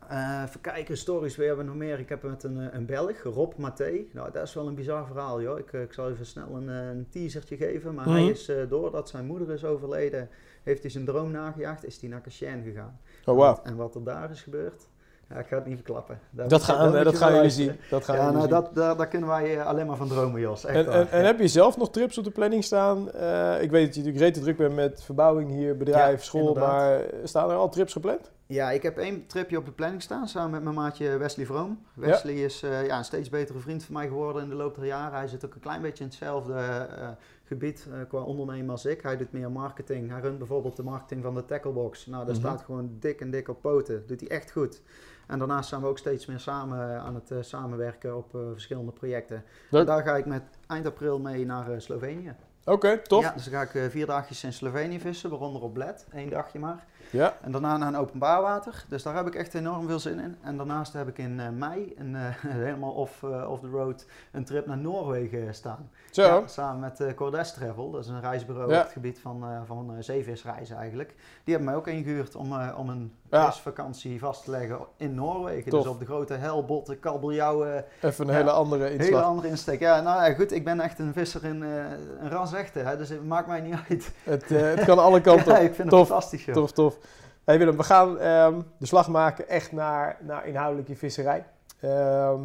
[0.07, 1.99] eh, even kijken, stories, wie hebben we nog meer?
[1.99, 3.99] Ik heb met een, een Belg, Rob Mathé.
[4.11, 5.59] Nou, dat is wel een bizar verhaal, joh.
[5.59, 7.93] Ik, ik zal even snel een, een teasertje geven.
[7.93, 8.30] Maar hij Mhm.
[8.30, 10.30] is, doordat zijn moeder is overleden,
[10.63, 12.99] heeft hij zijn droom nagejaagd, is hij naar Cachin gegaan.
[13.26, 13.57] Oh, wow.
[13.63, 14.88] En wat er daar is gebeurd,
[15.30, 16.19] ja, ik ga het niet verklappen.
[16.30, 17.76] Daar Dat gaan, eh, dat je gaan jullie zien.
[17.89, 18.61] Dat gaan Ja, jullie nou, zien.
[18.61, 20.65] dat, daar, daar kunnen wij eh, alleen maar van dromen, Jos.
[20.65, 23.11] Echt En, en, en heb je zelf nog trips op de planning staan?
[23.11, 26.47] Eh, ik weet dat je natuurlijk rete druk bent met verbouwing hier, bedrijf, Ja, school,
[26.47, 26.71] inderdaad.
[26.71, 28.32] maar staan er al trips gepland?
[28.47, 31.80] Ja, ik heb één tripje op de planning staan samen met mijn maatje Wesley Vroom.
[31.93, 34.86] Wesley is eh, ja, een steeds betere vriend van mij geworden in de loop der
[34.86, 35.17] jaren.
[35.17, 37.07] Hij zit ook een klein beetje in hetzelfde eh,
[37.43, 39.01] gebied eh, qua ondernemen als ik.
[39.01, 40.11] Hij doet meer marketing.
[40.11, 42.05] Hij runt bijvoorbeeld de marketing van de Tacklebox.
[42.05, 42.43] Nou, daar Mhm.
[42.45, 44.03] staat gewoon dik en dik op poten.
[44.07, 44.82] Doet hij echt goed.
[45.28, 48.41] En daarnaast zijn we ook steeds meer samen eh, aan het eh, samenwerken op eh,
[48.51, 49.43] verschillende projecten.
[49.71, 52.36] En daar ga ik met eind april mee naar Slovenië.
[52.65, 53.23] Oké, tof.
[53.23, 56.05] Ja, dus dan ga ik vier dagjes in Slovenië vissen, waaronder op Bled.
[56.11, 56.86] Eén dagje maar.
[57.10, 57.34] Ja.
[57.41, 58.86] En daarna naar een openbaar water.
[58.89, 60.36] Dus daar heb ik echt enorm veel zin in.
[60.41, 64.06] En daarnaast heb ik in eh, mei, een, eh, helemaal off, eh, off the road,
[64.32, 65.89] een trip naar Noorwegen staan.
[66.12, 66.22] Zo.
[66.22, 67.91] Ja, samen met Cordes Travel.
[67.91, 68.78] Dat is een reisbureau Ja.
[68.78, 71.10] op het gebied van, van zeevisreizen eigenlijk.
[71.43, 73.51] Die hebben mij ook ingehuurd om, om een Ja.
[73.51, 75.72] visvakantie vast te leggen in Noorwegen.
[75.72, 75.82] Tof.
[75.84, 79.24] Dus op de grote helbotte, kabeljauw, eh, Even een hele andere hele inslag.
[79.24, 79.80] andere insteek.
[79.80, 83.10] Ja, nou ja, goed, ik ben echt een visser in een ras echte, hè, dus
[83.10, 84.12] het maakt mij niet uit.
[84.24, 86.56] Het, het kan alle kanten Ja, ik vind Tof, het fantastisch, joh.
[86.56, 86.97] Tof, tof.
[87.46, 91.46] Hey Willem, we gaan ehm, de slag maken echt naar, naar inhoudelijke visserij.
[91.80, 92.41] Ehm,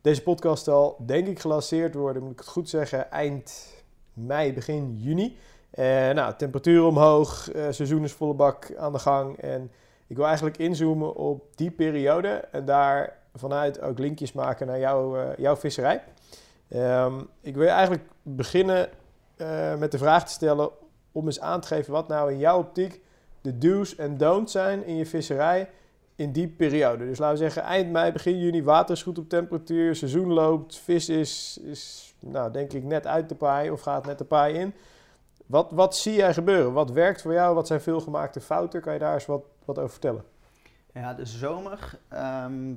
[0.00, 3.74] deze podcast zal denk ik gelanceerd worden, moet ik het goed zeggen, eind
[4.12, 5.36] mei, begin juni.
[5.70, 9.36] Eh nou, temperatuur omhoog, eh, seizoen is volle bak aan de gang.
[9.38, 9.70] En
[10.06, 15.16] ik wil eigenlijk inzoomen op die periode en daar vanuit ook linkjes maken naar jouw,
[15.16, 16.02] eh, jouw visserij.
[16.68, 18.88] Ehm, ik wil eigenlijk beginnen
[19.78, 20.70] met de vraag te stellen
[21.12, 23.00] om eens aan te geven wat nou in jouw optiek
[23.40, 25.70] de do's en don'ts zijn in je visserij
[26.14, 27.06] in die periode.
[27.06, 30.76] Dus laten we zeggen eind mei, begin juni, water is goed op temperatuur, seizoen loopt,
[30.76, 34.54] vis is, is nou, denk ik net uit de paai of gaat net de paai
[34.54, 34.74] in.
[35.46, 36.72] Wat, wat zie jij gebeuren?
[36.72, 37.54] Wat werkt voor jou?
[37.54, 38.80] Wat zijn veelgemaakte fouten?
[38.80, 40.24] Kan je daar eens wat, wat over vertellen?
[40.92, 41.98] Ja, de zomer.
[42.08, 42.74] ehm,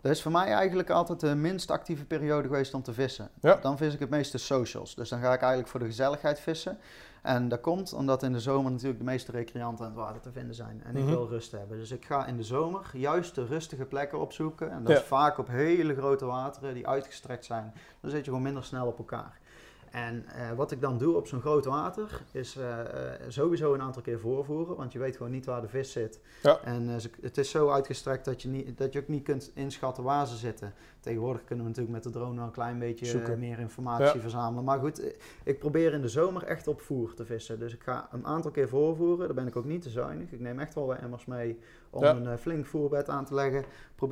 [0.00, 3.30] dat is voor mij eigenlijk altijd de minst actieve periode geweest om te vissen.
[3.40, 3.58] Ja.
[3.60, 4.94] Dan vis ik het meeste socials.
[4.94, 6.78] Dus dan ga ik eigenlijk voor de gezelligheid vissen.
[7.22, 10.32] En dat komt omdat in de zomer natuurlijk de meeste recreanten aan het water te
[10.32, 10.82] vinden zijn.
[10.84, 11.10] En ik Mhm.
[11.12, 11.78] wil rust hebben.
[11.78, 14.70] Dus ik ga in de zomer juist de rustige plekken opzoeken.
[14.70, 14.98] En dat Ja.
[15.00, 17.72] is vaak op hele grote wateren die uitgestrekt zijn.
[18.00, 19.40] Dan zit je gewoon minder snel op elkaar.
[19.90, 23.80] En eh, wat ik dan doe op zo'n groot water, is eh, eh, sowieso een
[23.82, 24.76] aantal keer voorvoeren.
[24.76, 26.20] Want je weet gewoon niet waar de vis zit.
[26.42, 26.58] Ja.
[26.64, 26.88] En
[27.20, 30.36] het is zo uitgestrekt dat je, niet, dat je ook niet kunt inschatten waar ze
[30.36, 30.72] zitten.
[31.02, 33.38] Tegenwoordig kunnen we natuurlijk met de drone wel een klein beetje Zoeken.
[33.38, 34.18] meer informatie Ja.
[34.20, 34.64] verzamelen.
[34.64, 35.02] Maar goed,
[35.44, 37.58] ik probeer in de zomer echt op voer te vissen.
[37.58, 39.26] Dus ik ga een aantal keer voorvoeren.
[39.26, 40.32] Daar ben ik ook niet te zuinig.
[40.32, 41.58] Ik neem echt wel wat emmers mee
[41.90, 42.10] om Ja.
[42.10, 43.64] een eh, flink voerbed aan te leggen.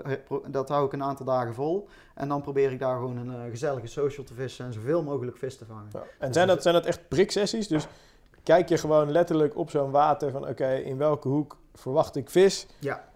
[0.05, 0.12] Eh,
[0.49, 1.88] dat hou ik een aantal dagen vol.
[2.14, 5.36] En dan probeer ik daar gewoon een eh, gezellige social te vissen en zoveel mogelijk
[5.36, 5.88] vis te vangen.
[5.93, 6.03] Ja.
[6.18, 7.68] En zijn dat, zijn dat echt priksessies?
[7.68, 7.86] Dus
[8.43, 12.66] kijk je gewoon letterlijk op zo'n water van oké, in welke hoek verwacht ik vis?
[12.78, 13.09] Ja.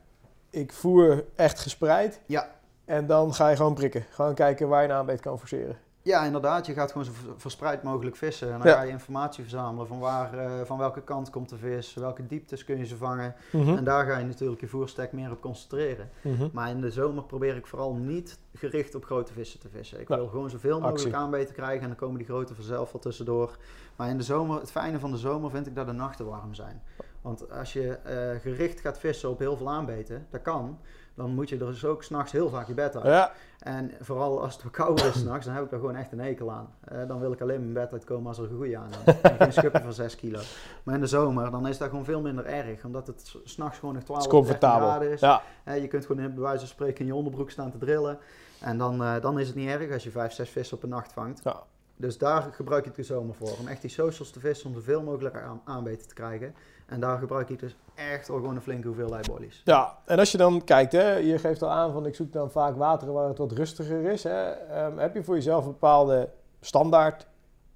[0.50, 2.20] Ik voer echt gespreid.
[2.26, 2.52] Ja.
[2.85, 4.05] En dan ga je gewoon prikken.
[4.11, 5.76] Gewoon kijken waar je een aanbeet kan forceren.
[6.03, 6.66] Ja, inderdaad.
[6.66, 8.53] Je gaat gewoon zo verspreid mogelijk vissen.
[8.53, 8.74] En dan Ja.
[8.76, 12.64] ga je informatie verzamelen van, waar, eh, van welke kant komt de vis, welke dieptes
[12.64, 13.35] kun je ze vangen.
[13.53, 13.76] Mhm.
[13.76, 16.11] En daar ga je natuurlijk je voerstek meer op concentreren.
[16.22, 16.49] Mhm.
[16.53, 20.01] Maar in de zomer probeer ik vooral niet gericht op grote vissen te vissen.
[20.01, 20.16] Ik Ja.
[20.16, 21.16] wil gewoon zoveel mogelijk Actie.
[21.16, 23.57] aanbeten krijgen en dan komen die grote vanzelf wel tussendoor.
[23.97, 26.55] Maar in de zomer, het fijne van de zomer vind ik dat de nachten warm
[26.55, 26.82] zijn.
[27.22, 30.78] Want als je eh, gericht gaat vissen op heel veel aanbeten, dat kan,
[31.14, 33.04] dan moet je er dus ook s'nachts heel vaak je bed uit.
[33.04, 36.12] Ja, En vooral als het wat kouder is s'nachts, dan heb ik er gewoon echt
[36.12, 36.74] een hekel aan.
[36.84, 39.20] Eh, dan wil ik alleen mijn bed uitkomen als er een goede aan is.
[39.20, 40.40] En geen schupje van 6 kilo.
[40.82, 42.84] Maar in de zomer, dan is dat gewoon veel minder erg.
[42.84, 44.86] Omdat het s- s'nachts gewoon nog 12 het is comfortabel.
[44.88, 45.20] graden is.
[45.20, 45.42] Ja.
[45.64, 48.18] Eh, je kunt gewoon in, bij wijze van spreken in je onderbroek staan te drillen.
[48.60, 50.88] En dan, eh, dan is het niet erg als je 5, 6 vissen op een
[50.88, 51.40] nacht vangt.
[51.44, 51.62] Ja.
[51.96, 53.56] Dus daar gebruik ik de zomer voor.
[53.60, 56.54] Om echt die socials te vissen, om zoveel mogelijk aan, aanbeten te krijgen.
[56.87, 59.62] En daar gebruik ik dus echt wel gewoon een flinke hoeveelheid bollies.
[59.64, 62.51] Ja, en als je dan kijkt, hè, je geeft al aan van ik zoek dan
[62.51, 64.22] vaak wateren waar het wat rustiger is.
[64.22, 64.51] Hè.
[64.51, 66.28] Ehm, heb je voor jezelf bepaalde
[66.61, 67.26] standaard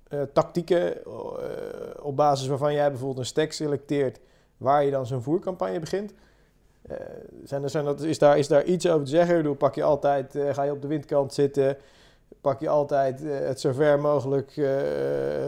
[0.08, 1.10] eh, tactieken eh,
[2.00, 4.20] op basis waarvan jij bijvoorbeeld een stek selecteert
[4.56, 6.14] waar je dan zo'n voercampagne begint?
[6.82, 6.96] Eh,
[7.44, 9.46] zijn er, zijn dat, is, daar, is daar iets over te zeggen?
[9.46, 11.76] Ik pak je altijd, ga je op de windkant zitten?
[12.40, 14.66] Pak je altijd eh, het zo ver mogelijk eh,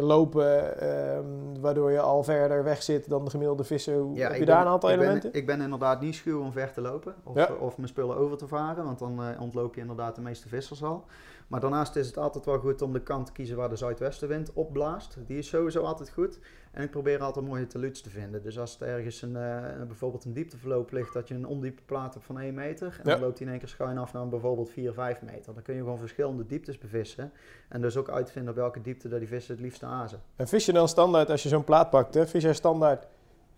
[0.01, 0.81] lopen?
[0.81, 1.25] Ehm,
[1.61, 3.97] waardoor je al verder weg zit dan de gemiddelde visser.
[3.99, 5.33] Hoe- Ja, heb je daar ben- een aantal ik ben- elementen?
[5.35, 7.49] ik ben inderdaad niet schuw om ver te lopen of, Ja.
[7.61, 10.83] of mijn spullen over te varen, want dan eh, ontloop je inderdaad de meeste vissers
[10.83, 11.05] al.
[11.49, 14.53] Maar daarnaast is het altijd wel goed om de kant te kiezen waar de zuidwestenwind
[14.53, 15.17] opblaast.
[15.27, 16.39] Die is sowieso altijd goed.
[16.71, 18.43] En ik probeer altijd mooie teluts te vinden.
[18.43, 22.15] Dus als het ergens een, eh, bijvoorbeeld een diepteverloop ligt, dat je een ondiepe plaat
[22.15, 22.87] hebt van 1 meter.
[22.87, 23.11] En Ja.
[23.11, 25.55] dan loopt hij in één keer schuin af naar bijvoorbeeld 4, 5 meter.
[25.55, 27.33] Dan kun je gewoon verschillende dieptes bevissen.
[27.69, 30.21] En dus ook uitvinden op welke diepte dat die vissen het liefste azen.
[30.37, 33.07] En vis je dan standaard, als je zo'n plaat pakt, hè, vis jij standaard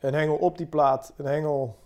[0.01, 1.77] een hengel op die plaat, een hengel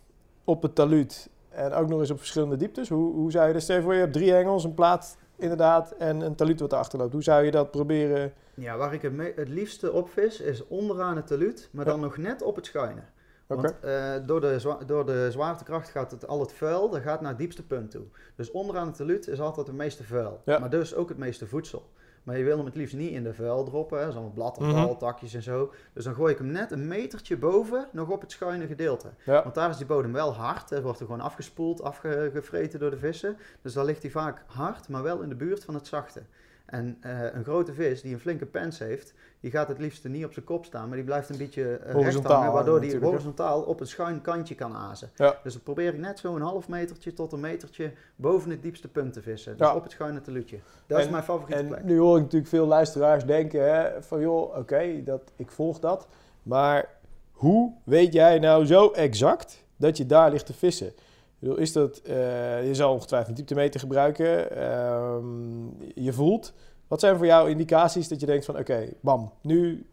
[0.44, 2.88] op het taluut en ook nog eens op verschillende dieptes?
[2.88, 5.90] Hoe, hoe zou je dat, stel je voor je hebt drie hengels, een plaat inderdaad
[5.92, 7.12] en een taluut wat erachter loopt.
[7.12, 8.32] Hoe zou je dat proberen?
[8.56, 12.00] Ja, waar ik het, me- het liefste op vis is onderaan het teluut, maar dan
[12.00, 13.00] nog net op het schuine.
[13.46, 17.20] Want eh, door, de zwa- door de zwaartekracht gaat het, al het vuil dat gaat
[17.20, 18.04] naar het diepste punt toe.
[18.36, 20.58] Dus onderaan het teluut is altijd het meeste vuil, Ja.
[20.58, 21.90] maar dus ook het meeste voedsel.
[22.22, 24.98] Maar je wil hem het liefst niet in de vuil droppen, hè, zo'n bladafval, Mhm.
[24.98, 25.72] takjes en zo.
[25.92, 29.08] Dus dan gooi ik hem net een metertje boven, nog op het schuine gedeelte.
[29.24, 29.42] Ja.
[29.42, 30.70] Want daar is die bodem wel hard.
[30.70, 33.36] Er wordt er gewoon afgespoeld, afgevreten door de vissen.
[33.62, 36.22] Dus daar ligt hij vaak hard, maar wel in de buurt van het zachte.
[36.66, 40.24] En eh, een grote vis die een flinke pens heeft, die gaat het liefst niet
[40.24, 43.62] op zijn kop staan, maar die blijft een beetje eh, recht hangen, waardoor die horizontaal
[43.62, 45.10] op het schuin kantje kan azen.
[45.14, 45.36] Ja.
[45.42, 49.12] Dus dan probeer ik net zo'n half metertje tot een metertje boven het diepste punt
[49.12, 49.56] te vissen.
[49.56, 49.74] Dus Ja.
[49.74, 50.58] op het schuine teluutje.
[50.86, 51.84] Dat is mijn favoriete En plek.
[51.84, 56.06] nu hoor ik natuurlijk veel luisteraars denken hè, van joh, oké, dat ik volg dat.
[56.42, 56.88] Maar
[57.32, 60.92] hoe weet jij nou zo exact dat je daar ligt te vissen?
[61.38, 64.50] Bedoel, is dat, eh, je zal ongetwijfeld een dieptemeter gebruiken.
[64.50, 66.52] ehm, je voelt.
[66.88, 69.86] Wat zijn voor jou indicaties dat je denkt van oké, bam, nu,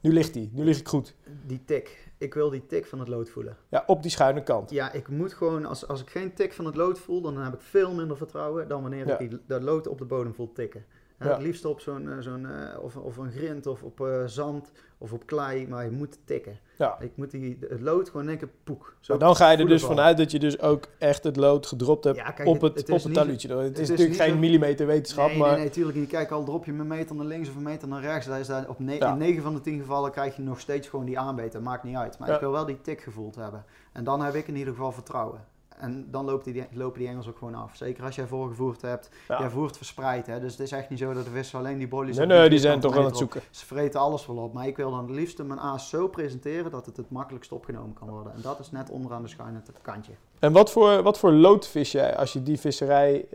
[0.00, 1.14] nu ligt die, nu lig ik goed.
[1.46, 2.02] Die tik.
[2.18, 3.56] Ik wil die tik van het lood voelen.
[3.68, 4.70] Ja, op die schuine kant.
[4.70, 7.54] Ja, ik moet gewoon, als, als ik geen tik van het lood voel, dan heb
[7.54, 9.18] ik veel minder vertrouwen dan wanneer Ja.
[9.18, 10.84] ik die, dat lood op de bodem voel tikken.
[11.24, 11.30] Ja.
[11.34, 14.72] Het liefst op zo'n, eh, zo'n eh, of, of een grind of op eh, zand
[14.98, 16.58] of op klei, maar je moet tikken.
[16.78, 16.96] Ja.
[17.00, 18.96] Ik moet die, het lood gewoon keer poek.
[19.00, 19.90] Zo Maar dan ga je er dus van.
[19.96, 22.80] vanuit dat je dus ook echt het lood gedropt hebt Ja, kijk, op het- het,
[22.80, 23.48] het op is het taluutje.
[23.56, 25.50] Het, het is natuurlijk geen millimeter wetenschap, Nee, maar...
[25.50, 26.08] nee, nee, tuurlijk niet.
[26.08, 28.46] Kijk, al drop je een meter naar links of een meter naar rechts, dat is
[28.46, 29.12] dat op ne- Ja.
[29.12, 31.62] in 9 van de 10 gevallen krijg je nog steeds gewoon die aanbeter.
[31.62, 32.18] Maakt niet uit.
[32.18, 33.64] Maar ik wil wel die tik gevoeld hebben.
[33.92, 35.44] En dan heb ik in ieder geval vertrouwen.
[35.78, 37.76] En dan loopt die, lopen die engels ook gewoon af.
[37.76, 39.08] Zeker als jij voorgevoerd hebt.
[39.28, 39.38] Ja.
[39.38, 40.26] Jij voert verspreid.
[40.26, 40.40] Hè?
[40.40, 42.16] Dus het is echt niet zo dat de vissen alleen die bollies...
[42.16, 43.40] Nee, nee, die zijn toch aan het op- zoeken.
[43.50, 44.52] Ze vreten alles wel op.
[44.52, 47.92] Maar ik wil dan het liefst mijn aas zo presenteren dat het het makkelijkst opgenomen
[47.94, 48.32] kan worden.
[48.34, 50.12] En dat is net onderaan de schuine kantje.
[50.38, 53.26] En wat voor, wat voor lood vis jij als je die visserij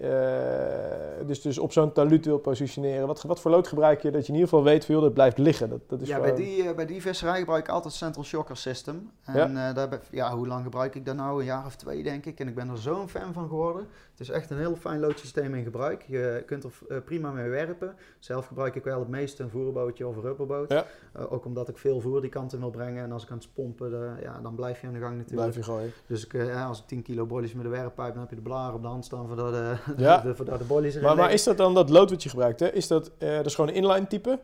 [0.43, 3.07] eh, dus, dus op zo'n taluut wil positioneren?
[3.07, 5.13] Wat, wat voor lood gebruik je dat je in ieder geval weet van joh, dat
[5.13, 5.69] blijft liggen?
[5.69, 8.23] Dat, dat is Ja, gewoon- bij die, eh, bij die visserij gebruik ik altijd Central
[8.23, 9.11] Shocker System.
[9.23, 11.39] En eh, daar heb ik- ja, hoe lang gebruik ik dat nou?
[11.39, 12.28] Een jaar of twee denk ik.
[12.37, 13.87] En ik ben er zo'n fan van geworden.
[14.11, 16.03] Het is echt een heel fijn loodsysteem in gebruik.
[16.07, 17.95] Je kunt er eh, prima mee werpen.
[18.19, 20.71] Zelf gebruik ik wel het meeste een voerbootje of een rubberboot.
[20.71, 20.85] Ja.
[21.13, 23.03] Eh, ook omdat ik veel voer die kant in wil brengen.
[23.03, 25.51] En als ik aan het pompen, de- ja, dan blijf je aan de gang natuurlijk.
[25.51, 25.91] Blijf je gooien.
[26.07, 28.41] Dus ik, eh, als ik 10 kilo bollies met de werppijp, dan heb je de
[28.41, 30.17] blaren op de hand staan voordat de, Ja.
[30.21, 32.59] de, voordat de bollies erin Maar, is dat dan dat lood wat je gebruikt?
[32.59, 32.67] Hè?
[32.71, 34.39] Is dat, dat is gewoon een inline type?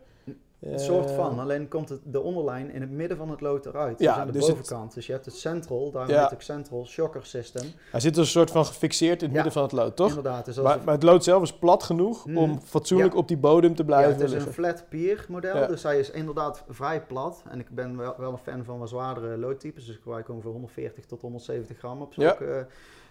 [0.60, 3.66] Een soort Eh, van, alleen komt het, de onderlijn in het midden van het lood
[3.66, 4.00] eruit.
[4.00, 4.94] Ja, dus aan de dus het- bovenkant.
[4.94, 6.22] Dus je hebt het central, daarom Ja.
[6.22, 7.64] heet het central shocker system.
[7.92, 9.34] Hij zit dus een soort van gefixeerd in het Ja.
[9.44, 10.08] midden van het lood, toch?
[10.08, 10.46] Inderdaad.
[10.46, 12.38] Dus Maar, het- maar het lood zelf is plat genoeg Hmm.
[12.38, 13.20] om fatsoenlijk Ja.
[13.20, 14.54] op die bodem te ja, blijven het is een liggen.
[14.54, 15.68] flat pier model, Ja.
[15.68, 17.44] dus hij is inderdaad vrij plat.
[17.50, 20.52] En ik ben wel, wel een fan van wat zwaardere loodtypes, dus ik gebruik ongeveer
[20.52, 22.22] 140 tot 170 gram op Ja.
[22.38, 22.68] zulke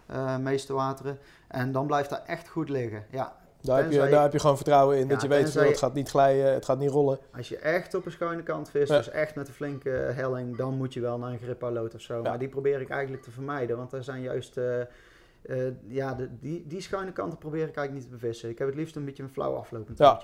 [0.07, 1.19] eh, meeste wateren.
[1.49, 3.05] En dan blijft hij echt goed liggen.
[3.11, 5.09] Ja, Daar heb, je, daar heb je gewoon vertrouwen in.
[5.09, 7.19] dat je weet je- het gaat niet glijden, het gaat niet rollen.
[7.37, 8.97] Als je echt op een schuine kant vist, Ja.
[8.97, 12.15] dus echt met een flinke helling, dan moet je wel naar een grippa-lood of zo.
[12.15, 12.21] Ja.
[12.23, 14.57] Maar die probeer ik eigenlijk te vermijden, want er zijn juist...
[14.57, 14.87] eh, eh,
[15.87, 18.49] ja, de, die, die schuine kanten probeer ik eigenlijk niet te bevissen.
[18.49, 20.21] Ik heb het liefst een beetje een flauw aflopend Ja.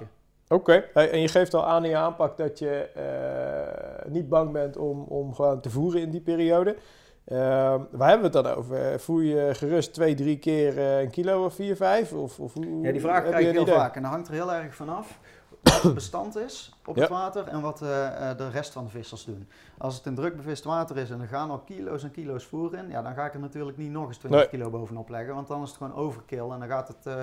[0.48, 4.52] Oké, Hey, en je geeft al aan in je aanpak dat je eh, niet bang
[4.52, 6.76] bent om, om gewoon te voeren in die periode.
[7.30, 9.00] Ehm, waar hebben we het dan over?
[9.00, 12.12] Voer je gerust twee, drie keer eh, een kilo of vier, vijf?
[12.12, 13.74] Of, of hoe, Ja, die vraag krijg je ik heel idee?
[13.74, 13.96] vaak.
[13.96, 15.18] En dat hangt er heel erg vanaf
[15.62, 17.14] wat het bestand is op het Ja.
[17.14, 19.48] water en wat eh, eh, de rest van de vissers doen.
[19.78, 22.74] Als het een druk bevist water is en er gaan al kilo's en kilo's voer
[22.74, 24.48] in, ja, dan ga ik er natuurlijk niet nog eens 20 Nee.
[24.48, 27.22] kilo bovenop leggen, want dan is het gewoon overkill en dan, gaat het, eh,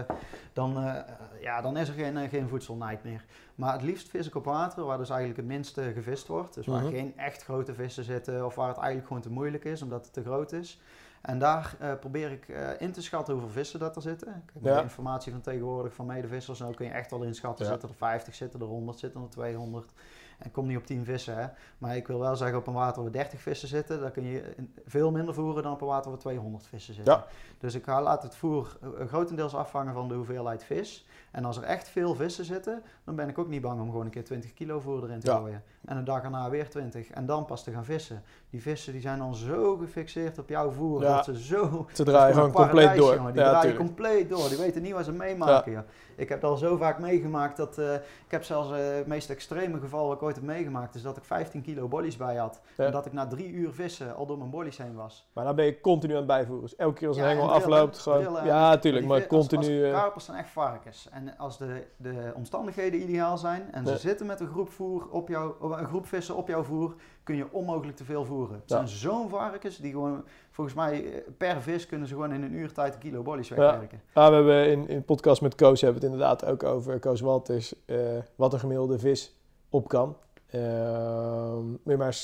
[0.54, 0.94] dan,
[1.42, 3.26] ja, dan is er geen, geen voedselnijd meer.
[3.56, 6.66] Maar het liefst vis ik op water waar dus eigenlijk het minste gevist wordt, dus
[6.68, 6.92] waar Mhm.
[6.92, 10.14] geen echt grote vissen zitten of waar het eigenlijk gewoon te moeilijk is omdat het
[10.14, 10.80] te groot is.
[11.28, 14.28] En daar eh, probeer ik eh, in te schatten hoeveel vissen dat er zitten.
[14.28, 14.76] Ik heb Ja.
[14.76, 16.60] de informatie van tegenwoordig van medevissers.
[16.60, 17.66] Nou kun je echt al inschatten.
[17.66, 17.72] Ja.
[17.72, 19.92] Zitten er 50, zitten er 100, zitten er 200.
[20.38, 21.38] En kom niet op 10 vissen.
[21.38, 21.48] Hè.
[21.78, 24.54] Maar ik wil wel zeggen, op een water waar 30 vissen zitten, dan kun je
[24.86, 27.14] veel minder voeren dan op een water waar 200 vissen zitten.
[27.14, 27.26] Ja.
[27.60, 31.06] Dus ik ga, laat het voer eh, grotendeels afhangen van de hoeveelheid vis.
[31.38, 34.06] En als er echt veel vissen zitten, dan ben ik ook niet bang om gewoon
[34.06, 35.38] een keer 20 kilo voer erin te Ja.
[35.38, 35.64] gooien.
[35.86, 37.10] En een dag erna weer 20.
[37.10, 38.24] En dan pas te gaan vissen.
[38.50, 41.02] Die vissen die zijn dan zo gefixeerd op jouw voer.
[41.02, 41.16] Ja.
[41.16, 41.86] Dat ze zo...
[41.94, 43.16] Ze draaien gewoon compleet door.
[43.16, 43.34] jongen.
[43.34, 43.86] Die ja, draaien tuurlijk.
[43.86, 44.50] compleet door.
[44.50, 45.86] Die weten niet wat ze meemaken.
[46.16, 47.78] Ik heb het al zo vaak meegemaakt dat...
[47.78, 50.96] eh, ik heb zelfs eh, het meest extreme geval wat ik ooit heb meegemaakt...
[50.96, 52.62] is dat ik 15 kilo bollies bij had.
[52.78, 55.30] En dat ik na drie uur vissen al door mijn bollies heen was.
[55.34, 56.62] Maar dan ben je continu aan het bijvoeren.
[56.64, 58.46] Dus elke keer als een hengel afloopt, gewoon...
[58.46, 59.84] ja, tuurlijk, maar als- continu...
[59.84, 61.10] Als, eh, karpers zijn echt varkens.
[61.12, 63.98] En als de, de omstandigheden ideaal zijn en ze Ja.
[63.98, 67.48] zitten met een groep, voer op jou, een groep vissen op jouw voer, kun je
[67.52, 68.56] onmogelijk te veel voeren.
[68.56, 68.76] Het Ja.
[68.76, 72.54] zijn zo'n varkens die gewoon, volgens mij eh, per vis kunnen ze gewoon in een
[72.54, 74.02] uur tijd een kilo bollies wegwerken.
[74.14, 77.22] Ja, we hebben in, in podcast met Koos hebben we het inderdaad ook over Koos
[77.22, 77.98] Walters, eh,
[78.36, 79.36] wat een gemiddelde vis
[79.70, 80.16] op kan.
[80.50, 82.18] Je maar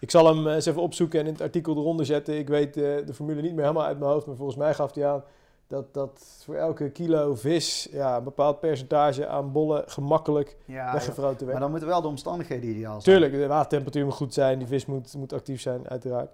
[0.00, 2.38] ik zal hem eens even opzoeken en in het artikel eronder zetten.
[2.38, 4.94] Ik weet eh, de formule niet meer helemaal uit mijn hoofd, maar volgens mij gaf
[4.94, 5.22] hij aan
[5.72, 11.36] dat, dat voor elke kilo vis ja, een bepaald percentage aan bollen gemakkelijk Ja, weggevroten
[11.36, 11.60] maar werd.
[11.60, 13.16] dan moeten wel de omstandigheden ideaal zijn.
[13.16, 16.30] Tuurlijk, de watertemperatuur moet goed zijn, die vis moet, moet actief zijn, uiteraard.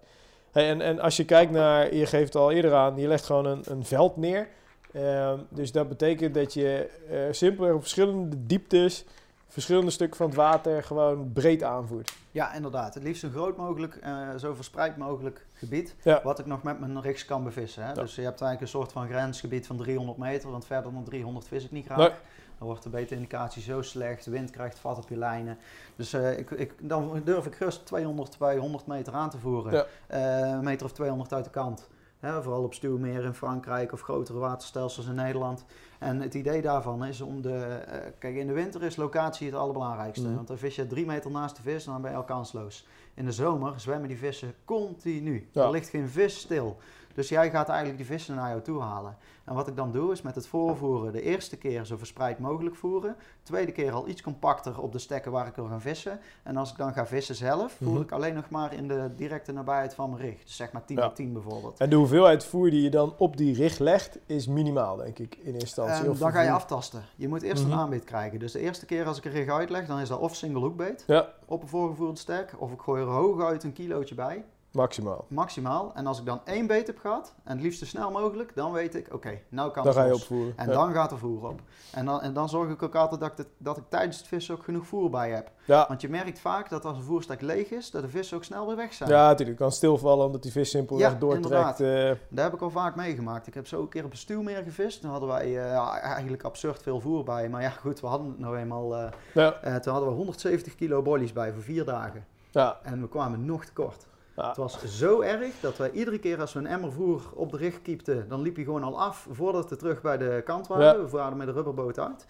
[0.51, 3.25] Hey, en, en als je kijkt naar, je geeft het al eerder aan, je legt
[3.25, 4.49] gewoon een, een veld neer.
[4.93, 9.05] Ehm, dus dat betekent dat je eh simpelweg op verschillende dieptes,
[9.49, 12.17] verschillende stukken van het water gewoon breed aanvoert.
[12.31, 12.95] Ja, inderdaad.
[12.95, 15.95] Het liefst zo groot mogelijk, eh, zo verspreid mogelijk gebied.
[16.03, 16.21] Ja.
[16.25, 17.83] Wat ik nog met mijn rigs kan bevissen.
[17.83, 17.89] Hè?
[17.89, 17.95] Ja.
[17.95, 21.49] Dus je hebt eigenlijk een soort van grensgebied van 300 meter, want verder dan 300
[21.49, 21.99] vis ik niet graag.
[21.99, 22.11] Nee.
[22.59, 25.59] Dan wordt de betenindicatie zo slecht, de wind krijgt vat op je lijnen.
[25.97, 29.73] Dus eh, ik, ik, dan durf ik gerust 200 bij 100 meter aan te voeren.
[29.73, 29.87] Ja.
[30.07, 31.89] Eh, een meter of 200 uit de kant.
[32.21, 35.65] Hè, vooral op stuwmeer in Frankrijk of grotere waterstelsels in Nederland.
[35.99, 37.55] En het idee daarvan is om de...
[37.55, 40.27] eh, kijk, in de winter is locatie het allerbelangrijkste.
[40.27, 40.35] Mhm.
[40.35, 42.87] Want dan vis je drie meter naast de vis en dan ben je al kansloos.
[43.15, 45.49] In de zomer zwemmen die vissen continu.
[45.53, 45.63] Ja.
[45.63, 46.77] Er ligt geen vis stil.
[47.19, 49.17] Dus jij gaat eigenlijk die vissen naar jou toe halen.
[49.45, 52.77] En wat ik dan doe is met het voorvoeren de eerste keer zo verspreid mogelijk
[52.77, 53.17] voeren.
[53.43, 56.21] Tweede keer al iets compacter op de stekken waar ik wil gaan vissen.
[56.43, 58.01] En als ik dan ga vissen zelf, voer Mhm.
[58.01, 60.43] ik alleen nog maar in de directe nabijheid van mijn rig.
[60.45, 61.07] Dus zeg maar 10 Ja.
[61.07, 61.79] bij 10 bijvoorbeeld.
[61.79, 65.35] En de hoeveelheid voer die je dan op die rig legt, is minimaal, denk ik,
[65.35, 66.11] in eerste instantie.
[66.11, 67.03] Of dan ga je aftasten.
[67.17, 67.73] Je moet eerst Mhm.
[67.73, 68.39] een aanbeet krijgen.
[68.39, 71.05] Dus de eerste keer als ik een rig uitleg, dan is dat of single hoekbeet
[71.07, 72.55] Ja, op een voorgevoerde stek.
[72.59, 74.45] Of ik gooi er hooguit een kilootje bij.
[74.79, 75.25] Maximaal.
[75.29, 75.93] Maximaal.
[75.95, 78.73] En als ik dan één beet heb gehad, en het liefst zo snel mogelijk, dan
[78.73, 80.29] weet ik, oké, nou kan Dan het ga je los.
[80.57, 80.73] En ja.
[80.73, 81.61] dan gaat er voer op.
[81.93, 84.27] En dan, en dan zorg ik ook altijd dat ik, het- dat ik tijdens het
[84.27, 85.51] vissen ook genoeg voer bij heb.
[85.65, 85.85] ja.
[85.89, 88.67] Want je merkt vaak dat als een voerstek leeg is, dat de vissen ook snel
[88.67, 89.11] weer weg zijn.
[89.11, 89.59] Ja, natuurlijk.
[89.59, 91.81] Kan stilvallen omdat die vis simpelweg Ja, doortrekt.
[91.81, 93.47] eh, Dat heb ik al vaak meegemaakt.
[93.47, 95.01] Ik heb zo een keer op een stuwmeer gevist.
[95.01, 97.49] Toen hadden wij eh, eigenlijk absurd veel voer bij.
[97.49, 98.97] Maar ja, goed, we hadden het nou eenmaal...
[98.97, 102.25] eh, ja, toen hadden we 170 kilo bollies bij voor vier dagen.
[102.51, 104.07] ja, En we kwamen nog tekort.
[104.39, 104.49] Ja.
[104.49, 107.57] Het was zo erg dat wij iedere keer als we een emmer voer op de
[107.57, 110.85] rig kiepten, dan liep hij gewoon al af voordat we terug bij de kant waren.
[110.85, 111.05] Ja.
[111.05, 112.27] We waren met de rubberboot uit.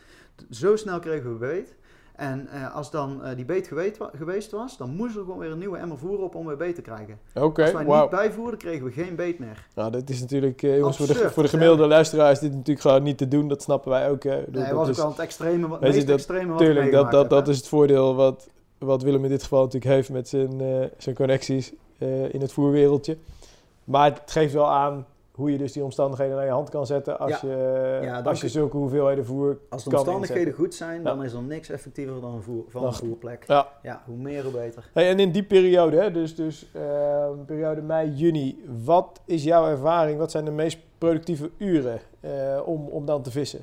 [0.50, 1.74] Zo snel kregen we beet.
[2.16, 5.38] En eh, als dan eh, die beet geweest, wa- geweest was, dan moest er gewoon
[5.38, 7.18] weer een nieuwe emmer voer op om weer beet te krijgen.
[7.34, 8.00] Oké, als wij wauw.
[8.00, 9.66] niet bijvoerden, kregen we geen beet meer.
[9.74, 11.48] Nou, dat is natuurlijk, eh, jongens, voor de, voor de ja.
[11.48, 13.48] gemiddelde luisteraar is dit natuurlijk gewoon niet te doen.
[13.48, 14.24] Dat snappen wij ook.
[14.24, 17.20] Nee, dat was ook wel het extreme, wat, meest dat- extreme wat tuurlijk, dat, dat,
[17.20, 18.48] heb, dat is het voordeel wat,
[18.78, 20.62] wat Willem in dit geval natuurlijk heeft met zijn,
[20.98, 23.16] zijn connecties eh, in het voerwereldje.
[23.84, 27.18] Maar het geeft wel aan hoe je dus die omstandigheden naar je hand kan zetten
[27.18, 27.49] als, Ja.
[27.49, 29.59] je, Ja, als je zulke hoeveelheden voer.
[29.68, 31.24] Als de omstandigheden goed zijn, dan Ja.
[31.24, 33.44] is er niks effectiever dan een, voer, van een voerplek.
[33.46, 33.68] Ja.
[33.82, 34.90] ja, hoe meer hoe beter.
[34.92, 39.66] Hey, en in die periode, hè, dus, dus eh, periode mei, juni, wat is jouw
[39.66, 40.18] ervaring?
[40.18, 42.30] Wat zijn de meest productieve uren eh,
[42.64, 43.61] om, om dan te vissen?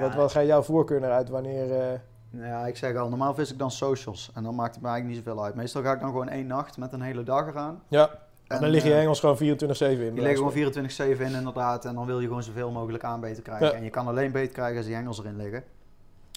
[0.00, 1.72] Wat, wat gaat jouw voorkeur naar uit wanneer...
[1.80, 1.86] eh,
[2.30, 4.30] Ja, ik zeg al, normaal vis ik dan socials.
[4.34, 5.54] En dan maakt het me eigenlijk niet zoveel uit.
[5.54, 7.82] Meestal ga ik dan gewoon één nacht met een hele dag eraan.
[7.88, 8.10] ja,
[8.46, 9.48] En, dan lig je eh, Engels gewoon 24-7 in.
[9.48, 11.16] Liggen wijze gewoon van.
[11.16, 11.84] 24-7 in inderdaad.
[11.84, 13.66] En dan wil je gewoon zoveel mogelijk aanbeten krijgen.
[13.66, 13.72] Ja.
[13.72, 15.64] En je kan alleen beet krijgen als die hengels erin liggen.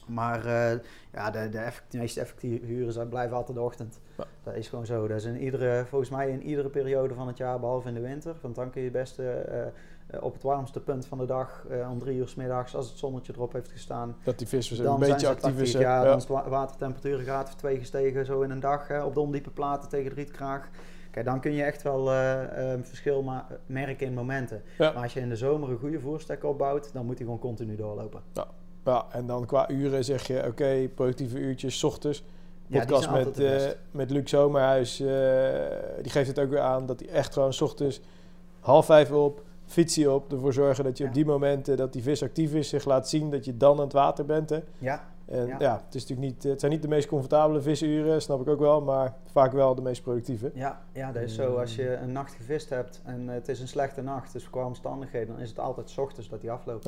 [0.05, 0.79] Maar eh,
[1.13, 3.99] ja, de, de, effect- de meest effectieve uren zijn, blijven altijd de ochtend.
[4.17, 4.23] Ja.
[4.43, 5.07] Dat is gewoon zo.
[5.07, 7.99] Dat is in iedere, volgens mij in iedere periode van het jaar, behalve in de
[7.99, 8.35] winter.
[8.41, 9.61] Want dan kun je best eh,
[10.21, 12.97] op het warmste punt van de dag, eh, om drie uur s middags, als het
[12.97, 15.71] zonnetje erop heeft gestaan, Dat die vis een beetje actief is.
[15.71, 16.03] Ja, Ja.
[16.03, 19.13] dan is de wa- watertemperatuur een graad of twee gestegen zo in een dag op
[19.13, 20.69] de ondiepe platen tegen de rietkraag.
[21.11, 24.61] Kijk, dan kun je echt wel eh, eh, verschil ma- merken in momenten.
[24.77, 24.91] Ja.
[24.93, 27.75] Maar als je in de zomer een goede voerstek opbouwt, dan moet hij gewoon continu
[27.75, 28.21] doorlopen.
[28.85, 32.23] Ja, en dan qua uren zeg je, oké, productieve uurtjes, 's ochtends.
[32.67, 33.77] Ja, die Podcast altijd met, eh, best.
[33.91, 35.07] met Luc Zomerhuis, eh,
[36.01, 38.01] die geeft het ook weer aan dat hij echt gewoon 's ochtends
[38.59, 39.41] half vijf op,
[39.71, 41.09] fietsie op, ervoor zorgen dat je Ja.
[41.09, 43.83] op die momenten dat die vis actief is, zich laat zien dat je dan aan
[43.83, 44.49] het water bent.
[44.49, 44.59] Hè.
[44.77, 45.55] Ja, En ja.
[45.59, 45.81] Ja.
[45.85, 48.81] het, is natuurlijk niet, het zijn niet de meest comfortabele visuren, snap ik ook wel,
[48.81, 50.51] maar vaak wel de meest productieve.
[50.53, 51.55] ja, ja, dat is zo.
[51.55, 55.27] Als je een nacht gevist hebt en het is een slechte nacht, dus qua omstandigheden,
[55.27, 56.85] dan is het altijd 's ochtends dat hij afloopt.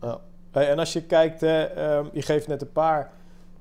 [0.00, 0.20] Ja.
[0.50, 3.10] Hey, en als je kijkt, hè, ehm, je geeft net een paar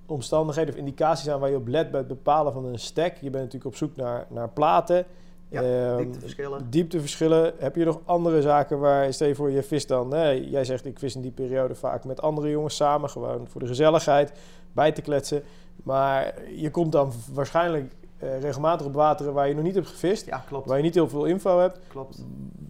[0.05, 3.13] omstandigheden of indicaties aan waar je op let bij het bepalen van een stack?
[3.15, 5.05] Je bent natuurlijk op zoek naar, naar platen.
[5.50, 6.70] Ja, Ehm, diepteverschillen.
[6.70, 7.54] diepteverschillen.
[7.58, 10.08] Heb je nog andere zaken waar, stel je voor, je vis dan...
[10.08, 13.10] Nee, jij zegt, ik vis in die periode vaak met andere jongens samen.
[13.10, 14.32] Gewoon voor de gezelligheid,
[14.72, 15.43] bij te kletsen.
[15.84, 20.26] Maar je komt dan waarschijnlijk eh, regelmatig op wateren waar je nog niet hebt gevist.
[20.26, 20.68] Ja, klopt.
[20.68, 21.80] Waar je niet heel veel info hebt.
[21.88, 22.24] klopt.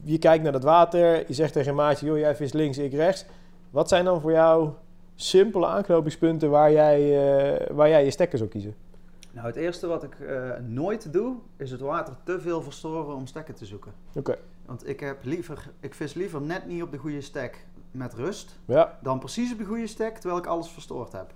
[0.04, 1.24] Je kijkt naar dat water.
[1.28, 3.26] Je zegt tegen een maatje, joh, jij vist links, ik rechts.
[3.70, 4.70] Wat zijn dan voor jou
[5.16, 7.00] simpele aanknopingspunten waar jij,
[7.60, 8.76] eh, waar jij je stekker zou kiezen?
[9.38, 13.28] Nou, het eerste wat ik eh, nooit doe, is het water te veel verstoren om
[13.28, 13.94] stekken te zoeken.
[14.16, 18.14] Oké, Want ik, heb liever, ik vis liever net niet op de goede stek met
[18.14, 18.98] rust, ja.
[19.02, 21.34] dan precies op de goede stek, terwijl ik alles verstoord heb.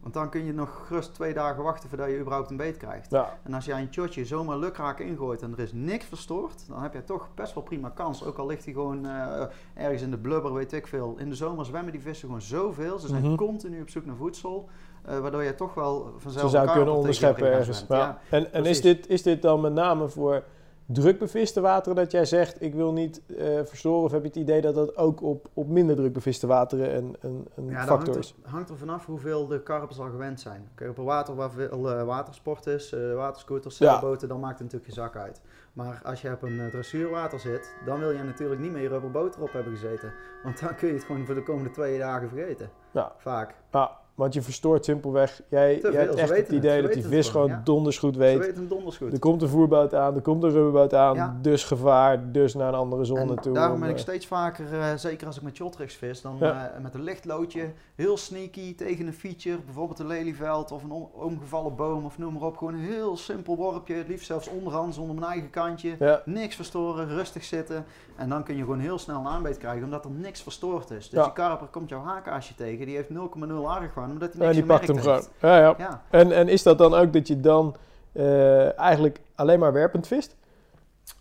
[0.00, 3.10] Want dan kun je nog gerust twee dagen wachten voordat je überhaupt een beet krijgt.
[3.10, 3.38] ja.
[3.42, 6.92] En als jij een shotje zomaar lukraak ingooit en er is niks verstoord, dan heb
[6.94, 8.24] je toch best wel prima kans.
[8.24, 9.42] Ook al ligt hij gewoon eh,
[9.74, 11.14] ergens in de blubber, weet ik veel.
[11.18, 12.98] In de zomer zwemmen die vissen gewoon zoveel.
[12.98, 13.34] Ze zijn Mhm.
[13.36, 14.68] continu op zoek naar voedsel.
[15.04, 17.84] Eh, waardoor je toch wel vanzelf Ze zou kunnen onderscheppen je ergens.
[17.88, 18.18] Ja.
[18.30, 20.42] En, en is, dit, is dit dan met name voor
[20.86, 22.62] druk beviste wateren dat jij zegt...
[22.62, 24.04] ik wil niet eh, verstoren?
[24.04, 27.16] Of heb je het idee dat dat ook op, op minder druk beviste wateren een,
[27.20, 28.34] een, een Ja, factor hangt is?
[28.44, 30.68] er, hangt er vanaf hoeveel de karpers al gewend zijn.
[30.74, 33.86] Kijk, op een water waar veel eh, watersport is, waterscooters, Ja.
[33.90, 35.40] zeilboten, dan maakt het natuurlijk geen zak uit.
[35.72, 39.36] Maar als je op een dressuurwater zit, dan wil je natuurlijk niet meer je rubberboot
[39.36, 40.12] erop hebben gezeten.
[40.42, 42.70] Want dan kun je het gewoon voor de komende twee dagen vergeten.
[42.90, 43.12] Ja.
[43.18, 43.54] Vaak.
[43.72, 45.40] Ja, want je verstoort simpelweg.
[45.48, 47.60] Jij, hebt echt het idee dat die vis gewoon, ja.
[47.64, 48.38] donders goed Ze weet.
[48.38, 49.12] weten hem donders goed.
[49.12, 51.38] Er komt een voerboot aan, er komt een rubberboot aan, Ja.
[51.42, 53.52] dus gevaar, dus naar een andere zone En toe.
[53.54, 56.36] daarom om, ben ik eh, steeds vaker, eh, zeker als ik met shottricks vis, dan
[56.40, 56.70] Ja.
[56.74, 61.10] eh, met een lichtloodje, heel sneaky tegen een feature, bijvoorbeeld een lelieveld of een om-
[61.12, 62.56] omgevallen boom of noem maar op.
[62.56, 66.20] Gewoon een heel simpel worpje, het liefst zelfs onderhand zonder mijn eigen kantje.
[66.24, 67.84] Niks verstoren, rustig zitten.
[68.16, 71.08] En dan kun je gewoon heel snel een aanbeet krijgen, omdat er niks verstoord is.
[71.08, 71.24] Dus Ja.
[71.24, 74.66] die karper komt jouw haakaasje tegen, die heeft 0,0 argwaan, omdat hij Ja, niks die
[74.66, 75.24] pakt hem gewoon.
[75.40, 75.74] Ja, ja.
[75.78, 77.76] Ja, En, en is dat dan ook dat je dan
[78.12, 80.36] eh, eigenlijk alleen maar werpend vist?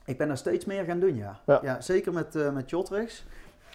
[0.06, 1.40] ik ben er steeds meer gaan doen, ja.
[1.46, 1.60] Ja.
[1.64, 1.82] Ja.
[1.82, 2.72] zeker met, eh met.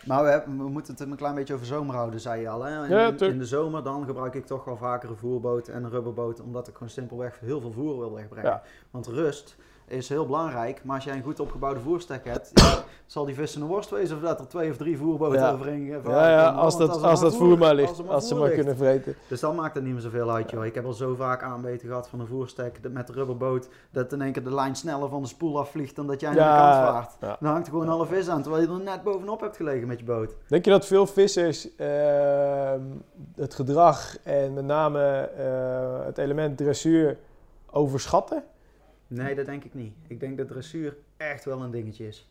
[0.07, 2.63] Maar we, hebben, we moeten het een klein beetje over zomer houden, zei je al.
[2.63, 2.85] Hè?
[2.85, 5.91] In, Ja, in de zomer dan gebruik ik toch wel vaker een voerboot en een
[5.91, 8.51] rubberboot, omdat ik gewoon simpelweg heel veel voer wil wegbrengen.
[8.51, 8.63] Ja.
[8.91, 9.57] Want rust
[9.89, 13.55] is heel belangrijk, maar als jij een goed opgebouwde voerstek hebt, ja, zal die vis
[13.55, 15.53] een worst wezen of dat er twee of drie voerboten Ja.
[15.53, 18.43] overheen eh, Ja, ja, als dat, als dat voer maar ligt, als als ze maar
[18.43, 18.55] ligt.
[18.55, 19.15] kunnen vreten.
[19.29, 20.65] Dus dan maakt het niet meer zoveel uit, joh.
[20.65, 24.23] Ik heb al zo vaak aanbeten gehad van een voerstek met de rubberboot, dat in
[24.23, 26.95] één keer de lijn sneller van de spoel afvliegt dan dat jij naar de kant
[26.95, 27.17] vaart.
[27.21, 27.37] ja.
[27.41, 29.99] Dan hangt er gewoon alle vis aan, terwijl je er net bovenop hebt gelegen met
[29.99, 30.37] je boot.
[30.49, 32.81] Denk je dat veel vissers ehm,
[33.37, 35.01] het gedrag en met name
[35.37, 37.17] eh, het element dressuur
[37.71, 38.45] overschatten?
[39.09, 39.95] Nee, dat denk ik niet.
[40.07, 42.29] Ik denk dat dressuur echt wel een dingetje is.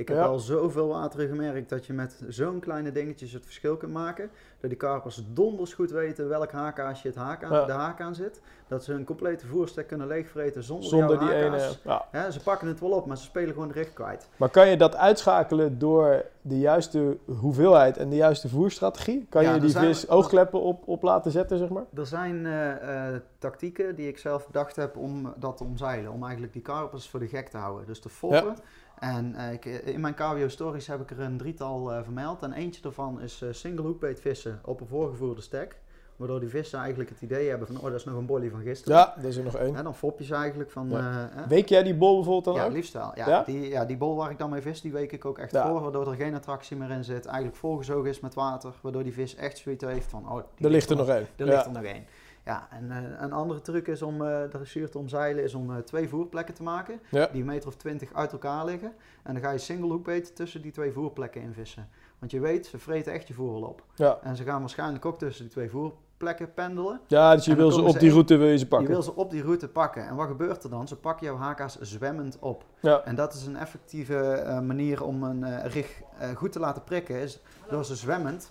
[0.00, 0.24] Ik heb Ja.
[0.24, 4.30] al zoveel wateren gemerkt dat je met zo'n kleine dingetjes het verschil kunt maken.
[4.60, 7.64] Dat die karpers donders goed weten welk haakaasje het haak aan, Ja.
[7.64, 8.40] de haak aan zit.
[8.68, 11.68] Dat ze hun complete voerstek kunnen leegvreten zonder, Zonder die ene.
[12.12, 12.30] Ja.
[12.30, 14.28] Ze pakken het wel op, maar ze spelen gewoon de richt kwijt.
[14.36, 19.26] Maar kan je dat uitschakelen door de juiste hoeveelheid en de juiste voerstrategie?
[19.28, 21.84] Kan je die vis oogkleppen op, op laten zetten, zeg maar?
[21.94, 26.12] Er zijn eh, eh, tactieken die ik zelf bedacht heb om dat te omzeilen.
[26.12, 27.86] Om eigenlijk die karpers voor de gek te houden.
[27.86, 28.56] Dus te foppen.
[29.00, 32.42] En eh, ik, in mijn KWO stories heb ik er een drietal eh, vermeld.
[32.42, 35.80] En eentje daarvan is eh single vissen op een voorgevoerde stek.
[36.20, 38.62] Waardoor die vissen eigenlijk het idee hebben van, oh dat is nog een bolly van
[38.62, 38.96] gisteren.
[38.98, 39.76] Ja, er is er nog één.
[39.76, 40.88] En dan fop je ze eigenlijk van...
[40.88, 40.98] Ja.
[40.98, 42.72] eh, eh, Week jij die bol bijvoorbeeld dan ja, ook?
[42.72, 43.12] liefst wel.
[43.14, 43.42] Ja, Ja?
[43.42, 45.68] Die, ja, die bol waar ik dan mee vis, die week ik ook echt Ja.
[45.68, 45.80] voor.
[45.80, 47.26] Waardoor er geen attractie meer in zit.
[47.26, 48.72] Eigenlijk volgezogen is met water.
[48.80, 50.42] Waardoor die vis echt zoiets heeft van, oh...
[50.58, 51.26] Er ligt er nog één.
[51.36, 52.04] er ligt er nog één.
[52.44, 55.70] Ja, en eh, een andere truc is om eh de dressuur te omzeilen, is om
[55.70, 57.00] eh, twee voerplekken te maken.
[57.10, 57.26] Ja.
[57.32, 58.92] Die een meter of twintig uit elkaar liggen.
[59.22, 61.88] En dan ga je single hookbait tussen die twee voerplekken invissen.
[62.18, 63.82] Want je weet, ze vreten echt je voer al op.
[63.94, 64.18] Ja.
[64.22, 67.00] En ze gaan waarschijnlijk ook tussen die twee voerplekken pendelen.
[67.06, 68.88] ja, dus je wil ze op ze die route wil je ze Je pakken.
[68.88, 70.06] wil ze op die route pakken.
[70.06, 70.88] En wat gebeurt er dan?
[70.88, 72.64] Ze pakken jouw haka's zwemmend op.
[72.80, 73.02] Ja.
[73.04, 76.00] En dat is een effectieve manier om een eh, rig
[76.34, 77.16] goed te laten prikken.
[77.16, 78.50] Is door ze zwemmend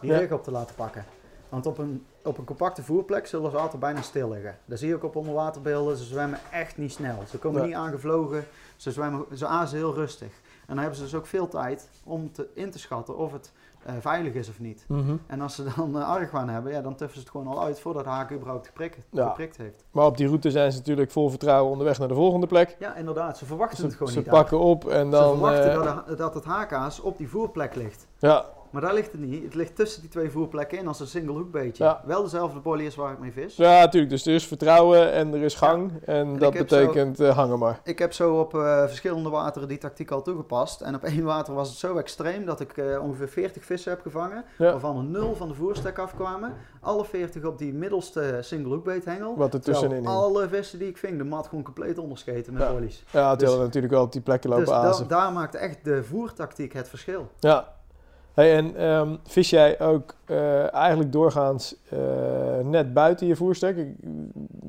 [0.00, 0.18] die Ja.
[0.18, 1.04] rig op te laten pakken.
[1.48, 4.58] Want op een, op een compacte voerplek zullen ze altijd bijna stil liggen.
[4.64, 5.96] Dat zie je ook op onderwaterbeelden.
[5.96, 7.16] Ze zwemmen echt niet snel.
[7.28, 7.66] Ze komen Ja.
[7.66, 8.44] niet aangevlogen.
[8.76, 10.28] Ze, zwemmen, ze azen heel rustig.
[10.60, 13.52] En dan hebben ze dus ook veel tijd om te, in te schatten of het
[13.84, 14.84] eh, veilig is of niet.
[14.88, 15.16] Mhm.
[15.26, 17.80] En als ze dan uh, argwaan hebben, ja, dan tuffen ze het gewoon al uit
[17.80, 19.28] voordat de haak überhaupt geprikt, Ja.
[19.28, 19.84] geprikt heeft.
[19.90, 22.76] Maar op die route zijn ze natuurlijk vol vertrouwen onderweg naar de volgende plek.
[22.78, 23.38] Ja, inderdaad.
[23.38, 24.28] Ze verwachten Ze, het gewoon ze niet.
[24.28, 25.30] pakken op en Ze dan...
[25.32, 28.06] verwachten eh, dat, de- dat het haakaas op die voerplek ligt.
[28.18, 29.42] ja, Maar daar ligt het niet.
[29.44, 31.84] Het ligt tussen die twee voerplekken in als een single hoekbeetje.
[31.84, 32.02] Ja.
[32.04, 33.56] Wel dezelfde bolie als waar ik mee vis.
[33.56, 34.12] Ja, natuurlijk.
[34.12, 35.92] Dus er is vertrouwen en er is gang.
[36.04, 37.80] En dat betekent eh, hangen maar.
[37.84, 40.80] Ik heb zo op eh, verschillende wateren die tactiek al toegepast.
[40.80, 44.00] En op één water was het zo extreem dat ik eh, ongeveer 40 vissen heb
[44.00, 44.44] gevangen.
[44.58, 44.70] Ja.
[44.70, 46.54] Waarvan er nul van de voerstek afkwamen.
[46.80, 49.36] Alle 40 op die middelste single hoekbeethengel.
[49.36, 52.72] Wat er tussenin alle vissen die ik ving, de mat gewoon compleet onderscheten met Ja.
[52.72, 53.04] bolies.
[53.10, 55.84] Ja, het dus- wilde natuurlijk wel op die plekken lopen Dus da- daar maakt echt
[55.84, 57.28] de voertactiek het verschil.
[57.38, 57.78] Ja.
[58.34, 61.98] Hey, en ehm, vis jij ook eh, eigenlijk doorgaans eh,
[62.62, 63.76] net buiten je voerstek?
[63.76, 63.94] Ik-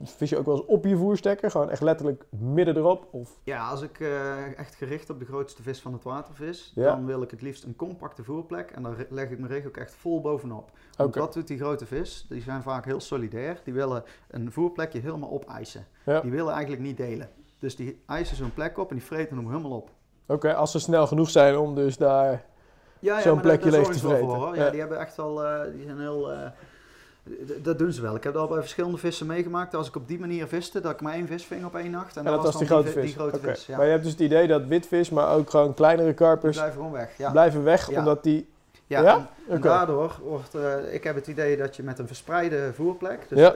[0.03, 1.51] Vis je ook wel eens op je voerstekker?
[1.51, 3.07] Gewoon echt letterlijk midden erop?
[3.11, 3.29] Of?
[3.43, 6.85] Ja, als ik eh, echt gericht op de grootste vis van het water vis, Ja.
[6.95, 8.71] dan wil ik het liefst een compacte voerplek.
[8.71, 10.71] En dan leg ik mijn rig ook echt vol bovenop.
[10.97, 11.19] Want Oké.
[11.19, 12.25] wat doet die grote vis?
[12.29, 13.59] Die zijn vaak heel solidair.
[13.63, 15.85] Die willen een voerplekje helemaal opeisen.
[16.05, 16.19] Ja.
[16.21, 17.29] Die willen eigenlijk niet delen.
[17.59, 19.89] Dus die eisen zo'n plek op en die vreten hem helemaal op.
[20.27, 22.43] Oké, als ze snel genoeg zijn om dus daar...
[23.01, 24.19] Ja, Zo'n plekje leeg te vreten.
[24.19, 24.55] Voor, hoor.
[24.55, 24.69] Ja.
[24.69, 26.31] Die hebben echt wel, eh, die zijn heel...
[26.31, 26.37] eh,
[27.57, 28.15] dat doen ze wel.
[28.15, 29.75] Ik heb dat al bij verschillende vissen meegemaakt.
[29.75, 32.17] Als ik op die manier viste, dat ik maar één vis ving op één nacht.
[32.17, 33.03] En, dat was dan die grote vi- vis?
[33.03, 33.77] Die grote vis, ja.
[33.77, 36.77] Maar je hebt dus het idee dat witvis, maar ook gewoon kleinere Die karpers blijven
[36.77, 37.17] gewoon weg.
[37.17, 37.31] Ja.
[37.31, 38.49] blijven weg, omdat die...
[38.87, 39.29] Ja?
[39.47, 43.51] En, daardoor wordt, eh, ik heb het idee dat je met een verspreide voerplek, dus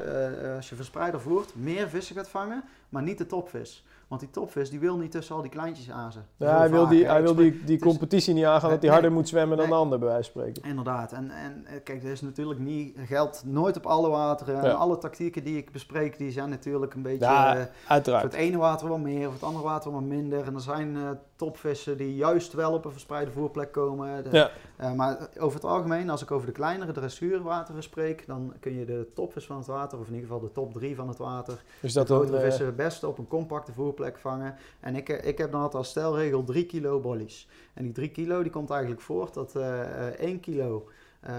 [0.56, 3.84] als je verspreider voert, meer vissen gaat vangen, maar niet de topvis.
[4.08, 6.26] Want die topvis die wil niet tussen al die kleintjes azen.
[6.38, 9.12] Ja, hij wil vaak, die, hij wil die, die competitie niet aangaan dat hij harder
[9.12, 10.70] moet zwemmen dan de ander, bij wijze van spreken.
[10.70, 11.12] Inderdaad.
[11.12, 14.64] En, en kijk, er is natuurlijk niet, geldt nooit op alle wateren.
[14.64, 17.26] En alle tactieken die ik bespreek, die zijn natuurlijk een beetje...
[17.26, 18.24] Ja, eh, voor Uiteraard.
[18.24, 20.46] het ene water wat meer, voor het andere water wat minder.
[20.46, 24.24] En er zijn eh, topvissen die juist wel op een verspreide voerplek komen.
[24.24, 24.50] De- Ja.
[24.76, 28.86] Eh, maar over het algemeen, als ik over de kleinere dressuurwateren spreek, dan kun je
[28.86, 31.64] de topvis van het water, of in ieder geval de top 3 van het water,
[31.82, 32.18] Dus de dat dan...
[32.18, 34.56] grotere eh, vissen het beste op een compacte voerplek vangen.
[34.80, 37.48] En ik, eh, ik heb dan altijd als stelregel 3 kilo bollies.
[37.74, 40.88] En die 3 kilo die komt eigenlijk voort dat eh eh, 1 kilo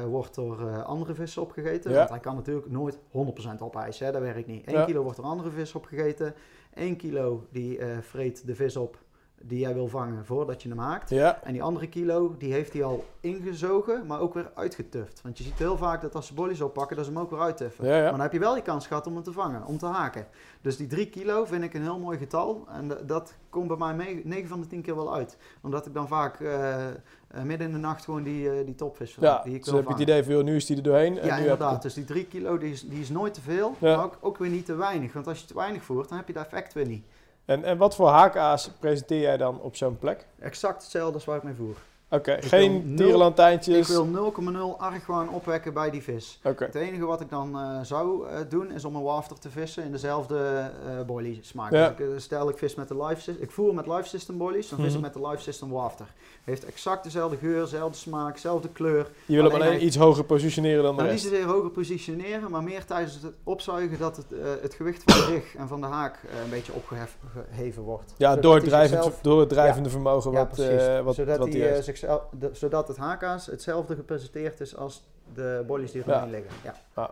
[0.09, 1.91] wordt door andere vissen opgegeten.
[1.91, 1.97] Ja.
[1.97, 4.13] Want hij kan natuurlijk nooit 100% opeisen, hè?
[4.13, 4.67] dat werkt niet.
[4.67, 4.85] 1 Ja.
[4.85, 6.35] kilo wordt door andere vissen opgegeten.
[6.75, 8.97] 1 kilo die vreet de vis op
[9.43, 11.11] die jij wil vangen voordat je hem haakt.
[11.11, 15.21] ja, En die andere kilo, die heeft hij al ingezogen, maar ook weer uitgetuft.
[15.23, 17.41] Want je ziet heel vaak dat als ze bollies oppakken, dat ze hem ook weer
[17.41, 17.87] uittuffen.
[17.87, 18.03] ja, ja.
[18.03, 20.27] Maar dan heb je wel die kans gehad om hem te vangen, om te haken.
[20.61, 22.65] Dus die 3 kilo vind ik een heel mooi getal.
[22.73, 25.37] En dat komt bij mij mee, 9 van de 10 keer wel uit.
[25.63, 26.95] Omdat ik dan vaak eh, eh,
[27.43, 29.85] midden in de nacht gewoon die, eh, die topvis vang, Ja, die ik dus heb
[29.85, 31.19] je het idee van, joh, nu is die er doorheen.
[31.19, 31.83] En Ja, nu heb inderdaad.
[31.83, 34.51] Dus die 3 kilo die is, die is nooit te veel, maar ook, ook weer
[34.51, 35.13] niet te weinig.
[35.13, 37.05] Want als je te weinig voert, dan heb je dat effect weer niet.
[37.47, 40.27] En, en wat voor haakaas presenteer jij dan op zo'n plek?
[40.39, 41.77] Exact hetzelfde als waar ik mee voer.
[42.11, 43.89] Oké, geen tierenlantijntjes.
[43.91, 44.33] Ik wil
[44.75, 46.39] 0,0 argwaan opwekken bij die vis.
[46.43, 49.85] Het enige wat ik dan eh, zou eh, doen is om een wafter te vissen
[49.85, 51.73] in dezelfde eh boilie smaak.
[51.73, 51.95] Ja.
[51.97, 54.69] Dus ik, stel ik vis met de live system, ik voer met live system boilies,
[54.69, 54.97] dan vis Mhm.
[54.97, 56.07] ik met de live system wafter.
[56.45, 59.07] Heeft exact dezelfde geur, dezelfde smaak, dezelfde kleur.
[59.27, 61.33] je wil hem alleen iets hoger positioneren dan de Nou, niet rest.
[61.35, 64.27] zozeer hoger positioneren, maar meer tijdens het opzuigen dat het,
[64.63, 68.15] het gewicht van de rig en van de haak een beetje opgeheven wordt.
[68.17, 70.87] Ja, Zodat door het, drijvend, zichzelf- door het drijvende vermogen Ja, wat, precies.
[70.87, 71.85] eh, wat, zodat, wat heeft.
[71.97, 75.03] Zichzelf, de- zodat het haakaas hetzelfde gepresenteerd is als
[75.35, 76.25] de bollies die er Ja.
[76.27, 76.51] liggen.
[76.95, 77.11] Ja.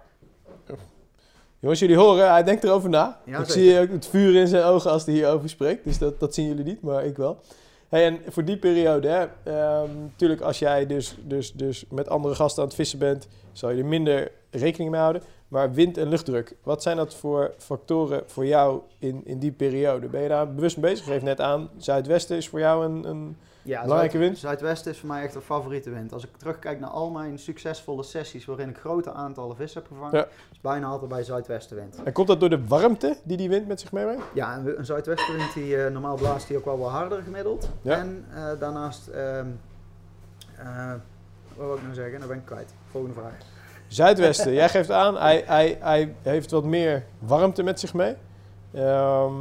[1.59, 3.21] Jongens, jullie horen, hij denkt erover na.
[3.25, 3.63] Ja, ik zeker.
[3.63, 5.85] zie ook het vuur in zijn ogen als hij hierover spreekt.
[5.85, 7.39] Dus dat, dat zien jullie niet, maar ik wel.
[7.89, 12.35] Hey, en voor die periode, hè, ehm, natuurlijk als jij dus, dus, dus met andere
[12.35, 15.23] gasten aan het vissen bent, zal je er minder rekening mee houden.
[15.49, 20.07] Maar wind en luchtdruk, wat zijn dat voor factoren voor jou in, in die periode?
[20.07, 21.07] Ben je daar bewust mee bezig?
[21.07, 23.09] Geef net aan, zuidwesten is voor jou een...
[23.09, 24.39] een Ja, Belangrijke Zuid- wind?
[24.39, 26.13] Zuidwesten is voor mij echt een favoriete wind.
[26.13, 30.17] Als ik terugkijk naar al mijn succesvolle sessies waarin ik grote aantallen vissen heb gevangen,
[30.19, 30.27] Ja.
[30.53, 32.03] is bijna altijd bij zuidwestenwind.
[32.03, 34.23] en komt dat door de warmte die die wind met zich meebrengt?
[34.35, 37.71] Ja, een, een zuidwestenwind die eh, normaal blaast die ook wel wat harder gemiddeld.
[37.83, 37.97] Ja.
[37.99, 39.47] En eh, daarnaast, ehm
[40.59, 40.93] eh,
[41.57, 42.19] wat wil ik nou zeggen?
[42.19, 42.75] Dan ben ik kwijt.
[42.91, 43.35] Volgende vraag.
[43.89, 48.17] Zuidwesten, jij geeft aan, hij, hij, hij heeft wat meer warmte met zich mee.
[48.73, 49.33] Ehm,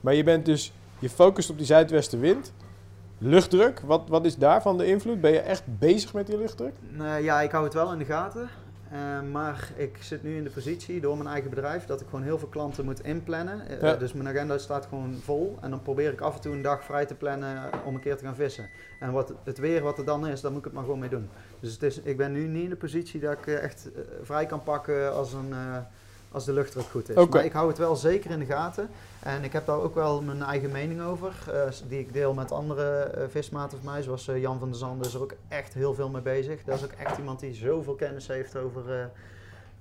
[0.00, 2.52] maar je bent dus, je focust op die zuidwestenwind.
[3.18, 5.20] Luchtdruk, wat, wat is daarvan de invloed?
[5.20, 6.72] Ben je echt bezig met die luchtdruk?
[6.90, 8.48] Nou ja, ik hou het wel in de gaten.
[8.90, 8.98] Eh,
[9.32, 12.38] maar ik zit nu in de positie door mijn eigen bedrijf dat ik gewoon heel
[12.38, 13.68] veel klanten moet inplannen.
[13.68, 13.94] Eh, Ja.
[13.96, 15.56] Dus mijn agenda staat gewoon vol.
[15.60, 18.16] En dan probeer ik af en toe een dag vrij te plannen om een keer
[18.16, 18.68] te gaan vissen.
[19.00, 21.08] En wat het weer wat er dan is, daar moet ik het maar gewoon mee
[21.08, 21.28] doen.
[21.60, 23.88] Dus het is, ik ben nu niet in de positie dat ik eh, echt
[24.22, 25.54] vrij kan pakken als, een,
[26.30, 27.28] als de luchtdruk goed is.
[27.28, 28.88] Maar ik hou het wel zeker in de gaten.
[29.22, 32.52] En ik heb daar ook wel mijn eigen mening over, eh, die ik deel met
[32.52, 35.74] andere eh, vismaten van mij, zoals eh, Jan van der Zanden is er ook echt
[35.74, 36.64] heel veel mee bezig.
[36.64, 39.10] Dat is ook echt iemand die zoveel kennis heeft over,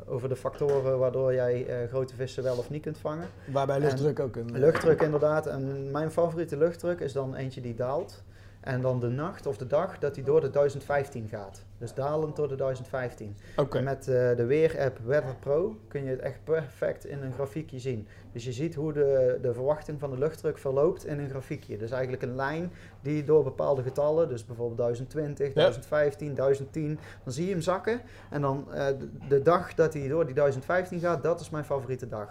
[0.06, 3.28] over de factoren waardoor jij grote vissen wel of niet kunt vangen.
[3.46, 4.60] Waarbij luchtdruk ook een...
[4.60, 5.48] Luchtdruk inderdaad.
[5.48, 8.24] En mijn favoriete luchtdruk is dan eentje die daalt.
[8.60, 11.66] En dan de nacht of de dag dat hij door de 1015 gaat.
[11.80, 13.38] Dus dalend door de 1015.
[13.56, 13.78] Oké.
[13.78, 17.80] En met eh, de weerapp Weather Pro kun je het echt perfect in een grafiekje
[17.80, 18.08] zien.
[18.32, 21.78] Dus je ziet hoe de, de verwachting van de luchtdruk verloopt in een grafiekje.
[21.78, 22.72] Dus eigenlijk een lijn
[23.02, 28.02] die door bepaalde getallen, dus bijvoorbeeld 1020, 1015, 1010, dan zie je hem zakken.
[28.30, 31.66] En dan eh, de, de dag dat hij door die 1015 gaat, dat is mijn
[31.66, 32.30] favoriete dag.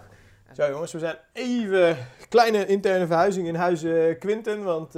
[0.51, 1.97] Zo jongens, we zijn even
[2.29, 4.93] kleine interne verhuizing in huis eh, Quinten, want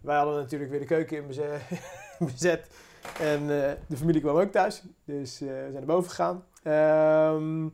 [0.00, 1.58] wij hadden natuurlijk weer de keuken in beze-
[2.18, 2.66] bezet
[3.20, 6.44] en eh, de familie kwam ook thuis, dus eh, we zijn naar boven gegaan.
[6.62, 7.68] Ehm,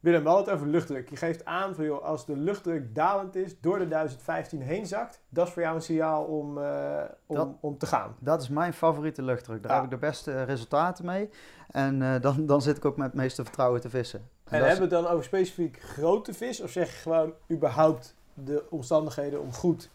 [0.00, 1.10] Willem, we hadden het over luchtdruk.
[1.10, 5.20] Je geeft aan van joh, als de luchtdruk dalend is, door de 1015 heen zakt,
[5.28, 8.16] dat is voor jou een signaal om, eh, om, Dat- om te gaan.
[8.18, 9.62] Dat is mijn favoriete luchtdruk.
[9.62, 9.76] Daar Ja.
[9.76, 11.30] heb ik de beste resultaten mee.
[11.70, 14.20] En dan, dan zit ik ook met het meeste vertrouwen te vissen.
[14.44, 16.60] En hebben we het dan over specifiek grote vis?
[16.60, 19.90] Of zeg je gewoon überhaupt de omstandigheden om goed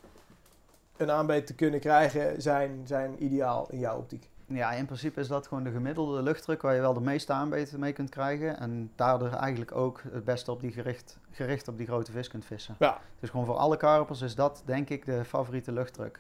[0.98, 4.29] een aanbeet te kunnen krijgen zijn, zijn ideaal in jouw optiek?
[4.50, 7.80] Ja, in principe is dat gewoon de gemiddelde luchtdruk waar je wel de meeste aanbeten
[7.80, 8.60] mee kunt krijgen.
[8.60, 12.46] En daardoor eigenlijk ook het beste op die gericht, gericht op die grote vis kunt
[12.46, 12.76] vissen.
[12.80, 12.98] Ja.
[13.20, 16.20] Dus gewoon voor alle karpers is dat denk ik de favoriete luchtdruk.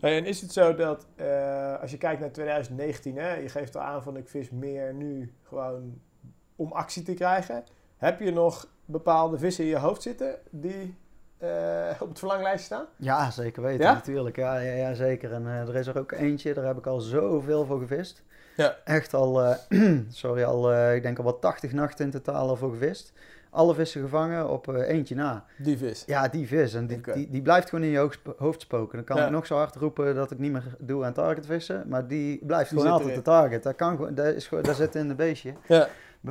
[0.00, 3.82] En is het zo dat eh, als je kijkt naar 2019, hè, je geeft al
[3.82, 6.00] aan van ik vis meer nu gewoon
[6.56, 7.64] om actie te krijgen.
[7.96, 10.96] Heb je nog bepaalde vissen in je hoofd zitten die
[12.00, 12.84] op het verlanglijstje staan?
[12.96, 13.92] Ja, zeker weten Ja?
[13.92, 14.36] natuurlijk.
[14.36, 15.32] Ja, ja, ja zeker.
[15.32, 18.22] En eh, er is er ook eentje, daar heb ik al zoveel voor gevist.
[18.56, 18.76] Ja.
[18.84, 22.56] Echt al, eh, sorry, al eh, ik denk al wat 80 nachten in totaal al
[22.56, 23.12] voor gevist.
[23.50, 25.44] Alle vissen gevangen op eh, eentje na.
[25.58, 26.02] Die vis.
[26.06, 26.74] Ja, die vis.
[26.74, 28.96] En die, die, die blijft gewoon in je hoofd sp- hoofd spoken.
[28.96, 29.24] Dan kan Ja.
[29.24, 31.84] ik nog zo hard roepen dat ik niet meer doe aan target vissen.
[31.88, 33.22] Maar die blijft Die gewoon altijd erin.
[33.24, 33.62] de target.
[33.62, 35.52] Dat, kan, dat, is dat zit in de beestje.
[35.66, 35.88] Ja.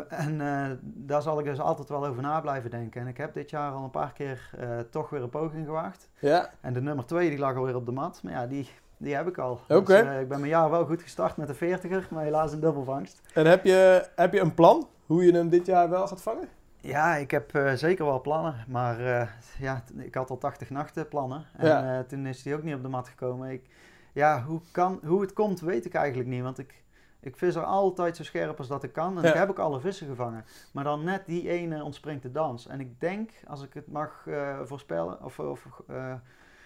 [0.09, 3.01] En eh, daar zal ik dus altijd wel over na blijven denken.
[3.01, 6.09] En ik heb dit jaar al een paar keer eh, toch weer een poging gewaagd.
[6.19, 6.49] Ja.
[6.61, 8.19] En de nummer 2 die lag alweer op de mat.
[8.23, 9.59] Maar ja, die, die heb ik al.
[9.67, 9.83] Oké.
[9.83, 12.09] Dus, eh, ik ben mijn jaar wel goed gestart met de 40er.
[12.09, 13.21] Maar helaas een dubbelvangst.
[13.33, 16.47] En heb je, heb je een plan hoe je hem dit jaar wel gaat vangen?
[16.77, 18.55] Ja, ik heb zeker wel plannen.
[18.67, 18.99] Maar
[19.59, 21.45] ja, ik had al 80 nachten plannen.
[21.57, 22.03] En Ja.
[22.03, 23.49] toen is die ook niet op de mat gekomen.
[23.49, 23.65] Ik,
[24.13, 26.41] ja, hoe, kan, hoe het komt weet ik eigenlijk niet.
[26.43, 26.83] Want ik,
[27.21, 29.17] ik vis er altijd zo scherp als dat ik kan.
[29.17, 29.29] En Ja.
[29.29, 30.45] ik heb ook alle vissen gevangen.
[30.71, 32.67] Maar dan net die ene ontspringt de dans.
[32.67, 36.13] En ik denk, als ik het mag eh, voorspellen of, of eh,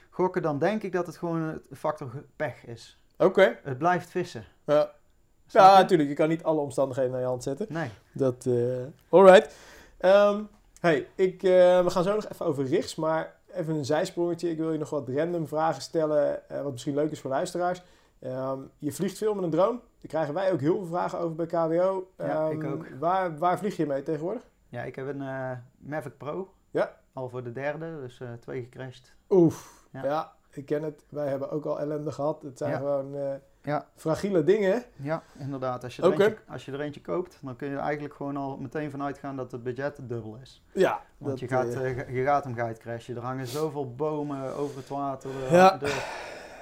[0.09, 2.99] gokken, dan denk ik dat het gewoon een factor pech is.
[3.17, 3.57] Oké.
[3.63, 4.45] Het blijft vissen.
[4.65, 4.91] Ja.
[5.47, 6.09] Snap Ja, natuurlijk.
[6.09, 7.65] Je kan niet alle omstandigheden naar je hand zetten.
[7.69, 7.89] Nee.
[8.11, 8.53] Dat, eh
[9.09, 9.55] alright.
[9.97, 10.41] Ehm,
[10.79, 14.49] hey, ik, we gaan zo nog even over rigs, maar even een zijsprongetje.
[14.49, 17.81] Ik wil je nog wat random vragen stellen, wat misschien leuk is voor luisteraars.
[18.25, 19.79] Ehm, je vliegt veel met een drone.
[19.79, 22.07] Daar krijgen wij ook heel veel vragen over bij KWO.
[22.17, 22.85] Ja, ik Ehm, ook.
[22.99, 24.41] Waar, waar vlieg je mee tegenwoordig?
[24.69, 26.49] Ja, ik heb een eh, Mavic Pro.
[26.71, 26.97] Ja.
[27.13, 29.13] Al voor de derde, dus eh, twee gecrashed.
[29.29, 29.87] Oef.
[29.91, 30.03] Ja.
[30.03, 30.33] Ja.
[30.51, 31.05] ik ken het.
[31.09, 32.41] Wij hebben ook al ellende gehad.
[32.41, 32.77] Het zijn Ja.
[32.77, 33.87] gewoon eh, Ja.
[33.95, 34.83] fragiele dingen.
[34.95, 35.83] Ja, inderdaad.
[35.83, 38.37] Als je, er eentje, als je er eentje koopt, dan kun je er eigenlijk gewoon
[38.37, 40.63] al meteen van uitgaan dat het budget dubbel is.
[40.73, 41.73] Ja, Want dat, je, gaat,
[42.09, 43.15] je gaat hem gaat crashen.
[43.15, 45.29] Er hangen zoveel bomen over het water.
[45.45, 45.79] Er- Ja.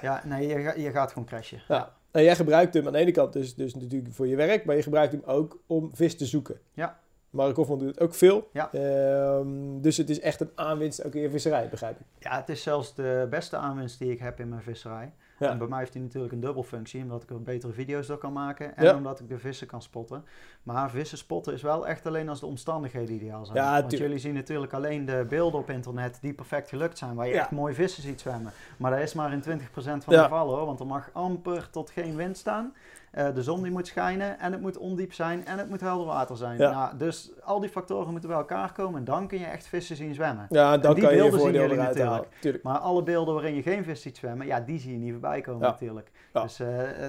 [0.02, 1.62] Ja, nee, je, je gaat gewoon crashen.
[1.68, 1.92] Ja.
[2.10, 4.76] En jij gebruikt hem aan de ene kant dus, dus natuurlijk voor je werk, maar
[4.76, 6.60] je gebruikt hem ook om vis te zoeken.
[6.72, 6.98] Ja.
[7.30, 8.48] Mark Hofman doet het ook veel.
[8.52, 8.72] Ja.
[8.72, 12.06] Ehm, dus het is echt een aanwinst ook in je visserij, begrijp ik.
[12.18, 15.12] Ja, het is zelfs de beste aanwinst die ik heb in mijn visserij.
[15.38, 15.50] Ja.
[15.50, 18.32] En bij mij heeft hij natuurlijk een dubbelfunctie, omdat ik er betere video's door kan
[18.32, 18.94] maken en Ja.
[18.96, 20.24] omdat ik de vissen kan spotten.
[20.62, 23.58] Maar vissen spotten is wel echt alleen als de omstandigheden ideaal zijn.
[23.58, 27.26] Ja, Want jullie zien natuurlijk alleen de beelden op internet die perfect gelukt zijn, waar
[27.26, 28.52] je echt mooi vissen ziet zwemmen.
[28.76, 31.90] Maar dat is maar in 20% van de gevallen hoor, want er mag amper tot
[31.90, 32.74] geen wind staan.
[33.14, 36.06] Eh, de zon die moet schijnen en het moet ondiep zijn en het moet helder
[36.06, 36.58] water zijn.
[36.58, 36.70] Ja.
[36.70, 39.96] Nou, dus al die factoren moeten bij elkaar komen en dan kun je echt vissen
[39.96, 40.46] zien zwemmen.
[40.50, 42.26] Ja, dan die kan je je beelden zien jullie natuurlijk.
[42.42, 42.60] halen.
[42.62, 45.40] Maar alle beelden waarin je geen vis ziet zwemmen, ja, die zie je niet voorbij
[45.40, 45.70] komen Ja.
[45.70, 46.10] natuurlijk.
[46.32, 46.42] Ja.
[46.42, 46.66] Dus eh,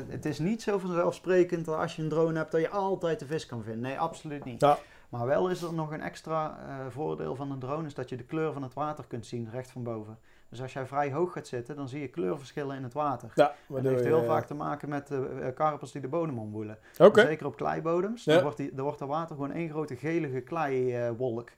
[0.10, 3.26] het- is niet zo vanzelfsprekend dat als je een drone hebt dat je altijd de
[3.26, 3.82] vis kan vinden.
[3.82, 4.62] Nee, absoluut niet.
[4.62, 4.78] Ja.
[5.10, 8.16] Maar wel is er nog een extra eh, voordeel van een drone, is dat je
[8.18, 10.18] de kleur van het water kunt zien recht van boven.
[10.50, 13.32] Dus als jij vrij hoog gaat zitten, dan zie je kleurverschillen in het water.
[13.36, 16.08] Ja, En dat heeft heel eh, vaak te maken met de eh, karpers die de
[16.08, 16.78] bodem omwoelen.
[17.14, 18.24] Zeker op kleibodems.
[18.24, 21.50] Dan, wordt die, dan wordt het water gewoon één grote gelige kleiwolk.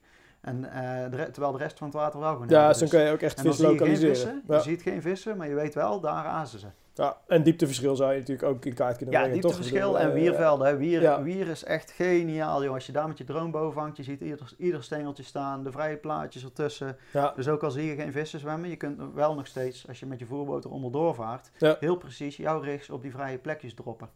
[0.42, 2.90] en, eh, de re- terwijl de rest van het water wel gewoon Ja, zo is.
[2.90, 4.16] kun je ook echt En dan vis zie je lokaliseren.
[4.16, 4.44] vissen.
[4.48, 4.56] Ja.
[4.56, 6.68] Je ziet geen vissen, maar je weet wel, daar azen ze.
[6.98, 9.42] Ja, en diepteverschil zou je natuurlijk ook in kaart kunnen Ja, brengen.
[9.42, 9.52] toch?
[9.52, 10.68] Ik diepteverschil bedoel, en eh, wiervelden.
[10.68, 10.78] Hè.
[10.78, 11.22] Wier, ja.
[11.22, 12.74] wier is echt geniaal, joh.
[12.74, 15.72] Als je daar met je drone boven hangt, je ziet ieder, ieder stengeltje staan, de
[15.72, 16.98] vrije plaatjes ertussen.
[17.14, 20.00] Ja, Dus ook al zie je geen vissen zwemmen, je kunt wel nog steeds, als
[20.00, 21.78] je met je voerboot er onderdoor vaart, Ja.
[21.80, 24.10] heel precies jouw rigs op die vrije plekjes droppen.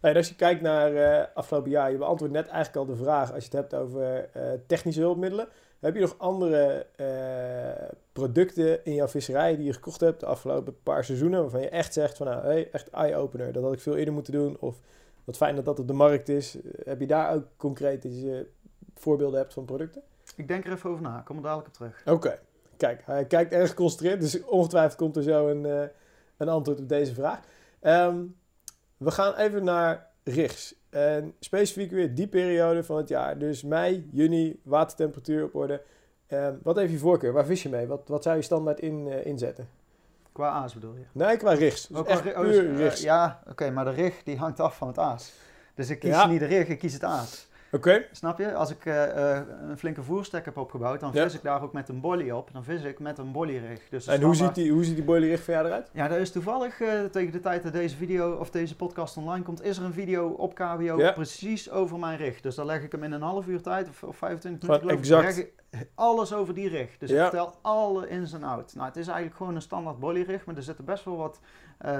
[0.00, 3.02] Hey, en als je kijkt naar eh afgelopen jaar, je beantwoordt net eigenlijk al de
[3.02, 5.48] vraag als je het hebt over eh, technische hulpmiddelen.
[5.82, 10.82] Heb je nog andere eh, producten in jouw visserij die je gekocht hebt de afgelopen
[10.82, 13.96] paar seizoenen, waarvan je echt zegt van nou, hey, echt eye-opener, dat had ik veel
[13.96, 14.80] eerder moeten doen, of
[15.24, 16.56] wat fijn dat dat op de markt is.
[16.84, 18.46] Heb je daar ook concreet dat je
[18.94, 20.02] voorbeelden hebt van producten?
[20.36, 22.02] Ik denk er even over na, kom er dadelijk op terug.
[22.06, 22.38] Oké,
[22.76, 25.82] kijk, hij kijkt erg geconcentreerd, dus ongetwijfeld komt er zo een, uh,
[26.36, 27.40] een antwoord op deze vraag.
[27.80, 28.36] Um,
[28.96, 30.74] we gaan even naar rigs.
[30.92, 33.38] En specifiek weer die periode van het jaar.
[33.38, 35.82] Dus mei, juni, watertemperatuur op orde.
[36.28, 37.32] Um, wat heeft je voorkeur?
[37.32, 37.86] Waar vis je mee?
[37.86, 39.68] Wat, wat zou je standaard in, uh, inzetten?
[40.32, 41.04] Qua aas bedoel je?
[41.12, 41.86] Nee, qua rigs.
[41.86, 43.02] Dus echt puur uh, rigs.
[43.02, 45.32] ja, oké, maar de rig die hangt af van het aas.
[45.74, 46.26] Dus ik kies ja.
[46.26, 47.48] niet de rig, ik kies het aas.
[47.74, 48.04] Oké.
[48.10, 48.54] Snap je?
[48.54, 51.38] Als ik uh, uh, een flinke voerstek heb opgebouwd, dan vis ja.
[51.38, 52.52] ik daar ook met een bolly op.
[52.52, 53.80] Dan vis ik met een bollyrig.
[53.88, 55.90] Dus en hoe ziet, die, hoe ziet die bollyrig van jou eruit?
[55.92, 59.44] Ja, dat is toevallig uh, tegen de tijd dat deze video of deze podcast online
[59.44, 61.12] komt, is er een video op KWO ja.
[61.12, 62.40] precies over mijn rig.
[62.40, 64.88] Dus dan leg ik hem in een half uur tijd of, of 25 minuten.
[64.88, 65.46] exact.
[65.94, 66.98] alles over die rig.
[66.98, 68.74] Dus ik vertel alle ins en outs.
[68.74, 71.40] Nou, het is eigenlijk gewoon een standaard bollyrig, maar er zitten best wel wat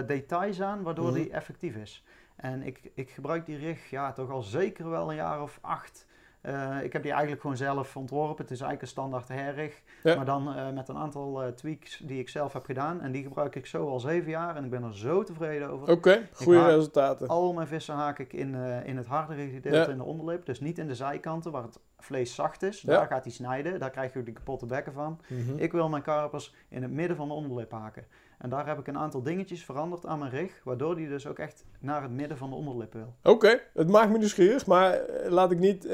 [0.07, 1.23] details aan, waardoor mm -hmm.
[1.23, 2.05] die effectief is.
[2.43, 6.07] En ik, ik gebruik die rig ja, toch al zeker wel een jaar of acht.
[6.43, 8.43] Uh, ik heb die eigenlijk gewoon zelf ontworpen.
[8.43, 9.83] Het is eigenlijk een standaard herrig.
[10.03, 10.17] Ja.
[10.17, 13.01] Maar dan uh, met een aantal uh, tweaks die ik zelf heb gedaan.
[13.01, 14.57] En die gebruik ik zo al zeven jaar.
[14.57, 15.83] En ik ben er zo tevreden over.
[15.83, 17.29] Oké, okay, goede resultaten.
[17.29, 18.55] Al mijn vissen haak ik in,
[18.85, 19.87] in het hardere gedeelte ja.
[19.87, 20.47] in de onderlip.
[20.47, 22.81] Dus niet in de zijkanten waar het vlees zacht is.
[22.81, 22.97] Ja.
[22.97, 23.81] Daar gaat hij snijden.
[23.81, 25.21] Daar krijg je die kapotte bekken van.
[25.27, 25.59] Mm -hmm.
[25.59, 28.07] Ik wil mijn karpers in het midden van de onderlip haken.
[28.43, 31.39] En daar heb ik een aantal dingetjes veranderd aan mijn rig, waardoor die dus ook
[31.39, 33.15] echt naar het midden van de onderlip wil.
[33.23, 33.63] Oké, okay.
[33.75, 35.93] het maakt me nieuwsgierig, maar laat ik niet, uh,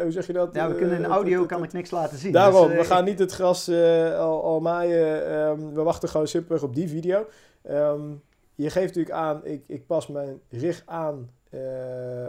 [0.00, 0.54] hoe zeg je dat?
[0.54, 2.32] Ja, we kunnen in de audio kan ik niks laten zien.
[2.32, 6.08] Daarom, dus, uh, we gaan niet het gras uh, al, al, maaien, um, we wachten
[6.08, 7.26] gewoon simpelweg op die video.
[7.70, 8.22] Um,
[8.54, 11.60] je geeft natuurlijk aan, ik, ik pas mijn rig aan uh,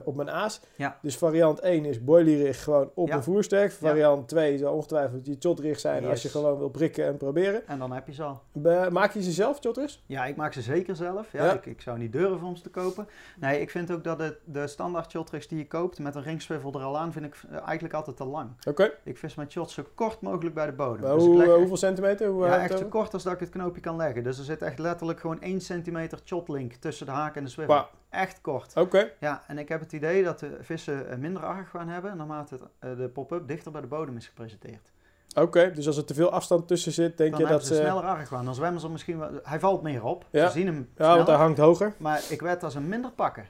[0.04, 0.62] op mijn aas.
[0.76, 0.98] Ja.
[1.02, 3.16] Dus variant 1 is boilerrig gewoon op ja.
[3.16, 3.72] een voersterk.
[3.72, 4.26] Variant ja.
[4.26, 6.10] 2 zal ongetwijfeld je chotrigs zijn yes.
[6.10, 7.68] als je gewoon wil prikken en proberen.
[7.68, 8.42] En dan heb je ze al.
[8.52, 10.04] Be maak je ze zelf, chotrigs?
[10.06, 11.32] Ja, ik maak ze zeker zelf.
[11.32, 13.08] Ja, Ik, ik, zou niet durven om ze te kopen.
[13.40, 16.74] Nee, ik vind ook dat de, de standaard chotrigs die je koopt met een ringswivel
[16.74, 17.36] er al aan, vind ik
[17.66, 18.50] eigenlijk altijd te lang.
[18.60, 18.70] Oké.
[18.70, 18.92] Okay.
[19.04, 21.02] Ik vis mijn shot zo kort mogelijk bij de bodem.
[21.02, 22.28] Maar dus hoe, leg, hoeveel centimeter?
[22.28, 24.24] Hoe ja, echt zo kort als dat ik het knoopje kan leggen.
[24.24, 27.76] Dus er zit echt letterlijk gewoon 1 centimeter chotlink tussen de haak en de swivel.
[27.76, 27.86] Wow.
[28.14, 28.70] Echt kort.
[28.70, 28.80] Oké.
[28.80, 29.14] Okay.
[29.20, 33.10] Ja, en ik heb het idee dat de vissen minder argwaan hebben naarmate het, de
[33.10, 34.92] pop-up dichter bij de bodem is gepresenteerd.
[35.30, 37.76] Oké, okay, dus als er te veel afstand tussen zit, denk dan je dat ze...
[37.76, 38.46] sneller argwaan.
[38.46, 39.30] Dan zwemmen ze misschien wel...
[39.44, 40.26] Hij valt meer op.
[40.30, 40.46] Ja.
[40.46, 41.94] Ze zien hem Ja, want hij hangt hoger.
[41.98, 43.48] Maar ik weet dat ze hem minder pakken.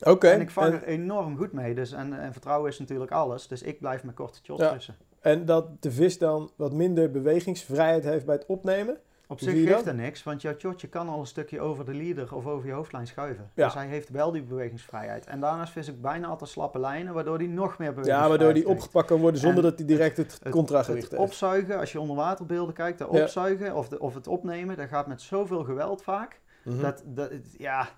[0.00, 0.10] Oké.
[0.10, 0.32] Okay.
[0.32, 0.80] En ik vang en...
[0.80, 1.74] er enorm goed mee.
[1.74, 3.48] Dus, en, en, vertrouwen is natuurlijk alles.
[3.48, 4.72] Dus ik blijf met korte shots ja.
[4.72, 4.96] tussen.
[5.20, 8.96] En dat de vis dan wat minder bewegingsvrijheid heeft bij het opnemen?
[9.30, 12.34] Op zich geeft er niks, want jouw shotje kan al een stukje over de leader
[12.34, 13.50] of over je hoofdlijn schuiven.
[13.54, 13.64] Ja.
[13.64, 15.26] Dus hij heeft wel die bewegingsvrijheid.
[15.26, 18.62] En daarnaast vis ik bijna altijd slappe lijnen, waardoor hij nog meer bewegingsvrijheid Ja, waardoor
[18.62, 21.22] hij opgepakt kan worden zonder en dat hij direct het, het contragewicht heeft.
[21.22, 23.22] opzuigen, als je onderwaterbeelden kijkt, dat ja.
[23.22, 26.40] opzuigen of, de, of het opnemen, dat gaat met zoveel geweld vaak.
[26.62, 26.82] Mm -hmm.
[26.82, 27.88] dat, dat, ja,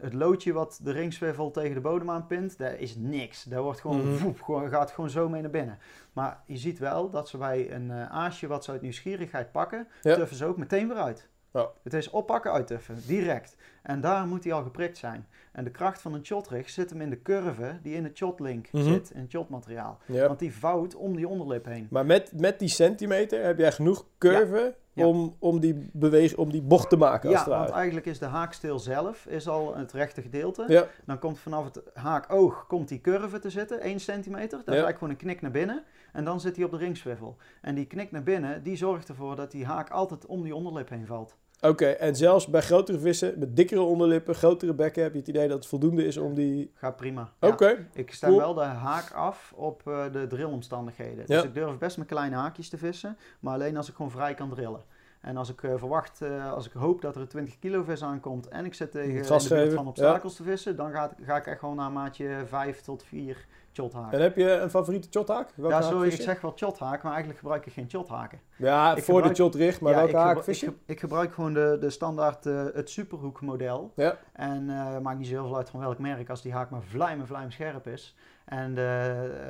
[0.00, 3.42] het loodje wat de ringswivel tegen de bodem aanpint, daar is niks.
[3.42, 5.78] Daar wordt gewoon, mm voep, gewoon, gaat gewoon zo mee naar binnen.
[6.12, 9.88] Maar je ziet wel dat ze bij een uh, aasje wat ze uit nieuwsgierigheid pakken,
[10.02, 10.14] ja.
[10.14, 11.28] tuffen ze ook meteen weer uit.
[11.56, 11.70] Ja.
[11.82, 13.56] Het is oppakken, uittuffen, direct.
[13.82, 15.26] En daar moet hij al geprikt zijn.
[15.52, 18.68] En de kracht van een shotrig zit hem in de curve die in het shotlink
[18.72, 18.92] mm -hmm.
[18.92, 19.98] zit, in het shotmateriaal.
[20.06, 20.26] Ja.
[20.26, 21.86] Want die vouwt om die onderlip heen.
[21.90, 24.84] Maar met, met die centimeter heb jij genoeg curve ja.
[24.96, 25.06] Ja.
[25.06, 27.30] Om, om, die beweg, om die bocht te maken.
[27.30, 30.64] Ja, als het want eigenlijk is de haaksteel zelf is al het rechte gedeelte.
[30.68, 30.86] Ja.
[31.04, 34.50] Dan komt vanaf het haakoog komt die curve te zitten, 1 centimeter.
[34.50, 35.84] Dat is eigenlijk gewoon een knik naar binnen.
[36.12, 37.36] En dan zit hij op de ringswivel.
[37.60, 40.88] En die knik naar binnen, die zorgt ervoor dat die haak altijd om die onderlip
[40.88, 41.36] heen valt.
[41.68, 45.28] Oké, okay, en zelfs bij grotere vissen met dikkere onderlippen, grotere bekken, heb je het
[45.28, 46.72] idee dat het voldoende is om die...
[46.74, 47.32] Gaat prima.
[47.40, 47.52] Oké.
[47.52, 47.72] Okay.
[47.72, 47.86] Ja.
[47.92, 48.36] Ik cool.
[48.36, 51.24] wel de haak af op uh, de drillomstandigheden.
[51.26, 51.34] Ja.
[51.34, 54.34] Dus ik durf best met kleine haakjes te vissen, maar alleen als ik gewoon vrij
[54.34, 54.80] kan drillen.
[55.20, 58.02] En als ik uh, verwacht, uh, als ik hoop dat er een 20 kilo vis
[58.02, 60.44] aankomt en ik zit tegen in de buurt van obstakels ja.
[60.44, 64.18] te vissen, dan ga, ga, ik echt gewoon naar maatje 5 tot 4 shothaken.
[64.18, 65.50] En heb je een favoriete shothaak?
[65.56, 68.40] Ja, sorry, ik zeg wel shothaak, maar eigenlijk gebruik ik geen shothaken.
[68.56, 70.66] Ja, ik voor gebruik, de shotrig, maar ja, welke haak vis je?
[70.66, 73.92] Ik, ik, gebruik gewoon de, de standaard, uh, het superhoek model.
[73.94, 74.16] Ja.
[74.32, 74.66] En
[75.02, 77.50] maakt niet zo heel veel uit van welk merk, als die haak maar vlijmen, vlijm
[77.50, 78.16] scherp is.
[78.44, 78.78] En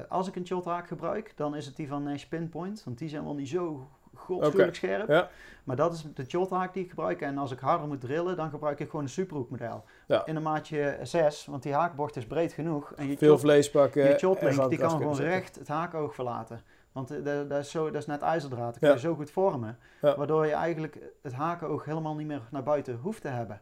[0.08, 3.24] als ik een shothaak gebruik, dan is het die van Nash Pinpoint, want die zijn
[3.24, 4.90] wel niet zo godschuwelijk okay.
[4.90, 5.08] scherp.
[5.08, 5.28] Ja.
[5.64, 7.20] Maar dat is de shothaak die ik gebruik.
[7.20, 9.84] En als ik harder moet drillen, dan gebruik ik gewoon een superhoekmodel.
[10.06, 10.26] Ja.
[10.26, 12.92] In een maatje 6, want die haakbocht is breed genoeg.
[12.92, 14.02] En je Veel vlees pakken.
[14.02, 16.62] Je die kan gewoon recht het haakoog verlaten.
[16.92, 18.70] Want dat, dat, is zo, dat is net ijzerdraad.
[18.70, 19.00] Dat kun je Ja.
[19.00, 19.78] zo goed vormen.
[20.00, 23.60] Waardoor je eigenlijk het haakoog helemaal niet meer naar buiten hoeft te hebben.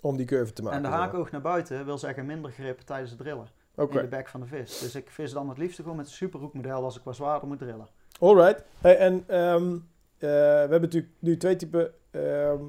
[0.00, 0.76] Om die curve te maken.
[0.76, 3.48] En de haakoog naar buiten wil zeggen minder grip tijdens het drillen.
[3.76, 4.78] In de bek van de vis.
[4.78, 7.58] Dus ik vis dan het liefst gewoon met een superhoekmodel als ik wat zwaarder moet
[7.58, 7.88] drillen.
[8.20, 8.64] Alright.
[8.80, 9.80] Hey, en ehm, eh,
[10.18, 10.26] we
[10.60, 12.62] hebben natuurlijk nu twee typen ehm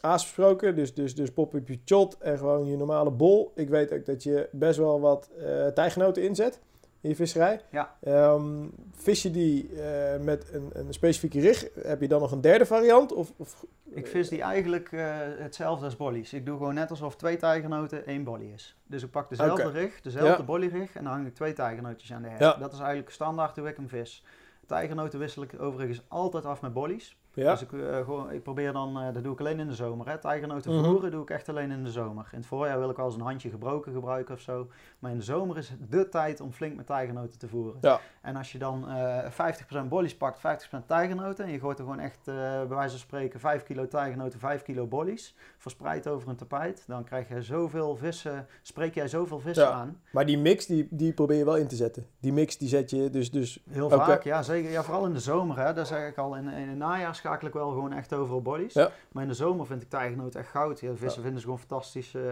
[0.00, 0.74] aas besproken.
[0.74, 3.52] Dus, dus, dus pop-up je shot en gewoon je normale bol.
[3.54, 6.60] Ik weet ook dat je best wel wat eh tijgenoten inzet
[7.00, 7.60] in je visserij.
[7.70, 7.96] Ja.
[8.00, 11.68] Ehm, vis je die eh, met een, een specifieke rig?
[11.82, 13.12] Heb je dan nog een derde variant?
[13.12, 14.90] Of, of, Ik vis die eigenlijk
[15.38, 16.32] hetzelfde als bollies.
[16.32, 18.76] Ik doe gewoon net alsof twee tijgernoten één bolly is.
[18.86, 20.44] Dus ik pak dezelfde rig, dezelfde Ja.
[20.44, 22.40] bollyrig en dan hang ik twee tijgernootjes aan de her.
[22.40, 22.54] Ja.
[22.54, 24.24] Dat is eigenlijk standaard hoe ik hem vis.
[24.66, 27.16] Tijgernoten wissel ik overigens altijd af met bollies.
[27.34, 27.50] Ja?
[27.50, 30.08] Dus ik, eh, gewoon, ik probeer dan, eh, dat doe ik alleen in de zomer.
[30.08, 30.18] Hè.
[30.18, 30.84] Tijgernoten Mhm.
[30.84, 32.28] voeren doe ik echt alleen in de zomer.
[32.32, 34.66] In het voorjaar wil ik wel eens een handje gebroken gebruiken of zo.
[34.98, 37.78] Maar in de zomer is het de tijd om flink met tijgernoten te voeren.
[37.80, 38.00] Ja.
[38.20, 41.44] En als je dan eh 50% bollies pakt, 50% tijgernoten.
[41.44, 44.62] En je gooit er gewoon echt, eh, bij wijze van spreken, 5 kilo tijgernoten, 5
[44.62, 45.34] kilo bollies.
[45.58, 46.84] Verspreid over een tapijt.
[46.86, 49.70] Dan krijg je zoveel vissen, spreek jij zoveel vissen Ja.
[49.72, 50.00] aan.
[50.12, 52.06] Maar die mix, die, die probeer je wel in te zetten.
[52.20, 53.30] Die mix, die zet je dus...
[53.30, 54.70] dus Heel vaak, ja zeker.
[54.70, 55.58] Ja, vooral in de zomer.
[55.58, 55.72] Hè.
[55.72, 56.36] Dat zeg ik al.
[56.36, 58.74] In, in het najaar schakel ik wel gewoon echt overal bodies.
[58.74, 58.90] Ja.
[59.12, 60.80] Maar in de zomer vind ik tijgernoot echt goud.
[60.80, 62.22] Ja, vissen vinden ze gewoon fantastisch eh,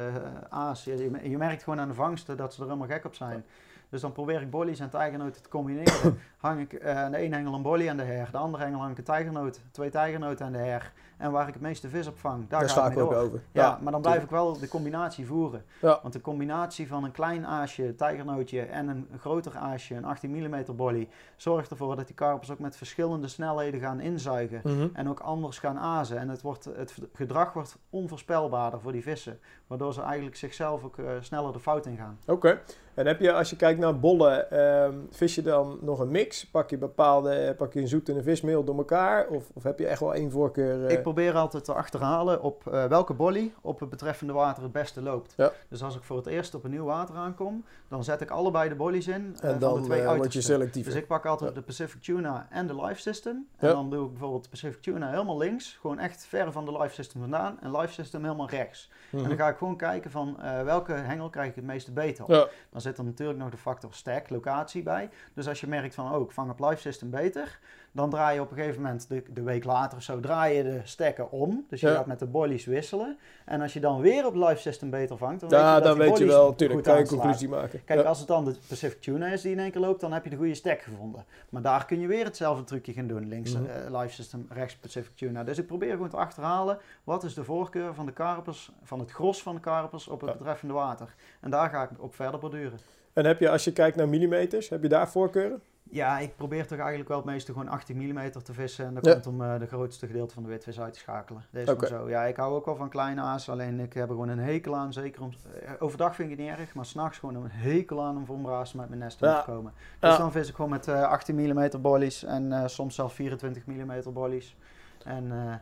[0.48, 0.84] aas.
[0.84, 3.44] Je, je- je merkt gewoon aan de vangsten dat ze er helemaal gek op zijn.
[3.90, 6.18] Dus dan probeer ik bollies en tijgernoten te combineren.
[6.36, 8.28] hang ik aan de ene hengel een bolly aan de her.
[8.30, 9.60] De andere hengel hang ik een tijgernoot.
[9.70, 10.92] Twee tijgernoten aan de her.
[11.16, 13.10] En waar ik het meeste vis op vang, daar, daar ga sta ik mee ook
[13.10, 13.20] door.
[13.20, 13.40] over.
[13.52, 15.64] Ja, maar dan blijf ik wel de combinatie voeren.
[15.80, 15.98] Ja.
[16.02, 20.64] Want de combinatie van een klein aasje, tijgernootje en een groter aasje, een 18 mm
[20.76, 24.60] bolly, zorgt ervoor dat die karpers ook met verschillende snelheden gaan inzuigen.
[24.64, 24.88] Mhm.
[24.92, 26.18] En ook anders gaan azen.
[26.18, 29.38] En het, wordt, het gedrag wordt onvoorspelbaarder voor die vissen.
[29.66, 32.18] Waardoor ze eigenlijk zichzelf ook eh, sneller de fout ingaan.
[32.26, 32.60] Oké.
[32.94, 36.46] En heb je, als je kijkt naar bollen, ehm, vis je dan nog een mix?
[36.46, 39.26] Pak je bepaalde, pak je een zoet en een vismeel door elkaar?
[39.28, 40.86] Of, of heb je echt wel één voorkeur?
[40.86, 40.92] eh?
[40.96, 45.02] Ik probeer altijd te achterhalen op eh, welke bolly op het betreffende water het beste
[45.02, 45.34] loopt.
[45.36, 45.52] Ja.
[45.68, 48.68] Dus als ik voor het eerst op een nieuw water aankom, dan zet ik allebei
[48.68, 49.14] de bollies in.
[49.40, 50.92] eh, en van dan de twee word je selectiever.
[50.92, 51.56] Dus ik pak altijd Ja.
[51.56, 53.46] de Pacific Tuna en de Life System.
[53.56, 53.74] En Ja.
[53.74, 55.78] dan doe ik bijvoorbeeld Pacific Tuna helemaal links.
[55.80, 57.58] Gewoon echt ver van de Life System vandaan.
[57.60, 58.90] En Life System helemaal rechts.
[59.10, 59.22] Mhm.
[59.22, 62.48] En dan ga ik gewoon kijken van welke hengel krijg ik het meeste beter.
[62.80, 65.10] Dan zit er natuurlijk nog de factor stack, locatie bij.
[65.34, 67.58] Dus als je merkt van, oh, vang op Life System beter.
[67.92, 70.62] Dan draai je op een gegeven moment, de, de week later of zo, draai je
[70.62, 71.64] de stacken om.
[71.68, 71.94] Dus je Ja.
[71.94, 73.18] gaat met de bollies wisselen.
[73.44, 75.98] En als je dan weer op Life System beter vangt, dan weet je dat dan
[75.98, 77.84] weet je wel, natuurlijk, kan je een conclusie maken.
[77.84, 78.06] Kijk, Ja.
[78.06, 80.30] als het dan de Pacific Tuna is die in één keer loopt, dan heb je
[80.30, 81.24] de goede stack gevonden.
[81.48, 83.28] Maar daar kun je weer hetzelfde trucje gaan doen.
[83.28, 83.64] Links Mhm.
[83.66, 85.44] eh, Live System, rechts Pacific Tuna.
[85.44, 89.10] Dus ik probeer gewoon te achterhalen wat is de voorkeur van de karpers, van het
[89.10, 91.14] gros van de karpers op het betreffende water.
[91.40, 92.78] En daar ga ik op verder borduren.
[93.12, 95.60] En heb je, als je kijkt naar millimeters, heb je daar voorkeuren?
[95.92, 98.86] Ja, ik probeer toch eigenlijk wel het meeste gewoon 18 mm te vissen.
[98.86, 99.12] En dat Ja.
[99.12, 101.42] komt om eh, de grootste gedeelte van de witvis uit te schakelen.
[101.52, 102.08] Gewoon zo.
[102.08, 103.48] Ja, ik hou ook wel van kleine aas.
[103.48, 104.92] Alleen ik heb er gewoon een hekel aan.
[104.92, 105.30] Zeker om...
[105.64, 106.74] eh, overdag vind ik het niet erg.
[106.74, 109.42] Maar s'nachts gewoon een hekel aan om voor omraas met mijn nest Ja.
[109.42, 109.72] te komen.
[109.98, 110.16] Dus Ja.
[110.18, 112.24] dan vis ik gewoon met eh 18 mm bollies.
[112.24, 114.56] En eh, soms zelfs 24 mm bollies.
[115.04, 115.32] En...
[115.32, 115.54] eh,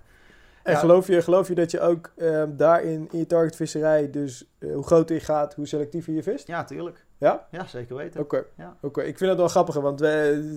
[0.63, 4.75] En geloof, je, geloof je dat je ook ehm, daarin in je targetvisserij, dus eh,
[4.75, 6.47] hoe groter je gaat, hoe selectiever je vist?
[6.47, 7.05] ja, tuurlijk.
[7.19, 7.47] Ja?
[7.51, 8.21] Ja, zeker weten.
[8.21, 8.45] Oké.
[8.57, 8.77] Ja.
[8.81, 10.07] Oké, ik vind het wel grappig, want we,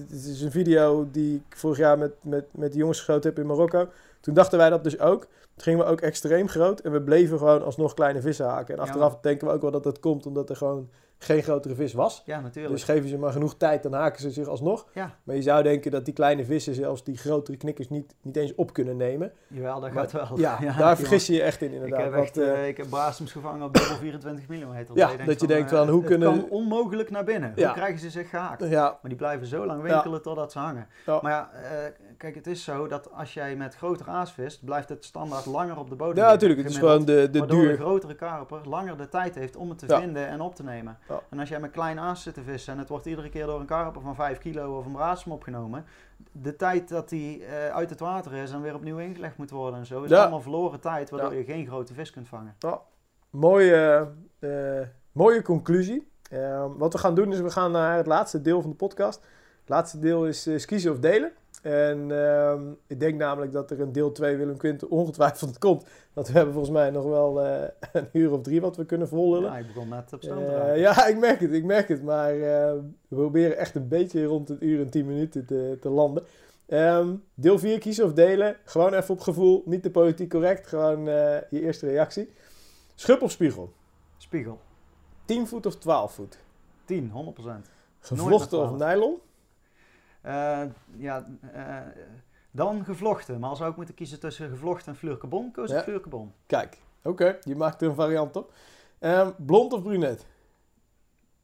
[0.10, 3.40] het is een video die ik vorig jaar met, met, met de jongens geschoten heb
[3.40, 3.88] in Marokko.
[4.20, 5.22] Toen dachten wij dat dus ook.
[5.22, 8.74] Toen gingen we ook extreem groot en we bleven gewoon alsnog kleine vissen haken.
[8.76, 10.90] En Ja, achteraf denken we ook wel dat dat komt omdat er gewoon
[11.24, 12.24] geen grotere vis was.
[12.26, 12.74] Ja, natuurlijk.
[12.74, 14.86] Dus geven ze maar genoeg tijd, dan haken ze zich alsnog.
[14.94, 15.16] Ja.
[15.24, 18.56] Maar je zou denken dat die kleine vissen zelfs die grotere knikkers niet, niet eens
[18.56, 19.32] op kunnen nemen.
[19.48, 20.40] Jawel, dat Maar- gaat wel.
[20.40, 22.00] Ja, Ja, daar vergis je je echt in Ik inderdaad.
[22.02, 24.58] heb, Want, echt, eh, eh, ik heb brasems gevangen op dubbel 24 mm.
[24.94, 27.52] Ja, dat je denkt van, hoe het kunnen- kan onmogelijk naar binnen.
[27.56, 27.66] Ja.
[27.66, 28.70] Hoe krijgen ze zich gehaakt?
[28.70, 30.88] ja, Maar die blijven zo lang winkelen totdat ze hangen.
[31.06, 31.20] Ja.
[31.22, 34.90] Maar ja, eh, kijk, het is zo dat als jij met groter aas vist, blijft
[34.90, 36.16] het standaard langer op de bodem.
[36.24, 36.62] ja natuurlijk.
[36.62, 37.72] Het is gewoon de, de Waardoor duur.
[37.72, 40.98] de grotere karper langer de tijd heeft om het te vinden en op te nemen.
[41.12, 41.20] Ja.
[41.30, 43.60] En als jij met klein aas zit te vissen en het wordt iedere keer door
[43.60, 45.86] een karper van 5 kilo of een brasem opgenomen.
[46.32, 49.80] De tijd dat die eh, uit het water is en weer opnieuw ingelegd moet worden
[49.80, 50.22] en zo, is Ja.
[50.22, 51.38] allemaal verloren tijd, waardoor Ja.
[51.38, 52.56] je geen grote vis kunt vangen.
[53.30, 54.08] Mooie,
[54.40, 54.50] eh,
[55.12, 56.12] mooie conclusie.
[56.30, 59.22] Ehm, wat we gaan doen is we gaan naar het laatste deel van de podcast.
[59.60, 61.32] Het laatste deel is, is kiezen of delen.
[61.62, 65.86] En ehm, ik denk namelijk dat er een deel 2 Willem Quinten ongetwijfeld komt.
[66.14, 67.68] Want we hebben volgens mij nog wel eh,
[68.02, 69.52] een uur of drie wat we kunnen vollullen.
[69.52, 70.80] Ja, ik begon net op Eh, raken.
[70.80, 72.04] ja, ik merk het, ik merk het.
[72.04, 72.74] Maar eh,
[73.08, 76.24] we proberen echt een beetje rond het uur en 10 minuten te, te landen.
[76.66, 78.56] Ehm, deel 4 kiezen of delen.
[78.66, 79.64] Gewoon even op gevoel.
[79.66, 80.68] Niet te politiek correct.
[80.68, 82.30] Gewoon je eerste reactie.
[82.96, 83.72] Schub of spiegel?
[84.18, 84.60] Spiegel.
[85.26, 86.38] 10 voet of 12 voet?
[86.86, 87.70] 10, 100%.
[88.00, 88.78] Gevlochten of 12.
[88.94, 89.18] nylon?
[90.22, 90.62] Eh,
[90.98, 91.78] ja, eh,
[92.52, 93.40] dan gevlochten.
[93.40, 96.22] Maar als we ook moeten kiezen tussen gevlochten en fluorcarbon, koos ik Ja.
[96.46, 97.38] Kijk, oké.
[97.44, 98.54] je maakt er een variant op.
[99.00, 100.26] Ehm, blond of brunet?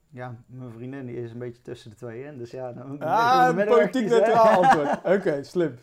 [0.09, 2.71] Ja, mijn vriendin die is een beetje tussen de twee in, dus ja...
[2.73, 4.97] Dan moet ik Ah, een politiek neutraal antwoord.
[5.03, 5.75] Oké, slim.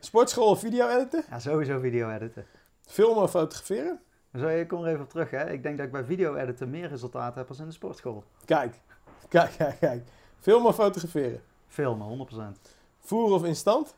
[0.00, 1.24] Sportschool of video editen?
[1.30, 2.44] Ja, sowieso video editen.
[2.82, 4.00] Filmen of fotograferen?
[4.38, 5.50] Zo, ik kom er even op terug, hè.
[5.50, 8.24] Ik denk dat ik bij video editen meer resultaat heb als in de sportschool.
[8.44, 8.80] Kijk,
[9.28, 10.02] kijk, kijk, kijk.
[10.40, 11.40] Filmen of fotograferen?
[11.74, 12.60] Filmen, 100%.
[12.98, 13.94] Voeren of instant?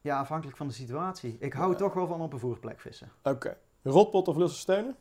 [0.00, 1.36] Ja, afhankelijk van de situatie.
[1.40, 1.76] Ik hou Ja.
[1.76, 3.10] toch wel van op een voerplek vissen.
[3.22, 3.56] Oké.
[3.82, 4.96] Rotpot of losse steunen?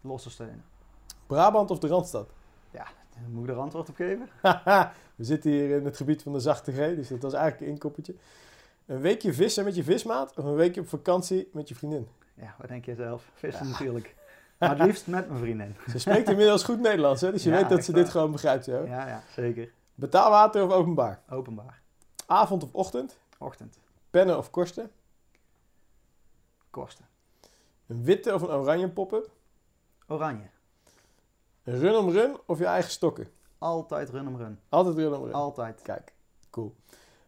[0.00, 0.64] Losse steunen.
[1.26, 2.28] Brabant of de Randstad?
[3.28, 4.28] Moet ik er antwoord op geven?
[5.16, 7.68] We zitten hier in het gebied van de zachte G, dus dat was eigenlijk een
[7.72, 8.14] inkoppertje.
[8.86, 12.08] Een weekje vissen met je vismaat of een weekje op vakantie met je vriendin?
[12.34, 13.30] Ja, wat denk je zelf?
[13.34, 14.14] Vissen natuurlijk.
[14.58, 15.76] Maar het liefst met mijn vriendin.
[15.90, 17.30] Ze spreekt inmiddels goed Nederlands, hè?
[17.32, 18.64] dus je Ja, weet dat ze dit gewoon begrijpt.
[18.64, 18.84] Zo.
[18.86, 19.72] Ja, ja, zeker.
[20.00, 21.22] Betaalwater of openbaar?
[21.30, 21.80] Openbaar.
[22.26, 23.18] Avond of ochtend?
[23.38, 23.78] Ochtend.
[24.10, 24.90] Pennen of korsten?
[26.70, 27.04] Kosten.
[27.86, 29.30] Een witte of een oranje pop-up?
[30.08, 30.48] Oranje.
[31.64, 33.28] Een run om run of je eigen stokken?
[33.58, 34.60] Altijd run om run.
[34.68, 35.32] Altijd run om run.
[35.32, 35.82] Altijd.
[35.82, 36.12] Kijk,
[36.50, 36.74] cool.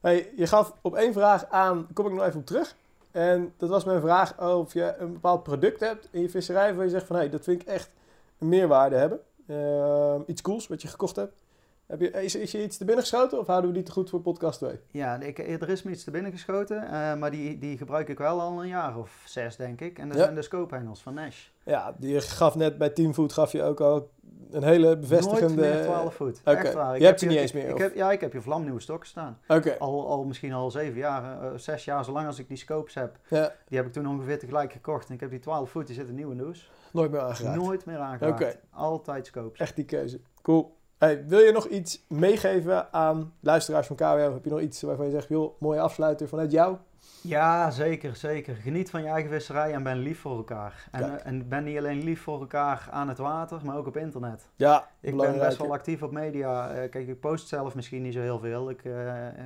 [0.00, 2.76] Hey, je gaf op één vraag aan, kom ik nog even op terug.
[3.10, 6.84] En dat was mijn vraag of je een bepaald product hebt in je visserij waarvan
[6.84, 7.90] je zegt van hé, hey, dat vind ik echt
[8.38, 9.20] een meerwaarde hebben.
[9.46, 11.41] Ehm, iets cools wat je gekocht hebt.
[11.86, 14.10] Heb je, is, is je iets te binnen geschoten of houden we die te goed
[14.10, 14.78] voor podcast 2?
[14.90, 18.18] Ja, ik, er is me iets te binnen geschoten, eh, maar die, die gebruik ik
[18.18, 19.98] wel al een jaar of zes, denk ik.
[19.98, 20.22] En dat Ja.
[20.22, 21.46] zijn de scoophengels van Nash.
[21.64, 24.10] Ja, je gaf net bij Teamfood gaf je ook al
[24.50, 25.54] een hele bevestigende...
[25.62, 26.40] Nooit meer 12 voet.
[26.44, 26.94] Echt waar.
[26.94, 28.80] Ik je hebt heb ze niet eens meer, Ik heb, ja, ik heb hier vlamnieuwe
[28.80, 29.38] stokken staan.
[29.48, 32.94] Oké, Al, al misschien al zeven jaar, eh, zes jaar, zolang als ik die scopes
[32.94, 33.18] heb.
[33.28, 35.08] ja, Die heb ik toen ongeveer tegelijk gekocht.
[35.08, 36.70] En ik heb die 12 voet, die zitten nieuw in de hoes.
[36.92, 37.56] nooit meer aangeraakt.
[37.56, 38.42] Nooit meer aangeraakt.
[38.42, 38.54] Oké.
[38.70, 39.58] Altijd scopes.
[39.60, 40.20] Echt die keuze.
[40.42, 40.76] Cool.
[41.02, 44.32] Hey, wil je nog iets meegeven aan luisteraars van KWO?
[44.32, 46.76] Heb je nog iets waarvan je zegt, joh, mooie afsluiter vanuit jou?
[47.20, 48.54] Ja, zeker, zeker.
[48.54, 50.88] Geniet van je eigen visserij en ben lief voor elkaar.
[50.90, 53.96] En, eh, en ben niet alleen lief voor elkaar aan het water, maar ook op
[53.96, 54.48] internet.
[54.56, 56.70] Ja, Ik ben best wel actief op media.
[56.70, 58.92] Eh, kijk, ik post zelf misschien niet zo heel veel, ik, eh,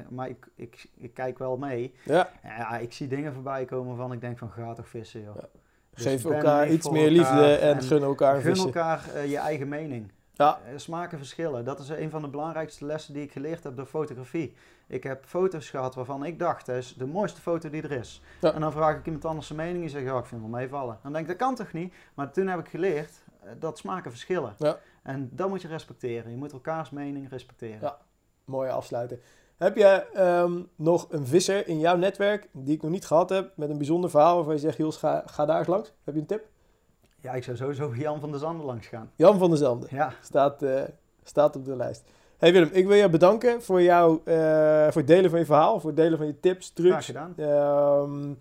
[0.09, 1.95] maar ik, ik, ik kijk wel mee.
[2.05, 5.35] Ja, ik zie dingen voorbij komen waarvan ik denk van ga toch vissen joh.
[5.35, 5.49] Ja.
[5.95, 8.67] Dus geef elkaar iets meer elkaar liefde en, gun elkaar gun vissen.
[8.67, 10.11] elkaar je eigen mening.
[10.37, 10.61] Ja.
[10.67, 11.65] Eh, smaken verschillen.
[11.65, 14.55] Dat is een van de belangrijkste lessen die ik geleerd heb door fotografie.
[14.87, 18.23] Ik heb foto's gehad waarvan ik dacht, dat is de mooiste foto die er is.
[18.41, 18.53] Ja.
[18.53, 20.61] En dan vraag ik iemand anders zijn mening en zegt, ja, ik vind het wel
[20.61, 20.99] meevallen.
[21.03, 21.95] Dan denk ik, dat kan toch niet?
[22.15, 24.55] Maar toen heb ik geleerd eh, dat smaken verschillen.
[24.59, 24.79] Ja.
[25.03, 26.31] En dat moet je respecteren.
[26.31, 27.81] Je moet elkaars mening respecteren.
[27.81, 27.99] Ja.
[28.45, 29.21] Mooie afsluiten.
[29.57, 33.53] Heb jij ehm, nog een visser in jouw netwerk die ik nog niet gehad heb
[33.57, 35.93] met een bijzonder verhaal waarvan je zegt, Jos, ga, ga daar eens langs?
[36.05, 36.49] Heb je een tip?
[37.27, 39.11] Ja, ik zou sowieso Jan van der Zanden langs gaan.
[39.17, 39.89] Jan van der Zanden.
[39.93, 40.83] Ja, Staat, eh,
[41.25, 42.05] staat op de lijst.
[42.39, 45.81] Hey Willem, ik wil je bedanken voor, jou, eh, voor het delen van je verhaal,
[45.81, 47.07] voor het delen van je tips, graag trucs.
[47.07, 47.35] gedaan.
[47.37, 48.35] Ehm,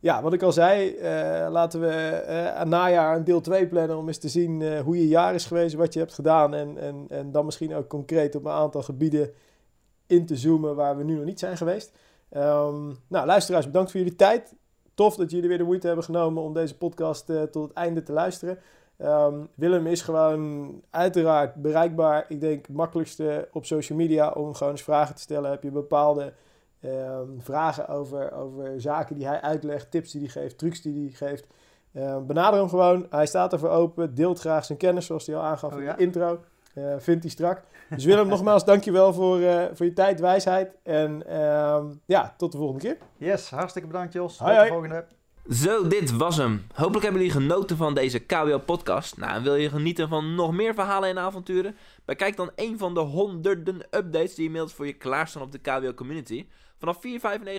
[0.00, 3.96] ja, wat ik al zei, eh, laten we eh aan najaar een deel 2 plannen
[3.96, 7.06] om eens te zien hoe je jaar is geweest, wat je hebt gedaan en, en,
[7.08, 9.30] en dan misschien ook concreet op een aantal gebieden
[10.06, 11.92] in te zoomen waar we nu nog niet zijn geweest.
[12.28, 14.54] Ehm, nou, luisteraars, bedankt voor jullie tijd.
[14.94, 18.02] Tof dat jullie weer de moeite hebben genomen om deze podcast eh, tot het einde
[18.02, 18.58] te luisteren.
[18.96, 22.24] Ehm, Willem is gewoon uiteraard bereikbaar.
[22.28, 25.50] Ik denk het makkelijkste op social media om gewoon eens vragen te stellen.
[25.50, 26.32] Heb je bepaalde
[26.80, 31.28] ehm, vragen over, over zaken die hij uitlegt, tips die hij geeft, trucs die hij
[31.28, 31.46] geeft.
[31.92, 33.06] Ehm, benader hem gewoon.
[33.10, 34.14] Hij staat ervoor open.
[34.14, 36.40] Deelt graag zijn kennis, zoals hij al aangaf Oh in de intro.
[36.74, 37.62] Eh, vindt hij strak.
[37.88, 40.76] Dus Willem, nogmaals dankjewel voor, eh, voor je tijd, wijsheid.
[40.82, 42.96] En ehm, ja, tot de volgende keer.
[43.16, 44.38] Yes, hartstikke bedankt Jos.
[44.38, 45.04] Hoi, Tot de volgende.
[45.50, 46.66] Zo, dit was hem.
[46.74, 49.16] Hopelijk hebben jullie genoten van deze KWO-podcast.
[49.16, 51.76] Nou, en wil je genieten van nog meer verhalen en avonturen?
[52.04, 56.46] Bekijk dan een van de honderden updates die inmiddels voor je klaarstaan op de KWO-community.
[56.78, 56.98] Vanaf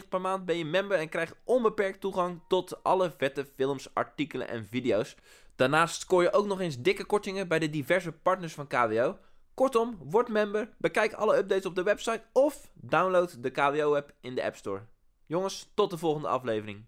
[0.01, 4.47] 4,95 per maand ben je member en krijgt onbeperkt toegang tot alle vette films, artikelen
[4.47, 5.15] en video's.
[5.55, 9.17] Daarnaast scoor je ook nog eens dikke kortingen bij de diverse partners van KWO.
[9.53, 14.43] Kortom, word member, bekijk alle updates op de website of download de KWO-app in de
[14.43, 14.81] App Store.
[15.25, 16.85] Jongens, tot de volgende aflevering.